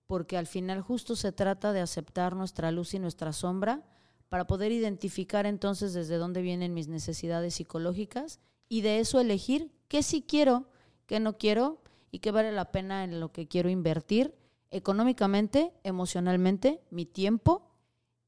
porque 0.07 0.39
al 0.39 0.47
final 0.47 0.81
justo 0.81 1.15
se 1.15 1.31
trata 1.31 1.75
de 1.75 1.83
aceptar 1.83 2.37
nuestra 2.37 2.73
luz 2.73 2.95
y 2.95 2.99
nuestra 3.01 3.35
sombra 3.35 3.85
para 4.31 4.47
poder 4.47 4.73
identificar 4.73 5.45
entonces 5.45 5.93
desde 5.93 6.17
dónde 6.17 6.41
vienen 6.41 6.73
mis 6.73 6.89
necesidades 6.89 7.57
psicológicas 7.57 8.41
y 8.67 8.81
de 8.81 8.99
eso 8.99 9.21
elegir 9.21 9.71
qué 9.89 10.03
sí 10.03 10.25
quiero, 10.27 10.71
qué 11.05 11.21
no 11.21 11.37
quiero 11.37 11.83
y 12.11 12.21
qué 12.21 12.31
vale 12.31 12.51
la 12.51 12.73
pena 12.73 13.05
en 13.05 13.21
lo 13.21 13.31
que 13.31 13.47
quiero 13.47 13.69
invertir 13.69 14.35
económicamente, 14.71 15.75
emocionalmente, 15.85 16.81
mi 16.89 17.05
tiempo 17.05 17.68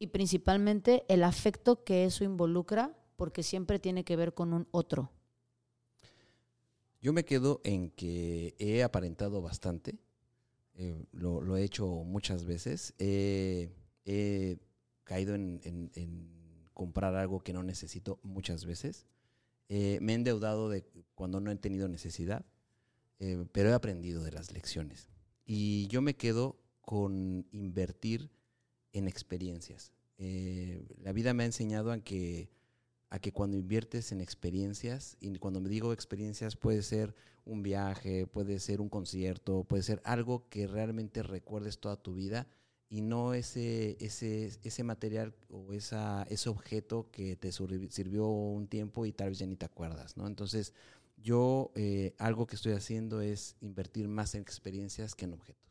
y 0.00 0.08
principalmente 0.08 1.04
el 1.08 1.22
afecto 1.22 1.84
que 1.84 2.04
eso 2.04 2.24
involucra, 2.24 2.96
porque 3.14 3.44
siempre 3.44 3.78
tiene 3.78 4.02
que 4.02 4.16
ver 4.16 4.34
con 4.34 4.52
un 4.52 4.66
otro. 4.72 5.12
Yo 7.00 7.12
me 7.12 7.24
quedo 7.24 7.60
en 7.62 7.90
que 7.90 8.56
he 8.58 8.82
aparentado 8.82 9.40
bastante, 9.42 10.00
eh, 10.74 10.96
lo, 11.12 11.56
he 11.56 11.62
hecho 11.62 11.86
muchas 11.86 12.44
veces, 12.44 12.94
he 12.98 13.70
caído 15.04 15.34
en, 15.34 16.70
comprar 16.72 17.14
algo 17.14 17.40
que 17.40 17.52
no 17.52 17.62
necesito 17.62 18.18
muchas 18.22 18.64
veces, 18.64 19.06
eh, 19.68 19.98
me 20.00 20.12
he 20.12 20.14
endeudado 20.16 20.68
de 20.68 20.84
cuando 21.14 21.40
no 21.40 21.50
he 21.50 21.56
tenido 21.56 21.88
necesidad, 21.88 22.44
eh, 23.18 23.44
pero 23.52 23.68
he 23.68 23.72
aprendido 23.72 24.24
de 24.24 24.32
las 24.32 24.50
lecciones. 24.50 25.08
Y 25.44 25.86
yo 25.88 26.00
me 26.00 26.16
quedo 26.16 26.56
con 26.80 27.46
invertir 27.52 28.30
en 28.92 29.08
experiencias. 29.08 29.92
Eh, 30.18 30.84
la 31.02 31.12
vida 31.12 31.32
me 31.34 31.44
ha 31.44 31.46
enseñado 31.46 31.92
a 31.92 31.98
que, 31.98 32.50
a 33.08 33.18
que 33.18 33.32
cuando 33.32 33.56
inviertes 33.56 34.12
en 34.12 34.20
experiencias, 34.20 35.16
y 35.20 35.34
cuando 35.38 35.60
me 35.60 35.68
digo 35.68 35.92
experiencias 35.92 36.56
puede 36.56 36.82
ser 36.82 37.14
un 37.44 37.62
viaje, 37.62 38.26
puede 38.26 38.58
ser 38.60 38.80
un 38.80 38.88
concierto, 38.88 39.64
puede 39.64 39.82
ser 39.82 40.00
algo 40.04 40.48
que 40.48 40.66
realmente 40.66 41.22
recuerdes 41.22 41.78
toda 41.78 41.96
tu 41.96 42.14
vida 42.14 42.46
y 42.88 43.02
no 43.02 43.34
ese, 43.34 43.96
ese, 44.00 44.50
ese 44.62 44.84
material 44.84 45.32
o 45.48 45.72
esa, 45.72 46.24
ese 46.24 46.48
objeto 46.48 47.08
que 47.12 47.36
te 47.36 47.52
sirvió 47.52 48.26
un 48.26 48.66
tiempo 48.66 49.06
y 49.06 49.12
tal 49.12 49.30
vez 49.30 49.38
ya 49.38 49.46
ni 49.46 49.56
te 49.56 49.64
acuerdas, 49.64 50.16
¿no? 50.16 50.26
Entonces, 50.26 50.74
yo 51.16 51.70
eh, 51.76 52.14
algo 52.18 52.46
que 52.46 52.56
estoy 52.56 52.72
haciendo 52.72 53.20
es 53.20 53.56
invertir 53.60 54.08
más 54.08 54.34
en 54.34 54.42
experiencias 54.42 55.14
que 55.14 55.26
en 55.26 55.34
objetos. 55.34 55.69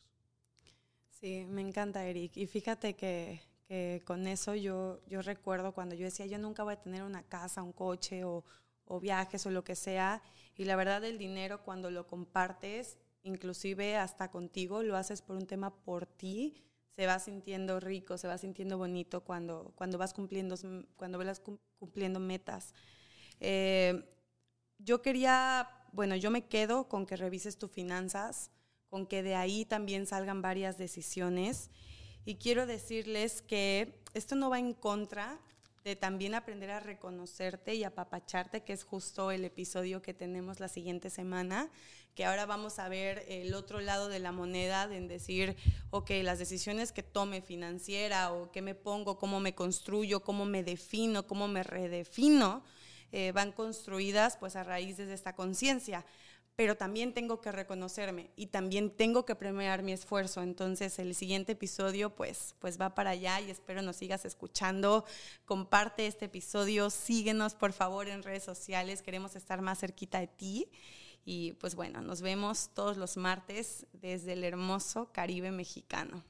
Sí, 1.22 1.46
me 1.46 1.62
encanta, 1.62 2.06
Eric. 2.06 2.38
Y 2.38 2.48
fíjate 2.48 2.96
que, 2.96 3.42
que 3.68 4.02
con 4.06 4.26
eso 4.28 4.56
yo, 4.56 5.02
yo 5.08 5.22
recuerdo 5.22 5.74
cuando 5.74 5.96
yo 5.96 6.06
decía, 6.06 6.26
yo 6.26 6.38
nunca 6.38 6.64
voy 6.64 6.74
a 6.74 6.82
tener 6.82 7.04
una 7.04 7.24
casa, 7.24 7.62
un 7.62 7.74
coche 7.74 8.24
o, 8.24 8.44
viajes 9.02 9.46
o 9.46 9.52
lo 9.52 9.64
que 9.64 9.76
sea. 9.76 10.24
Y 10.56 10.66
la 10.66 10.76
verdad, 10.76 11.04
el 11.04 11.18
dinero 11.18 11.62
cuando 11.64 11.92
lo 11.92 12.08
compartes, 12.08 12.98
inclusive 13.24 13.98
hasta 13.98 14.32
contigo, 14.32 14.82
lo 14.82 14.96
haces 14.98 15.22
por 15.22 15.36
un 15.36 15.46
tema 15.46 15.76
por 15.84 16.08
ti, 16.08 16.64
se 16.96 17.06
va 17.06 17.20
sintiendo 17.20 17.80
rico, 17.80 18.18
se 18.18 18.28
va 18.28 18.38
sintiendo 18.38 18.78
bonito 18.78 19.24
cuando, 19.24 19.74
cuando 19.76 19.98
vas 19.98 20.14
cumpliendo, 20.14 20.56
cuando 20.96 21.20
vas 21.20 21.42
cumpliendo 21.80 22.20
metas. 22.20 22.74
Eh, 23.40 24.04
yo 24.80 25.02
quería, 25.02 25.70
bueno, 25.92 26.16
yo 26.16 26.32
me 26.32 26.48
quedo 26.48 26.88
con 26.90 27.06
que 27.06 27.16
revises 27.16 27.58
tus 27.58 27.72
finanzas, 27.72 28.52
con 28.90 29.06
que 29.06 29.24
de 29.24 29.36
ahí 29.36 29.66
también 29.66 30.06
salgan 30.08 30.42
varias 30.42 30.78
decisiones. 30.78 31.70
Y 32.26 32.36
quiero 32.36 32.66
decirles 32.66 33.42
que 33.42 34.02
esto 34.14 34.36
no 34.36 34.50
va 34.50 34.60
en 34.60 34.74
contra 34.74 35.40
de 35.84 35.96
también 35.96 36.36
aprender 36.36 36.72
a 36.72 36.80
reconocerte 36.80 37.76
y 37.76 37.84
apapacharte, 37.84 38.64
que 38.64 38.74
es 38.74 38.84
justo 38.84 39.32
el 39.32 39.46
episodio 39.46 40.02
que 40.02 40.14
tenemos 40.14 40.60
la 40.60 40.68
siguiente 40.68 41.10
semana, 41.10 41.70
que 42.16 42.26
ahora 42.26 42.46
vamos 42.46 42.80
a 42.80 42.90
ver 42.90 43.24
el 43.30 43.54
otro 43.54 43.80
lado 43.80 44.10
de 44.10 44.20
la 44.20 44.34
moneda, 44.34 44.90
en 44.94 45.08
decir, 45.08 45.56
ok, 45.90 46.12
las 46.24 46.38
decisiones 46.38 46.92
que 46.92 47.04
tome 47.04 47.42
financiera 47.42 48.34
o 48.34 48.52
qué 48.52 48.62
me 48.62 48.76
pongo, 48.76 49.18
cómo 49.18 49.40
me 49.40 49.56
construyo, 49.56 50.20
cómo 50.22 50.46
me 50.46 50.64
defino, 50.64 51.26
cómo 51.28 51.48
me 51.48 51.64
redefino, 51.64 52.64
eh, 53.12 53.32
van 53.32 53.54
construidas 53.54 54.36
pues 54.38 54.56
a 54.56 54.64
raíz 54.64 54.98
de 54.98 55.14
esta 55.14 55.34
conciencia 55.34 56.06
pero 56.60 56.76
también 56.76 57.14
tengo 57.14 57.40
que 57.40 57.54
reconocerme 57.54 58.32
y 58.36 58.48
también 58.48 58.92
tengo 58.92 59.24
que 59.26 59.34
premiar 59.34 59.82
mi 59.82 59.94
esfuerzo. 59.94 60.42
Entonces 60.44 61.00
el 61.00 61.16
siguiente 61.16 61.54
episodio 61.54 62.14
pues, 62.14 62.54
pues 62.60 62.78
va 62.78 62.96
para 62.96 63.12
allá 63.12 63.40
y 63.40 63.50
espero 63.50 63.82
nos 63.82 63.96
sigas 63.96 64.26
escuchando. 64.26 65.06
Comparte 65.46 66.06
este 66.06 66.26
episodio, 66.26 66.90
síguenos 66.90 67.56
por 67.56 67.72
favor 67.72 68.10
en 68.10 68.24
redes 68.24 68.44
sociales, 68.44 69.02
queremos 69.02 69.38
estar 69.38 69.62
más 69.62 69.80
cerquita 69.80 70.20
de 70.20 70.28
ti. 70.28 70.70
Y 71.24 71.54
pues 71.62 71.76
bueno, 71.76 72.02
nos 72.02 72.22
vemos 72.22 72.72
todos 72.74 72.98
los 72.98 73.16
martes 73.16 73.86
desde 73.94 74.34
el 74.34 74.44
hermoso 74.44 75.14
Caribe 75.14 75.52
mexicano. 75.52 76.26